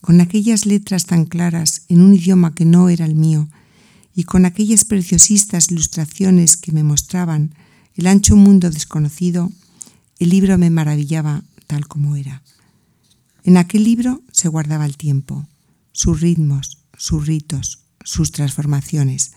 Con 0.00 0.20
aquellas 0.20 0.66
letras 0.66 1.06
tan 1.06 1.26
claras 1.26 1.82
en 1.88 2.00
un 2.00 2.12
idioma 2.12 2.56
que 2.56 2.64
no 2.64 2.88
era 2.88 3.04
el 3.04 3.14
mío 3.14 3.48
y 4.16 4.24
con 4.24 4.46
aquellas 4.46 4.84
preciosistas 4.84 5.70
ilustraciones 5.70 6.56
que 6.56 6.72
me 6.72 6.82
mostraban 6.82 7.54
el 7.96 8.06
ancho 8.06 8.36
mundo 8.36 8.70
desconocido, 8.70 9.50
el 10.18 10.30
libro 10.30 10.58
me 10.58 10.70
maravillaba 10.70 11.42
tal 11.66 11.88
como 11.88 12.16
era. 12.16 12.42
En 13.42 13.56
aquel 13.56 13.84
libro 13.84 14.22
se 14.32 14.48
guardaba 14.48 14.86
el 14.86 14.96
tiempo, 14.96 15.48
sus 15.92 16.20
ritmos, 16.20 16.78
sus 16.96 17.26
ritos, 17.26 17.80
sus 18.04 18.32
transformaciones, 18.32 19.32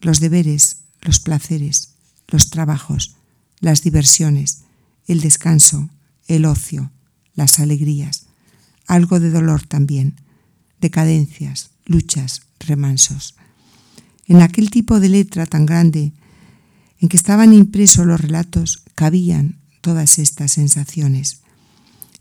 los 0.00 0.20
deberes, 0.20 0.78
los 1.00 1.18
placeres, 1.18 1.94
los 2.28 2.50
trabajos, 2.50 3.16
las 3.60 3.82
diversiones, 3.82 4.62
el 5.06 5.20
descanso, 5.20 5.90
el 6.26 6.44
ocio, 6.44 6.92
las 7.34 7.58
alegrías, 7.58 8.26
algo 8.86 9.18
de 9.18 9.30
dolor 9.30 9.66
también, 9.66 10.20
decadencias, 10.80 11.70
luchas, 11.84 12.42
remansos. 12.60 13.34
En 14.26 14.42
aquel 14.42 14.70
tipo 14.70 15.00
de 15.00 15.08
letra 15.08 15.46
tan 15.46 15.66
grande 15.66 16.12
en 17.00 17.08
que 17.08 17.16
estaban 17.16 17.52
impresos 17.52 18.06
los 18.06 18.20
relatos 18.20 18.82
cabían 18.94 19.58
todas 19.80 20.18
estas 20.18 20.52
sensaciones. 20.52 21.40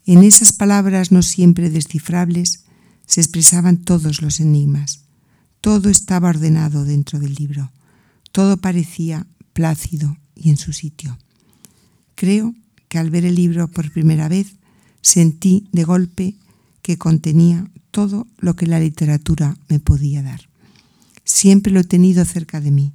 En 0.06 0.24
esas 0.24 0.54
palabras 0.54 1.12
no 1.12 1.22
siempre 1.22 1.70
descifrables 1.70 2.64
se 3.06 3.22
expresaban 3.22 3.78
todos 3.78 4.22
los 4.22 4.40
enigmas. 4.40 5.02
Todo 5.62 5.90
estaba 5.90 6.30
ordenado 6.30 6.86
dentro 6.86 7.20
del 7.20 7.34
libro. 7.34 7.72
Todo 8.32 8.58
parecía 8.58 9.26
plácido 9.54 10.18
y 10.36 10.50
en 10.50 10.58
su 10.58 10.74
sitio. 10.74 11.18
Creo 12.16 12.54
que 12.88 13.00
al 13.00 13.10
ver 13.10 13.26
el 13.26 13.36
libro 13.36 13.68
por 13.68 13.92
primera 13.92 14.28
vez 14.30 14.56
sentí 15.02 15.68
de 15.72 15.84
golpe 15.84 16.36
que 16.82 16.98
contenía 16.98 17.70
todo 17.92 18.28
lo 18.38 18.56
que 18.56 18.68
la 18.68 18.80
literatura 18.80 19.58
me 19.68 19.80
podía 19.80 20.22
dar. 20.22 20.48
Siempre 21.24 21.74
lo 21.74 21.82
he 21.82 21.84
tenido 21.84 22.24
cerca 22.24 22.62
de 22.62 22.72
mí. 22.72 22.94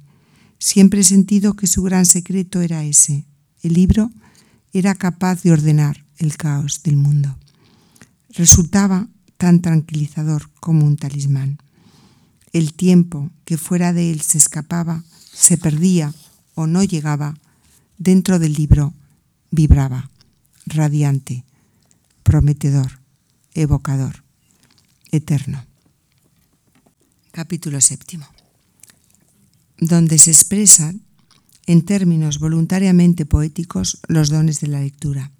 Siempre 0.63 1.01
he 1.01 1.03
sentido 1.03 1.55
que 1.55 1.67
su 1.67 1.83
gran 1.83 2.05
secreto 2.05 2.61
era 2.61 2.85
ese. 2.85 3.25
El 3.63 3.73
libro 3.73 4.09
era 4.71 4.95
capaz 4.95 5.43
de 5.43 5.51
ordenar 5.51 6.05
el 6.19 6.37
caos 6.37 6.83
del 6.83 6.95
mundo. 6.95 7.37
Resultaba 8.29 9.09
tan 9.35 9.61
tranquilizador 9.61 10.49
como 10.61 10.85
un 10.85 10.95
talismán. 10.95 11.57
El 12.53 12.73
tiempo 12.73 13.29
que 13.43 13.57
fuera 13.57 13.91
de 13.91 14.09
él 14.09 14.21
se 14.21 14.37
escapaba, 14.37 15.03
se 15.33 15.57
perdía 15.57 16.13
o 16.55 16.65
no 16.65 16.81
llegaba, 16.81 17.33
dentro 17.97 18.39
del 18.39 18.53
libro 18.53 18.93
vibraba, 19.51 20.11
radiante, 20.65 21.43
prometedor, 22.23 23.01
evocador, 23.53 24.23
eterno. 25.11 25.65
Capítulo 27.33 27.81
séptimo. 27.81 28.32
Donde 29.77 30.17
se 30.17 30.31
expresan 30.31 31.01
en 31.65 31.83
términos 31.83 32.39
voluntariamente 32.39 33.25
poéticos 33.25 33.99
los 34.07 34.29
dones 34.29 34.59
de 34.59 34.67
la 34.67 34.81
lectura 34.81 35.31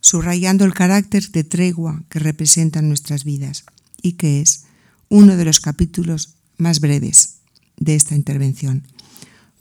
subrayando 0.00 0.64
el 0.64 0.74
carácter 0.74 1.30
de 1.30 1.44
tregua 1.44 2.02
que 2.08 2.18
representan 2.18 2.88
nuestras 2.88 3.24
vidas 3.24 3.64
y 4.02 4.12
que 4.12 4.40
es 4.40 4.64
uno 5.08 5.36
de 5.36 5.44
los 5.44 5.60
capítulos 5.60 6.34
más 6.56 6.80
breves 6.80 7.36
de 7.76 7.94
esta 7.94 8.14
intervención, 8.14 8.86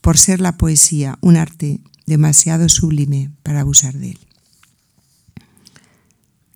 por 0.01 0.18
ser 0.18 0.41
la 0.41 0.57
poesía 0.57 1.18
un 1.22 1.38
arte 1.38 1.82
demasiado 2.05 2.70
sublime 2.70 3.32
para 3.43 3.62
abusar 3.62 3.95
de 3.95 4.12
él. 4.12 4.20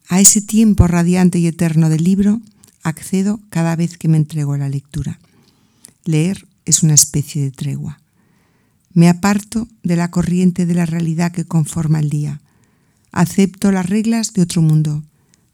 A 0.07 0.19
ese 0.21 0.41
tiempo 0.41 0.87
radiante 0.87 1.39
y 1.39 1.47
eterno 1.47 1.89
del 1.89 2.03
libro 2.03 2.41
accedo 2.83 3.39
cada 3.49 3.75
vez 3.75 3.97
que 3.97 4.07
me 4.07 4.17
entrego 4.17 4.53
a 4.53 4.57
la 4.57 4.69
lectura. 4.69 5.19
Leer 6.05 6.45
es 6.65 6.83
una 6.83 6.93
especie 6.93 7.43
de 7.43 7.51
tregua. 7.51 7.99
Me 8.93 9.09
aparto 9.09 9.67
de 9.81 9.95
la 9.95 10.11
corriente 10.11 10.65
de 10.65 10.75
la 10.75 10.85
realidad 10.85 11.31
que 11.31 11.45
conforma 11.45 11.99
el 11.99 12.09
día. 12.09 12.41
Acepto 13.11 13.71
las 13.71 13.87
reglas 13.87 14.33
de 14.33 14.43
otro 14.43 14.61
mundo. 14.61 15.03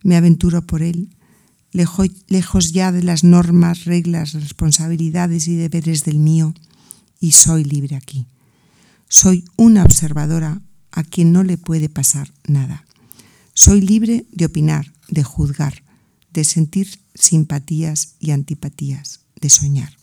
Me 0.03 0.18
aventuro 0.18 0.62
por 0.62 0.82
él, 0.82 1.10
lejos 1.72 2.72
ya 2.72 2.91
de 2.91 3.03
las 3.03 3.24
normas, 3.24 3.86
reglas, 3.86 4.34
responsabilidades 4.34 5.47
y 5.47 5.55
deberes 5.55 6.03
del 6.03 6.20
mío, 6.20 6.53
y 7.20 7.32
soy 7.32 7.64
libre 7.64 7.95
aquí. 7.95 8.26
Soy 9.07 9.45
una 9.55 9.84
observadora 9.84 10.62
a 10.91 11.03
quien 11.03 11.32
no 11.32 11.43
le 11.43 11.57
puede 11.57 11.89
pasar 11.89 12.32
nada. 12.47 12.86
Soy 13.53 13.82
libre 13.82 14.26
de 14.32 14.45
opinar, 14.45 14.93
de 15.10 15.24
juzgar, 15.24 15.84
de 16.32 16.43
sentir 16.43 16.99
simpatías 17.14 18.16
y 18.20 18.32
antipatías, 18.32 19.22
de 19.41 19.49
soñar. 19.49 19.98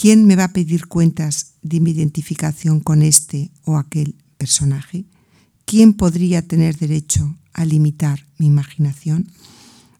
¿Quién 0.00 0.24
me 0.24 0.34
va 0.34 0.44
a 0.44 0.52
pedir 0.54 0.86
cuentas 0.86 1.56
de 1.60 1.78
mi 1.78 1.90
identificación 1.90 2.80
con 2.80 3.02
este 3.02 3.50
o 3.64 3.76
aquel 3.76 4.14
personaje? 4.38 5.04
¿Quién 5.66 5.92
podría 5.92 6.40
tener 6.40 6.78
derecho 6.78 7.36
a 7.52 7.66
limitar 7.66 8.26
mi 8.38 8.46
imaginación, 8.46 9.30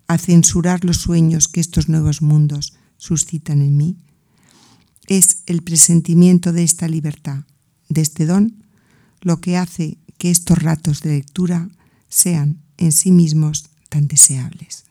a 0.06 0.16
censurar 0.16 0.86
los 0.86 0.96
sueños 0.96 1.48
que 1.48 1.60
estos 1.60 1.90
nuevos 1.90 2.22
mundos 2.22 2.72
suscitan 2.96 3.60
en 3.60 3.76
mí? 3.76 3.98
Es 5.06 5.42
el 5.44 5.60
presentimiento 5.60 6.54
de 6.54 6.62
esta 6.62 6.88
libertad, 6.88 7.44
de 7.90 8.00
este 8.00 8.24
don, 8.24 8.64
lo 9.20 9.42
que 9.42 9.58
hace 9.58 9.98
que 10.16 10.30
estos 10.30 10.62
ratos 10.62 11.02
de 11.02 11.10
lectura 11.10 11.68
sean 12.08 12.62
en 12.78 12.92
sí 12.92 13.12
mismos 13.12 13.66
tan 13.90 14.08
deseables. 14.08 14.84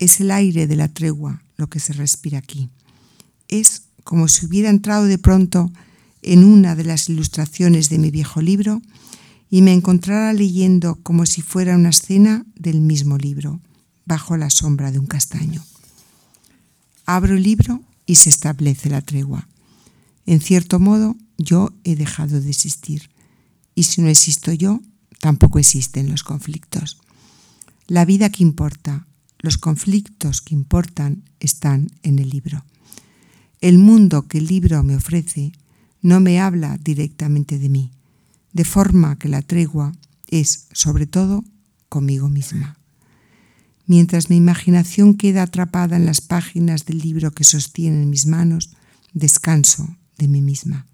Es 0.00 0.18
el 0.18 0.32
aire 0.32 0.66
de 0.66 0.74
la 0.74 0.88
tregua 0.88 1.44
lo 1.56 1.68
que 1.68 1.78
se 1.78 1.92
respira 1.92 2.38
aquí. 2.38 2.70
Es 3.46 3.85
como 4.06 4.28
si 4.28 4.46
hubiera 4.46 4.70
entrado 4.70 5.06
de 5.06 5.18
pronto 5.18 5.72
en 6.22 6.44
una 6.44 6.76
de 6.76 6.84
las 6.84 7.08
ilustraciones 7.08 7.88
de 7.90 7.98
mi 7.98 8.12
viejo 8.12 8.40
libro 8.40 8.80
y 9.50 9.62
me 9.62 9.72
encontrara 9.72 10.32
leyendo 10.32 10.94
como 11.02 11.26
si 11.26 11.42
fuera 11.42 11.74
una 11.74 11.88
escena 11.88 12.46
del 12.54 12.80
mismo 12.80 13.18
libro, 13.18 13.60
bajo 14.04 14.36
la 14.36 14.48
sombra 14.48 14.92
de 14.92 15.00
un 15.00 15.06
castaño. 15.06 15.60
Abro 17.04 17.34
el 17.34 17.42
libro 17.42 17.82
y 18.06 18.14
se 18.14 18.30
establece 18.30 18.90
la 18.90 19.02
tregua. 19.02 19.48
En 20.24 20.40
cierto 20.40 20.78
modo, 20.78 21.16
yo 21.36 21.72
he 21.82 21.96
dejado 21.96 22.40
de 22.40 22.50
existir. 22.50 23.10
Y 23.74 23.82
si 23.82 24.02
no 24.02 24.08
existo 24.08 24.52
yo, 24.52 24.82
tampoco 25.20 25.58
existen 25.58 26.10
los 26.10 26.22
conflictos. 26.22 26.98
La 27.88 28.04
vida 28.04 28.30
que 28.30 28.44
importa, 28.44 29.08
los 29.40 29.58
conflictos 29.58 30.42
que 30.42 30.54
importan 30.54 31.24
están 31.40 31.90
en 32.04 32.20
el 32.20 32.30
libro. 32.30 32.64
El 33.66 33.78
mundo 33.78 34.28
que 34.28 34.38
el 34.38 34.46
libro 34.46 34.84
me 34.84 34.94
ofrece 34.94 35.50
no 36.00 36.20
me 36.20 36.38
habla 36.38 36.78
directamente 36.84 37.58
de 37.58 37.68
mí, 37.68 37.90
de 38.52 38.64
forma 38.64 39.18
que 39.18 39.28
la 39.28 39.42
tregua 39.42 39.90
es, 40.28 40.68
sobre 40.70 41.08
todo, 41.08 41.42
conmigo 41.88 42.28
misma. 42.28 42.78
Mientras 43.84 44.30
mi 44.30 44.36
imaginación 44.36 45.16
queda 45.16 45.42
atrapada 45.42 45.96
en 45.96 46.06
las 46.06 46.20
páginas 46.20 46.84
del 46.86 46.98
libro 46.98 47.32
que 47.32 47.42
sostiene 47.42 48.04
en 48.04 48.08
mis 48.08 48.26
manos, 48.26 48.70
descanso 49.14 49.96
de 50.16 50.28
mí 50.28 50.42
misma. 50.42 50.86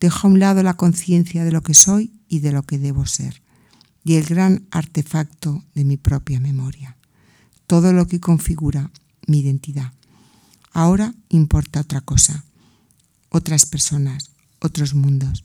Dejo 0.00 0.26
a 0.26 0.30
un 0.32 0.40
lado 0.40 0.64
la 0.64 0.74
conciencia 0.74 1.44
de 1.44 1.52
lo 1.52 1.62
que 1.62 1.74
soy 1.74 2.10
y 2.28 2.40
de 2.40 2.50
lo 2.50 2.64
que 2.64 2.80
debo 2.80 3.06
ser, 3.06 3.40
y 4.02 4.14
el 4.14 4.24
gran 4.24 4.66
artefacto 4.72 5.62
de 5.76 5.84
mi 5.84 5.96
propia 5.96 6.40
memoria, 6.40 6.96
todo 7.68 7.92
lo 7.92 8.08
que 8.08 8.18
configura 8.18 8.90
mi 9.28 9.38
identidad. 9.38 9.92
Ahora 10.72 11.14
importa 11.28 11.80
otra 11.80 12.00
cosa, 12.00 12.44
otras 13.28 13.66
personas, 13.66 14.30
otros 14.60 14.94
mundos. 14.94 15.44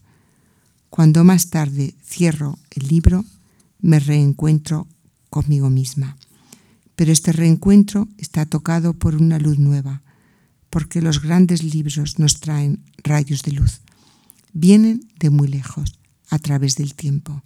Cuando 0.89 1.23
más 1.23 1.49
tarde 1.49 1.95
cierro 2.03 2.57
el 2.71 2.87
libro, 2.87 3.25
me 3.79 3.99
reencuentro 3.99 4.87
conmigo 5.29 5.69
misma. 5.69 6.17
Pero 6.95 7.11
este 7.11 7.31
reencuentro 7.31 8.07
está 8.17 8.45
tocado 8.45 8.93
por 8.93 9.15
una 9.15 9.39
luz 9.39 9.57
nueva, 9.57 10.03
porque 10.69 11.01
los 11.01 11.21
grandes 11.21 11.63
libros 11.63 12.19
nos 12.19 12.39
traen 12.39 12.83
rayos 13.03 13.41
de 13.41 13.51
luz. 13.53 13.81
Vienen 14.53 15.09
de 15.19 15.29
muy 15.31 15.47
lejos, 15.47 15.99
a 16.29 16.39
través 16.39 16.75
del 16.75 16.93
tiempo, 16.93 17.43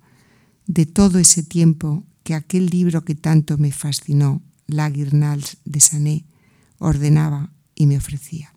de 0.65 0.86
todo 0.86 1.19
ese 1.19 1.43
tiempo 1.43 2.05
que 2.23 2.36
aquel 2.36 2.67
libro 2.67 3.03
que 3.05 3.15
tanto 3.15 3.57
me 3.57 3.71
fascinó, 3.71 4.41
La 4.67 4.89
Guirnals 4.89 5.57
de 5.63 5.80
Sané, 5.80 6.25
ordenaba 6.78 7.51
y 7.78 7.86
me 7.86 7.97
ofrecía. 7.97 8.51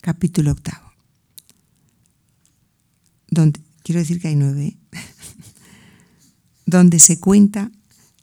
Capítulo 0.00 0.52
octavo. 0.52 0.92
Donde, 3.30 3.60
quiero 3.82 4.00
decir 4.00 4.20
que 4.20 4.28
hay 4.28 4.36
nueve, 4.36 4.76
donde 6.66 6.98
se 6.98 7.18
cuenta 7.18 7.70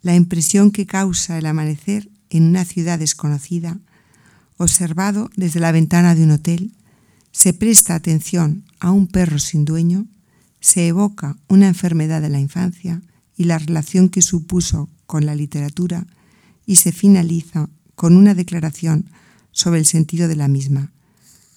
la 0.02 0.16
impresión 0.16 0.72
que 0.72 0.86
causa 0.86 1.38
el 1.38 1.48
amanecer 1.48 2.10
en 2.30 2.44
una 2.44 2.64
ciudad 2.66 3.00
desconocida, 3.00 3.80
observado 4.58 5.30
desde 5.36 5.60
la 5.60 5.72
ventana 5.72 6.16
de 6.16 6.24
un 6.24 6.32
hotel 6.32 6.72
se 7.32 7.52
presta 7.52 7.96
atención 7.96 8.64
a 8.80 8.92
un 8.92 9.08
perro 9.08 9.40
sin 9.40 9.66
dueño, 9.66 10.08
se 10.62 10.88
evoca 10.88 11.38
una 11.50 11.68
enfermedad 11.68 12.22
de 12.22 12.30
la 12.30 12.40
infancia 12.40 13.02
y 13.36 13.44
la 13.44 13.58
relación 13.58 14.08
que 14.08 14.22
supuso 14.22 14.90
con 15.06 15.26
la 15.26 15.36
literatura 15.36 16.08
y 16.66 16.78
se 16.78 16.94
finaliza 16.94 17.70
con 17.96 18.18
una 18.18 18.34
declaración 18.34 19.10
sobre 19.52 19.80
el 19.80 19.86
sentido 19.86 20.28
de 20.28 20.36
la 20.36 20.48
misma, 20.48 20.92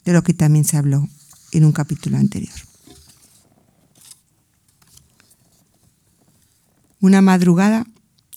de 0.04 0.12
lo 0.12 0.22
que 0.22 0.34
también 0.34 0.64
se 0.64 0.76
habló 0.76 1.08
en 1.52 1.64
un 1.64 1.72
capítulo 1.72 2.16
anterior. 2.16 2.54
Una 7.00 7.20
madrugada, 7.20 7.86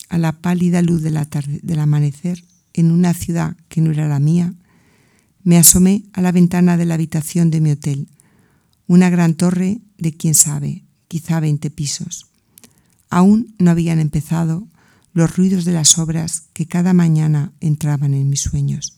a 0.10 0.18
la 0.18 0.34
pálida 0.34 0.82
luz 0.82 1.02
del 1.02 1.80
amanecer, 1.80 2.44
en 2.74 2.92
una 2.92 3.14
ciudad 3.14 3.56
que 3.70 3.82
no 3.82 3.92
era 3.92 4.08
la 4.08 4.20
mía, 4.20 4.54
me 5.44 5.58
asomé 5.58 6.04
a 6.14 6.22
la 6.22 6.32
ventana 6.32 6.78
de 6.78 6.86
la 6.86 6.96
habitación 6.96 7.50
de 7.50 7.62
mi 7.62 7.72
hotel, 7.72 8.08
una 8.88 9.10
gran 9.10 9.36
torre 9.36 9.80
de 9.98 10.14
quién 10.14 10.36
sabe, 10.36 10.84
quizá 11.08 11.40
20 11.40 11.70
pisos. 11.72 12.28
Aún 13.10 13.56
no 13.58 13.72
habían 13.72 14.00
empezado 14.00 14.68
los 15.14 15.36
ruidos 15.36 15.66
de 15.66 15.74
las 15.74 15.98
obras 15.98 16.44
que 16.54 16.68
cada 16.68 16.94
mañana 16.94 17.52
entraban 17.60 18.14
en 18.14 18.30
mis 18.30 18.42
sueños. 18.42 18.98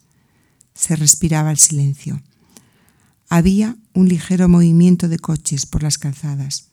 Se 0.74 0.95
respiraba 0.95 1.51
el 1.51 1.57
silencio. 1.57 2.22
Había 3.30 3.76
un 3.93 4.09
ligero 4.09 4.47
movimiento 4.47 5.07
de 5.07 5.20
coches 5.20 5.66
por 5.66 5.84
las 5.84 5.97
calzadas. 5.97 6.70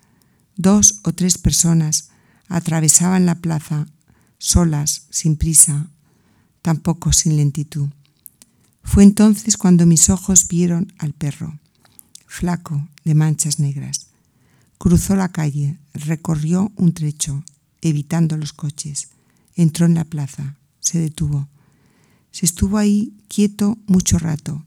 Dos 0.56 1.00
o 1.04 1.12
tres 1.12 1.38
personas 1.38 2.10
atravesaban 2.48 3.24
la 3.24 3.36
plaza 3.36 3.86
solas, 4.40 5.06
sin 5.10 5.36
prisa, 5.36 5.88
tampoco 6.62 7.12
sin 7.12 7.36
lentitud. 7.36 7.90
Fue 8.82 9.04
entonces 9.04 9.56
cuando 9.56 9.86
mis 9.86 10.08
ojos 10.08 10.48
vieron 10.48 10.92
al 10.98 11.12
perro, 11.12 11.58
flaco, 12.26 12.88
de 13.04 13.14
manchas 13.14 13.58
negras. 13.58 14.08
Cruzó 14.78 15.14
la 15.14 15.28
calle, 15.28 15.78
recorrió 15.92 16.72
un 16.76 16.94
trecho, 16.94 17.44
evitando 17.82 18.36
los 18.38 18.54
coches. 18.54 19.10
Entró 19.54 19.86
en 19.86 19.94
la 19.94 20.04
plaza, 20.04 20.56
se 20.80 20.98
detuvo. 20.98 21.48
Se 22.30 22.46
estuvo 22.46 22.78
ahí 22.78 23.12
quieto 23.28 23.78
mucho 23.86 24.18
rato, 24.18 24.64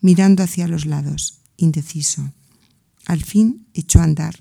mirando 0.00 0.42
hacia 0.42 0.68
los 0.68 0.86
lados, 0.86 1.40
indeciso. 1.56 2.32
Al 3.06 3.22
fin 3.22 3.66
echó 3.74 4.00
a 4.00 4.04
andar. 4.04 4.40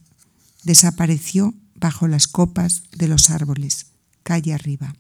Desapareció 0.64 1.54
bajo 1.76 2.08
las 2.08 2.28
copas 2.28 2.84
de 2.96 3.08
los 3.08 3.30
árboles, 3.30 3.88
calle 4.24 4.54
arriba. 4.54 4.96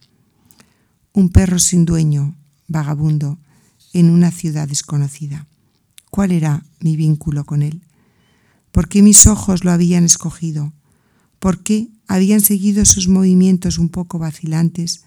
Un 1.13 1.29
perro 1.29 1.59
sin 1.59 1.85
dueño, 1.85 2.35
vagabundo, 2.67 3.37
en 3.93 4.09
una 4.09 4.31
ciudad 4.31 4.67
desconocida. 4.67 5.47
¿Cuál 6.09 6.31
era 6.31 6.63
mi 6.79 6.95
vínculo 6.95 7.45
con 7.45 7.61
él? 7.61 7.81
¿Por 8.71 8.87
qué 8.87 9.01
mis 9.01 9.27
ojos 9.27 9.63
lo 9.63 9.71
habían 9.71 10.05
escogido? 10.05 10.73
¿Por 11.39 11.63
qué 11.63 11.89
habían 12.09 12.41
seguido 12.41 12.85
sus 12.85 13.07
movimientos 13.07 13.77
un 13.77 13.87
poco 13.89 14.17
vacilantes 14.17 15.03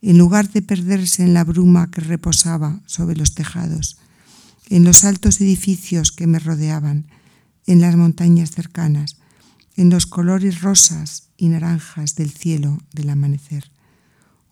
en 0.00 0.16
lugar 0.16 0.50
de 0.50 0.62
perderse 0.62 1.22
en 1.22 1.34
la 1.34 1.44
bruma 1.44 1.90
que 1.90 2.00
reposaba 2.00 2.80
sobre 2.86 3.16
los 3.16 3.34
tejados, 3.34 3.98
en 4.70 4.82
los 4.82 5.04
altos 5.04 5.42
edificios 5.42 6.10
que 6.10 6.26
me 6.26 6.38
rodeaban, 6.38 7.06
en 7.66 7.82
las 7.82 7.96
montañas 7.96 8.50
cercanas, 8.50 9.18
en 9.76 9.90
los 9.90 10.06
colores 10.06 10.62
rosas 10.62 11.28
y 11.36 11.48
naranjas 11.48 12.14
del 12.14 12.30
cielo 12.30 12.78
del 12.94 13.10
amanecer? 13.10 13.70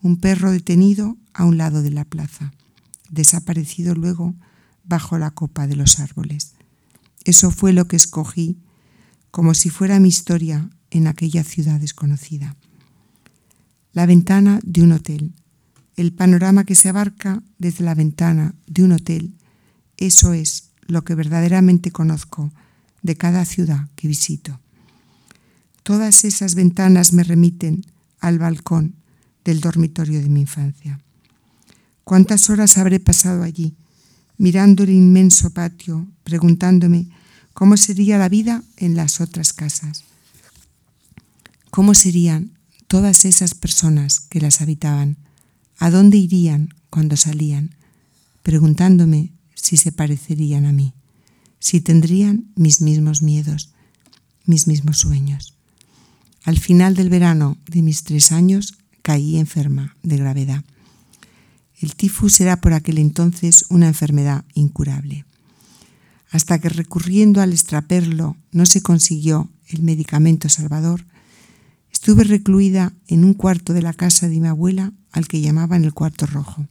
Un 0.03 0.17
perro 0.17 0.51
detenido 0.51 1.17
a 1.33 1.45
un 1.45 1.57
lado 1.57 1.81
de 1.81 1.89
la 1.89 2.05
plaza 2.05 2.53
desaparecido 3.09 3.95
luego 3.95 4.35
bajo 4.83 5.17
la 5.17 5.31
copa 5.31 5.65
de 5.65 5.75
los 5.75 5.99
árboles. 5.99 6.53
Eso 7.23 7.49
fue 7.49 7.73
lo 7.73 7.87
que 7.87 7.95
escogí 7.95 8.59
como 9.31 9.55
si 9.55 9.71
fuera 9.71 9.99
mi 9.99 10.09
historia 10.09 10.69
en 10.91 11.07
aquella 11.07 11.43
ciudad 11.43 11.79
desconocida. 11.79 12.55
La 13.93 14.05
ventana 14.05 14.59
de 14.63 14.83
un 14.83 14.91
hotel, 14.91 15.33
el 15.95 16.13
panorama 16.13 16.63
que 16.63 16.75
se 16.75 16.89
abarca 16.89 17.41
desde 17.57 17.83
la 17.83 17.95
ventana 17.95 18.53
de 18.67 18.83
un 18.83 18.91
hotel, 18.91 19.33
eso 19.97 20.33
es 20.33 20.71
lo 20.85 21.03
que 21.03 21.15
verdaderamente 21.15 21.91
conozco 21.91 22.51
de 23.01 23.15
cada 23.15 23.45
ciudad 23.45 23.89
que 23.95 24.07
visito. 24.07 24.59
Todas 25.83 26.25
esas 26.25 26.55
ventanas 26.55 27.13
me 27.13 27.23
remiten 27.23 27.83
al 28.19 28.39
balcón 28.39 28.95
del 29.43 29.61
dormitorio 29.61 30.21
de 30.21 30.29
mi 30.29 30.41
infancia. 30.41 30.99
¿Cuántas 32.03 32.49
horas 32.49 32.77
habré 32.77 32.99
pasado 32.99 33.43
allí, 33.43 33.75
mirando 34.37 34.83
el 34.83 34.91
inmenso 34.91 35.49
patio, 35.49 36.07
preguntándome 36.23 37.09
cómo 37.53 37.77
sería 37.77 38.17
la 38.17 38.29
vida 38.29 38.63
en 38.77 38.95
las 38.95 39.19
otras 39.19 39.53
casas? 39.53 40.03
¿Cómo 41.77 41.93
serían 41.93 42.57
todas 42.87 43.23
esas 43.23 43.53
personas 43.53 44.19
que 44.19 44.41
las 44.41 44.61
habitaban? 44.61 45.17
¿A 45.77 45.91
dónde 45.91 46.17
irían 46.17 46.69
cuando 46.89 47.15
salían? 47.17 47.75
Preguntándome 48.41 49.31
si 49.53 49.77
se 49.77 49.91
parecerían 49.91 50.65
a 50.65 50.71
mí, 50.71 50.95
si 51.59 51.79
tendrían 51.79 52.51
mis 52.55 52.81
mismos 52.81 53.21
miedos, 53.21 53.75
mis 54.43 54.65
mismos 54.65 54.97
sueños. 54.97 55.53
Al 56.45 56.57
final 56.57 56.95
del 56.95 57.11
verano 57.11 57.59
de 57.67 57.83
mis 57.83 58.01
tres 58.01 58.31
años 58.31 58.73
caí 59.03 59.37
enferma 59.37 59.95
de 60.01 60.17
gravedad. 60.17 60.65
El 61.79 61.93
tifus 61.93 62.41
era 62.41 62.59
por 62.59 62.73
aquel 62.73 62.97
entonces 62.97 63.65
una 63.69 63.87
enfermedad 63.87 64.45
incurable. 64.55 65.25
Hasta 66.31 66.57
que 66.57 66.69
recurriendo 66.69 67.39
al 67.39 67.53
extraperlo 67.53 68.35
no 68.51 68.65
se 68.65 68.81
consiguió 68.81 69.51
el 69.67 69.83
medicamento 69.83 70.49
salvador, 70.49 71.05
estuve 71.97 72.23
recluida 72.23 72.93
en 73.07 73.25
un 73.25 73.33
cuarto 73.33 73.73
de 73.73 73.81
la 73.81 73.91
casa 73.91 74.29
de 74.29 74.39
mi 74.39 74.47
abuela 74.47 74.93
al 75.11 75.27
que 75.27 75.41
llamaban 75.41 75.83
el 75.83 75.95
cuarto 75.95 76.27
rojo, 76.27 76.67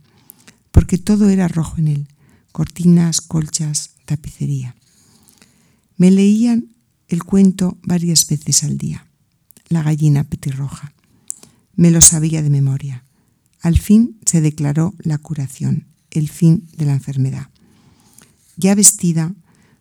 porque 0.70 0.98
todo 0.98 1.28
era 1.30 1.48
rojo 1.48 1.78
en 1.78 1.88
él, 1.88 2.08
cortinas, 2.52 3.20
colchas, 3.20 3.90
tapicería. 4.04 4.76
Me 5.96 6.12
leían 6.12 6.68
el 7.08 7.24
cuento 7.24 7.76
varias 7.82 8.28
veces 8.28 8.62
al 8.62 8.78
día, 8.78 9.08
la 9.68 9.82
gallina 9.82 10.22
petirroja. 10.22 10.94
Me 11.74 11.90
lo 11.90 12.00
sabía 12.02 12.40
de 12.40 12.50
memoria. 12.50 13.04
Al 13.62 13.80
fin 13.80 14.20
se 14.24 14.40
declaró 14.40 14.94
la 15.00 15.18
curación, 15.18 15.88
el 16.12 16.28
fin 16.28 16.68
de 16.76 16.86
la 16.86 16.92
enfermedad. 16.92 17.48
Ya 18.56 18.76
vestida, 18.76 19.34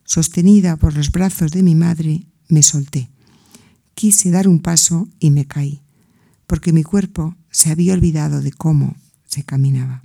sostenida 0.06 0.76
por 0.76 0.96
los 0.96 1.12
brazos 1.12 1.52
de 1.52 1.62
mi 1.62 1.76
madre, 1.76 2.26
me 2.50 2.64
solté. 2.64 3.12
Quise 3.96 4.30
dar 4.30 4.48
un 4.48 4.60
paso 4.60 5.08
y 5.20 5.32
me 5.32 5.46
caí, 5.46 5.82
porque 6.48 6.74
mi 6.74 6.84
cuerpo 6.84 7.36
se 7.50 7.72
había 7.72 7.94
olvidado 7.94 8.42
de 8.42 8.52
cómo 8.52 8.96
se 9.26 9.44
caminaba. 9.44 10.04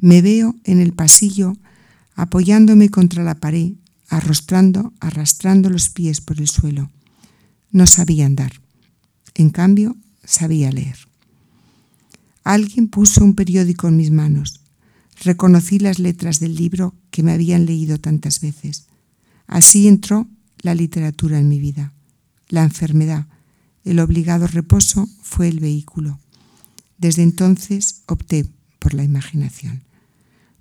Me 0.00 0.20
veo 0.20 0.56
en 0.64 0.80
el 0.80 0.92
pasillo 0.92 1.56
apoyándome 2.14 2.88
contra 2.88 3.22
la 3.22 3.36
pared, 3.36 3.74
arrastrando, 4.08 4.92
arrastrando 5.00 5.70
los 5.70 5.88
pies 5.88 6.20
por 6.20 6.40
el 6.40 6.48
suelo. 6.48 6.90
No 7.70 7.86
sabía 7.86 8.26
andar. 8.26 8.60
En 9.34 9.50
cambio, 9.50 9.96
sabía 10.24 10.72
leer. 10.72 10.96
Alguien 12.42 12.88
puso 12.88 13.22
un 13.22 13.34
periódico 13.34 13.86
en 13.86 13.96
mis 13.96 14.10
manos. 14.10 14.60
Reconocí 15.22 15.78
las 15.78 15.98
letras 15.98 16.40
del 16.40 16.56
libro 16.56 16.94
que 17.10 17.22
me 17.22 17.32
habían 17.32 17.66
leído 17.66 17.98
tantas 17.98 18.40
veces. 18.40 18.86
Así 19.46 19.86
entró 19.86 20.26
la 20.62 20.74
literatura 20.74 21.38
en 21.38 21.48
mi 21.48 21.60
vida. 21.60 21.92
La 22.48 22.62
enfermedad, 22.62 23.26
el 23.84 24.00
obligado 24.00 24.46
reposo 24.46 25.08
fue 25.22 25.48
el 25.48 25.60
vehículo. 25.60 26.18
Desde 26.96 27.22
entonces 27.22 28.02
opté 28.06 28.46
por 28.78 28.94
la 28.94 29.04
imaginación, 29.04 29.82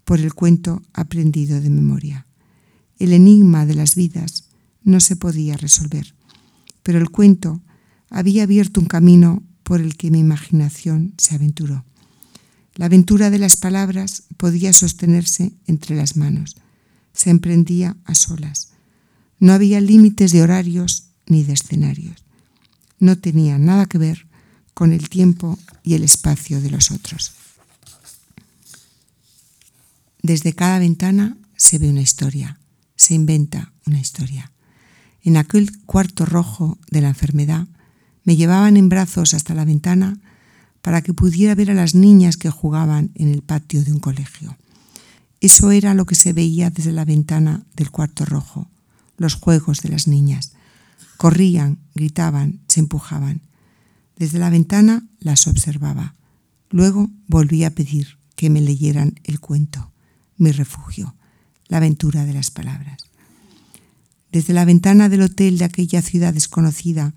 por 0.03 0.19
el 0.19 0.33
cuento 0.33 0.81
aprendido 0.93 1.61
de 1.61 1.69
memoria. 1.69 2.27
El 2.99 3.13
enigma 3.13 3.65
de 3.65 3.75
las 3.75 3.95
vidas 3.95 4.45
no 4.83 4.99
se 4.99 5.15
podía 5.15 5.55
resolver, 5.57 6.13
pero 6.83 6.99
el 6.99 7.09
cuento 7.09 7.61
había 8.09 8.43
abierto 8.43 8.79
un 8.79 8.87
camino 8.87 9.43
por 9.63 9.81
el 9.81 9.97
que 9.97 10.11
mi 10.11 10.19
imaginación 10.19 11.13
se 11.17 11.35
aventuró. 11.35 11.83
La 12.75 12.85
aventura 12.85 13.29
de 13.29 13.39
las 13.39 13.57
palabras 13.57 14.23
podía 14.37 14.71
sostenerse 14.71 15.53
entre 15.65 15.95
las 15.95 16.15
manos. 16.15 16.55
Se 17.13 17.29
emprendía 17.29 17.97
a 18.05 18.13
solas. 18.13 18.69
No 19.39 19.53
había 19.53 19.81
límites 19.81 20.31
de 20.31 20.43
horarios 20.43 21.06
ni 21.27 21.43
de 21.43 21.53
escenarios. 21.53 22.23
No 22.99 23.17
tenía 23.17 23.57
nada 23.57 23.85
que 23.85 23.97
ver 23.97 24.27
con 24.73 24.91
el 24.93 25.09
tiempo 25.09 25.57
y 25.83 25.93
el 25.93 26.03
espacio 26.03 26.61
de 26.61 26.71
los 26.71 26.91
otros. 26.91 27.33
Desde 30.21 30.53
cada 30.53 30.79
ventana 30.79 31.37
se 31.55 31.77
ve 31.77 31.89
una 31.89 32.01
historia, 32.01 32.59
se 32.95 33.13
inventa 33.13 33.71
una 33.85 33.99
historia. 33.99 34.51
En 35.23 35.37
aquel 35.37 35.71
cuarto 35.85 36.25
rojo 36.25 36.77
de 36.89 37.01
la 37.01 37.09
enfermedad 37.09 37.67
me 38.23 38.35
llevaban 38.35 38.77
en 38.77 38.89
brazos 38.89 39.33
hasta 39.33 39.53
la 39.53 39.65
ventana 39.65 40.19
para 40.81 41.01
que 41.01 41.13
pudiera 41.13 41.55
ver 41.55 41.71
a 41.71 41.73
las 41.73 41.95
niñas 41.95 42.37
que 42.37 42.49
jugaban 42.49 43.11
en 43.15 43.29
el 43.29 43.41
patio 43.41 43.83
de 43.83 43.91
un 43.91 43.99
colegio. 43.99 44.57
Eso 45.39 45.71
era 45.71 45.93
lo 45.93 46.05
que 46.05 46.15
se 46.15 46.33
veía 46.33 46.69
desde 46.69 46.91
la 46.91 47.05
ventana 47.05 47.63
del 47.75 47.91
cuarto 47.91 48.25
rojo, 48.25 48.67
los 49.17 49.35
juegos 49.35 49.81
de 49.81 49.89
las 49.89 50.07
niñas. 50.07 50.53
Corrían, 51.17 51.79
gritaban, 51.95 52.61
se 52.67 52.79
empujaban. 52.79 53.41
Desde 54.15 54.39
la 54.39 54.49
ventana 54.49 55.07
las 55.19 55.47
observaba. 55.47 56.15
Luego 56.69 57.09
volví 57.27 57.63
a 57.63 57.73
pedir 57.73 58.17
que 58.35 58.49
me 58.49 58.61
leyeran 58.61 59.19
el 59.23 59.39
cuento, 59.39 59.91
mi 60.37 60.51
refugio, 60.51 61.15
la 61.67 61.77
aventura 61.77 62.25
de 62.25 62.33
las 62.33 62.51
palabras. 62.51 63.03
Desde 64.31 64.53
la 64.53 64.65
ventana 64.65 65.09
del 65.09 65.21
hotel 65.23 65.57
de 65.57 65.65
aquella 65.65 66.01
ciudad 66.01 66.33
desconocida, 66.33 67.15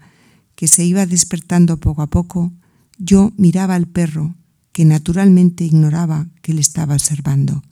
que 0.55 0.69
se 0.69 0.85
iba 0.85 1.07
despertando 1.07 1.79
poco 1.79 2.03
a 2.03 2.09
poco, 2.09 2.53
yo 2.99 3.33
miraba 3.37 3.75
al 3.75 3.87
perro, 3.87 4.35
que 4.73 4.85
naturalmente 4.85 5.65
ignoraba 5.65 6.29
que 6.43 6.55
le 6.55 6.61
estaba 6.61 6.95
observando, 6.95 7.63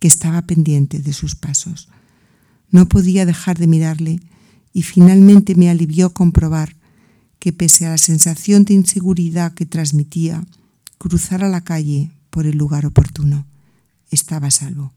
que 0.00 0.08
estaba 0.08 0.42
pendiente 0.42 0.98
de 0.98 1.12
sus 1.12 1.34
pasos. 1.34 1.88
No 2.70 2.88
podía 2.88 3.24
dejar 3.26 3.58
de 3.58 3.66
mirarle 3.66 4.20
y 4.72 4.82
finalmente 4.82 5.54
me 5.54 5.70
alivió 5.70 6.12
comprobar 6.12 6.76
que 7.38 7.52
pese 7.52 7.86
a 7.86 7.90
la 7.90 7.98
sensación 7.98 8.64
de 8.64 8.74
inseguridad 8.74 9.52
que 9.52 9.66
transmitía, 9.66 10.44
cruzar 10.98 11.42
a 11.44 11.48
la 11.48 11.62
calle 11.62 12.10
por 12.30 12.46
el 12.46 12.56
lugar 12.56 12.86
oportuno. 12.86 13.46
Estaba 14.10 14.50
salvo. 14.50 14.92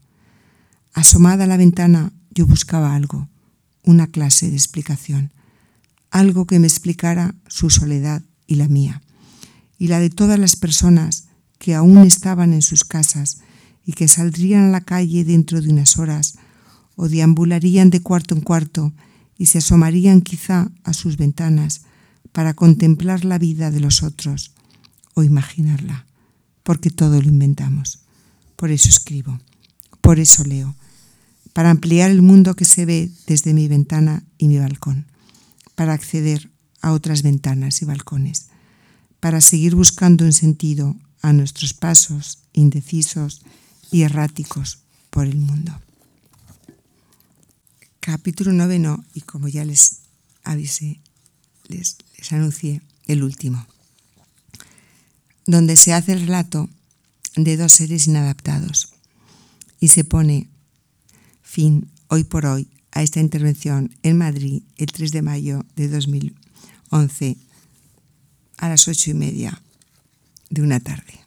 Asomada 0.92 1.44
a 1.44 1.46
la 1.46 1.56
ventana, 1.56 2.12
yo 2.30 2.46
buscaba 2.46 2.94
algo, 2.94 3.28
una 3.82 4.06
clase 4.06 4.50
de 4.50 4.56
explicación 4.56 5.32
algo 6.16 6.46
que 6.46 6.58
me 6.58 6.66
explicara 6.66 7.34
su 7.46 7.68
soledad 7.68 8.22
y 8.46 8.54
la 8.54 8.68
mía, 8.68 9.02
y 9.78 9.88
la 9.88 10.00
de 10.00 10.10
todas 10.10 10.38
las 10.38 10.56
personas 10.56 11.26
que 11.58 11.74
aún 11.74 11.98
estaban 11.98 12.52
en 12.52 12.62
sus 12.62 12.84
casas 12.84 13.38
y 13.84 13.92
que 13.92 14.08
saldrían 14.08 14.64
a 14.64 14.70
la 14.70 14.80
calle 14.80 15.24
dentro 15.24 15.60
de 15.60 15.68
unas 15.68 15.98
horas 15.98 16.38
o 16.94 17.08
deambularían 17.08 17.90
de 17.90 18.00
cuarto 18.00 18.34
en 18.34 18.40
cuarto 18.40 18.92
y 19.38 19.46
se 19.46 19.58
asomarían 19.58 20.20
quizá 20.20 20.70
a 20.84 20.92
sus 20.92 21.16
ventanas 21.16 21.82
para 22.32 22.54
contemplar 22.54 23.24
la 23.24 23.38
vida 23.38 23.70
de 23.70 23.80
los 23.80 24.02
otros 24.02 24.52
o 25.14 25.22
imaginarla, 25.22 26.06
porque 26.62 26.90
todo 26.90 27.20
lo 27.20 27.28
inventamos. 27.28 28.00
Por 28.56 28.70
eso 28.70 28.88
escribo, 28.88 29.40
por 30.00 30.18
eso 30.18 30.44
leo, 30.44 30.74
para 31.52 31.70
ampliar 31.70 32.10
el 32.10 32.22
mundo 32.22 32.54
que 32.54 32.64
se 32.64 32.84
ve 32.84 33.10
desde 33.26 33.54
mi 33.54 33.68
ventana 33.68 34.24
y 34.38 34.48
mi 34.48 34.58
balcón 34.58 35.06
para 35.76 35.92
acceder 35.92 36.50
a 36.82 36.92
otras 36.92 37.22
ventanas 37.22 37.82
y 37.82 37.84
balcones, 37.84 38.48
para 39.20 39.40
seguir 39.40 39.76
buscando 39.76 40.24
un 40.24 40.32
sentido 40.32 40.96
a 41.22 41.32
nuestros 41.32 41.74
pasos 41.74 42.38
indecisos 42.52 43.42
y 43.92 44.02
erráticos 44.02 44.80
por 45.10 45.26
el 45.26 45.36
mundo. 45.36 45.72
Capítulo 48.06 48.52
noveno, 48.52 49.04
y 49.14 49.22
como 49.22 49.48
ya 49.48 49.64
les 49.64 50.02
avisé, 50.44 51.00
les, 51.66 51.96
anuncié, 52.30 52.80
el 53.08 53.24
último, 53.24 53.66
donde 55.44 55.76
se 55.76 55.92
hace 55.92 56.12
el 56.12 56.20
relato 56.20 56.70
de 57.34 57.56
dos 57.56 57.72
seres 57.72 58.06
inadaptados 58.06 58.94
y 59.80 59.88
se 59.88 60.04
pone 60.04 60.48
fin 61.42 61.90
hoy 62.06 62.22
por 62.22 62.46
hoy 62.46 62.68
a 62.92 63.02
esta 63.02 63.18
intervención 63.18 63.92
en 64.04 64.18
Madrid 64.18 64.62
el 64.76 64.86
3 64.86 65.10
de 65.10 65.22
mayo 65.22 65.66
de 65.74 65.88
2011 65.88 67.36
a 68.58 68.68
las 68.68 68.86
ocho 68.86 69.10
y 69.10 69.14
media 69.14 69.60
de 70.48 70.62
una 70.62 70.78
tarde. 70.78 71.18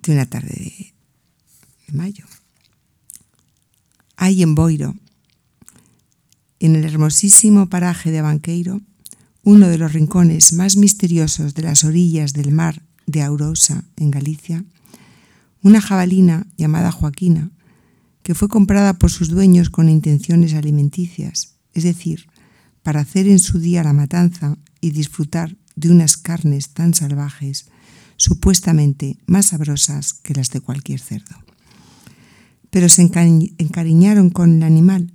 De 0.00 0.12
una 0.12 0.24
tarde 0.24 0.48
de, 0.48 0.94
de 1.88 1.92
mayo. 1.92 2.24
Hay 4.16 4.42
en 4.42 4.54
Boiro, 4.54 4.94
en 6.60 6.76
el 6.76 6.84
hermosísimo 6.84 7.68
paraje 7.68 8.10
de 8.10 8.22
Banqueiro, 8.22 8.80
uno 9.42 9.68
de 9.68 9.78
los 9.78 9.92
rincones 9.92 10.52
más 10.52 10.76
misteriosos 10.76 11.54
de 11.54 11.62
las 11.62 11.84
orillas 11.84 12.32
del 12.32 12.52
mar 12.52 12.82
de 13.06 13.22
Aurosa, 13.22 13.84
en 13.96 14.10
Galicia, 14.10 14.64
una 15.62 15.80
jabalina 15.80 16.46
llamada 16.56 16.92
Joaquina, 16.92 17.50
que 18.22 18.34
fue 18.34 18.48
comprada 18.48 18.98
por 18.98 19.10
sus 19.10 19.28
dueños 19.28 19.68
con 19.68 19.88
intenciones 19.88 20.54
alimenticias, 20.54 21.56
es 21.74 21.84
decir, 21.84 22.26
para 22.82 23.00
hacer 23.00 23.28
en 23.28 23.38
su 23.38 23.58
día 23.58 23.84
la 23.84 23.92
matanza 23.92 24.56
y 24.80 24.90
disfrutar 24.90 25.56
de 25.76 25.90
unas 25.90 26.16
carnes 26.16 26.70
tan 26.70 26.94
salvajes, 26.94 27.66
supuestamente 28.16 29.18
más 29.26 29.46
sabrosas 29.46 30.14
que 30.14 30.34
las 30.34 30.50
de 30.50 30.60
cualquier 30.60 31.00
cerdo. 31.00 31.43
Pero 32.74 32.88
se 32.88 33.02
encariñaron 33.02 34.30
con 34.30 34.56
el 34.56 34.64
animal, 34.64 35.12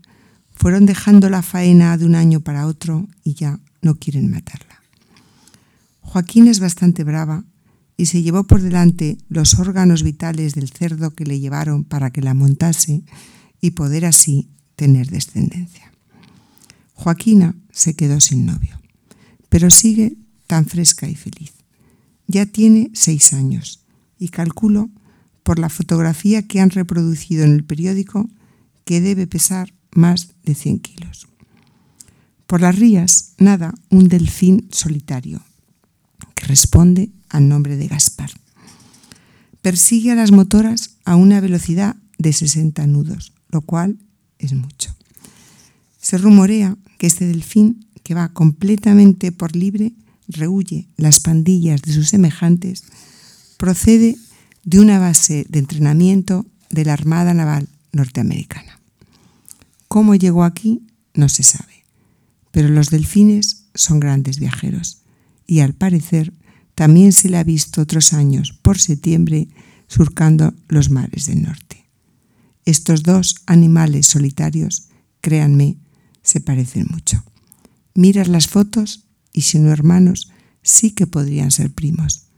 fueron 0.54 0.86
dejando 0.86 1.30
la 1.30 1.42
faena 1.42 1.98
de 1.98 2.06
un 2.06 2.16
año 2.16 2.40
para 2.40 2.66
otro 2.66 3.10
y 3.22 3.34
ya 3.34 3.60
no 3.82 3.96
quieren 3.96 4.32
matarla. 4.32 4.82
Joaquín 6.00 6.48
es 6.48 6.62
bastante 6.62 7.04
brava 7.04 7.44
y 7.98 8.06
se 8.06 8.22
llevó 8.22 8.46
por 8.46 8.62
delante 8.62 9.18
los 9.28 9.60
órganos 9.60 10.04
vitales 10.04 10.56
del 10.56 10.70
cerdo 10.70 11.12
que 11.12 11.26
le 11.26 11.42
llevaron 11.42 11.84
para 11.84 12.12
que 12.12 12.22
la 12.22 12.34
montase 12.34 13.04
y 13.60 13.72
poder 13.72 14.06
así 14.06 14.48
tener 14.78 15.10
descendencia. 15.10 15.92
Joaquina 16.94 17.58
se 17.72 17.94
quedó 17.94 18.22
sin 18.22 18.46
novio, 18.46 18.80
pero 19.50 19.70
sigue 19.70 20.16
tan 20.48 20.66
fresca 20.66 21.10
y 21.10 21.16
feliz. 21.16 21.52
Ya 22.26 22.46
tiene 22.46 22.90
seis 22.94 23.34
años 23.34 23.84
y 24.18 24.30
calculo, 24.30 24.90
por 25.44 25.60
la 25.60 25.70
fotografía 25.70 26.48
que 26.48 26.60
han 26.60 26.70
reproducido 26.70 27.44
en 27.44 27.54
el 27.54 27.64
periódico, 27.64 28.30
que 28.86 29.02
debe 29.02 29.28
pesar 29.28 29.74
más 29.92 30.30
de 30.44 30.56
100 30.56 30.80
kilos. 30.80 31.28
Por 32.48 32.62
las 32.62 32.78
rías 32.78 33.34
nada 33.38 33.74
un 33.90 34.08
delfín 34.08 34.68
solitario, 34.72 35.42
que 36.36 36.48
responde 36.48 37.12
al 37.30 37.48
nombre 37.48 37.78
de 37.78 37.88
Gaspar. 37.88 38.32
Persigue 39.62 40.12
a 40.12 40.16
las 40.16 40.32
motoras 40.32 40.98
a 41.06 41.16
una 41.16 41.42
velocidad 41.42 41.96
de 42.18 42.34
60 42.34 42.88
nudos, 42.88 43.34
lo 43.50 43.62
cual 43.62 43.98
es 44.40 44.54
mucho. 44.54 44.96
Se 46.00 46.18
rumorea 46.18 46.78
que 46.98 47.08
este 47.08 47.28
delfín, 47.28 47.86
que 48.04 48.14
va 48.14 48.30
completamente 48.30 49.32
por 49.32 49.56
libre, 49.56 49.94
rehuye 50.28 50.88
las 50.98 51.20
pandillas 51.20 51.82
de 51.82 51.94
sus 51.94 52.10
semejantes, 52.10 52.84
procede 53.58 54.18
de 54.70 54.80
una 54.80 55.00
base 55.00 55.48
de 55.50 55.58
entrenamiento 55.58 56.46
de 56.70 56.86
la 56.86 56.94
Armada 56.94 57.34
Naval 57.34 57.68
norteamericana. 57.92 58.80
¿Cómo 59.88 60.14
llegó 60.14 60.44
aquí? 60.44 60.86
No 61.16 61.28
se 61.28 61.42
sabe, 61.42 61.86
pero 62.52 62.70
los 62.70 62.92
delfines 62.92 63.66
son 63.74 64.00
grandes 64.00 64.38
viajeros 64.38 65.02
y 65.48 65.62
al 65.62 65.74
parecer 65.74 66.34
también 66.76 67.14
se 67.14 67.30
le 67.30 67.38
ha 67.38 67.44
visto 67.44 67.82
otros 67.82 68.14
años 68.14 68.60
por 68.62 68.78
septiembre 68.78 69.48
surcando 69.88 70.54
los 70.68 70.92
mares 70.92 71.26
del 71.26 71.42
norte. 71.42 71.90
Estos 72.64 73.02
dos 73.02 73.38
animales 73.48 74.06
solitarios, 74.06 74.90
créanme, 75.20 75.78
se 76.22 76.42
parecen 76.42 76.86
mucho. 76.92 77.24
Miras 77.96 78.28
las 78.28 78.46
fotos 78.46 79.08
y 79.34 79.42
si 79.42 79.58
no 79.58 79.72
hermanos, 79.72 80.32
sí 80.62 80.92
que 80.92 81.08
podrían 81.08 81.50
ser 81.50 81.72
primos. 81.72 82.29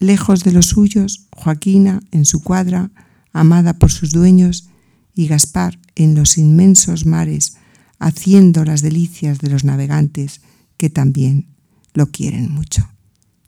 Lejos 0.00 0.42
de 0.42 0.50
los 0.50 0.66
suyos, 0.66 1.28
Joaquina 1.30 2.00
en 2.10 2.24
su 2.24 2.42
cuadra, 2.42 2.90
amada 3.32 3.74
por 3.74 3.92
sus 3.92 4.10
dueños, 4.10 4.68
y 5.14 5.28
Gaspar 5.28 5.78
en 5.94 6.14
los 6.14 6.38
inmensos 6.38 7.06
mares, 7.06 7.56
haciendo 7.98 8.64
las 8.64 8.80
delicias 8.80 9.38
de 9.38 9.50
los 9.50 9.62
navegantes 9.62 10.40
que 10.78 10.90
también 10.90 11.46
lo 11.92 12.10
quieren 12.10 12.50
mucho. 12.50 12.88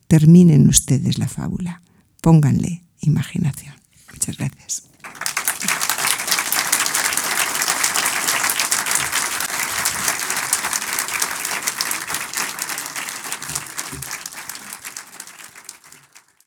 Terminen 0.07 0.69
ustedes 0.69 1.19
la 1.19 1.29
fábula, 1.29 1.83
pónganle 2.21 2.85
imaginación. 3.01 3.75
Muchas 4.13 4.37
gracias. 4.37 4.92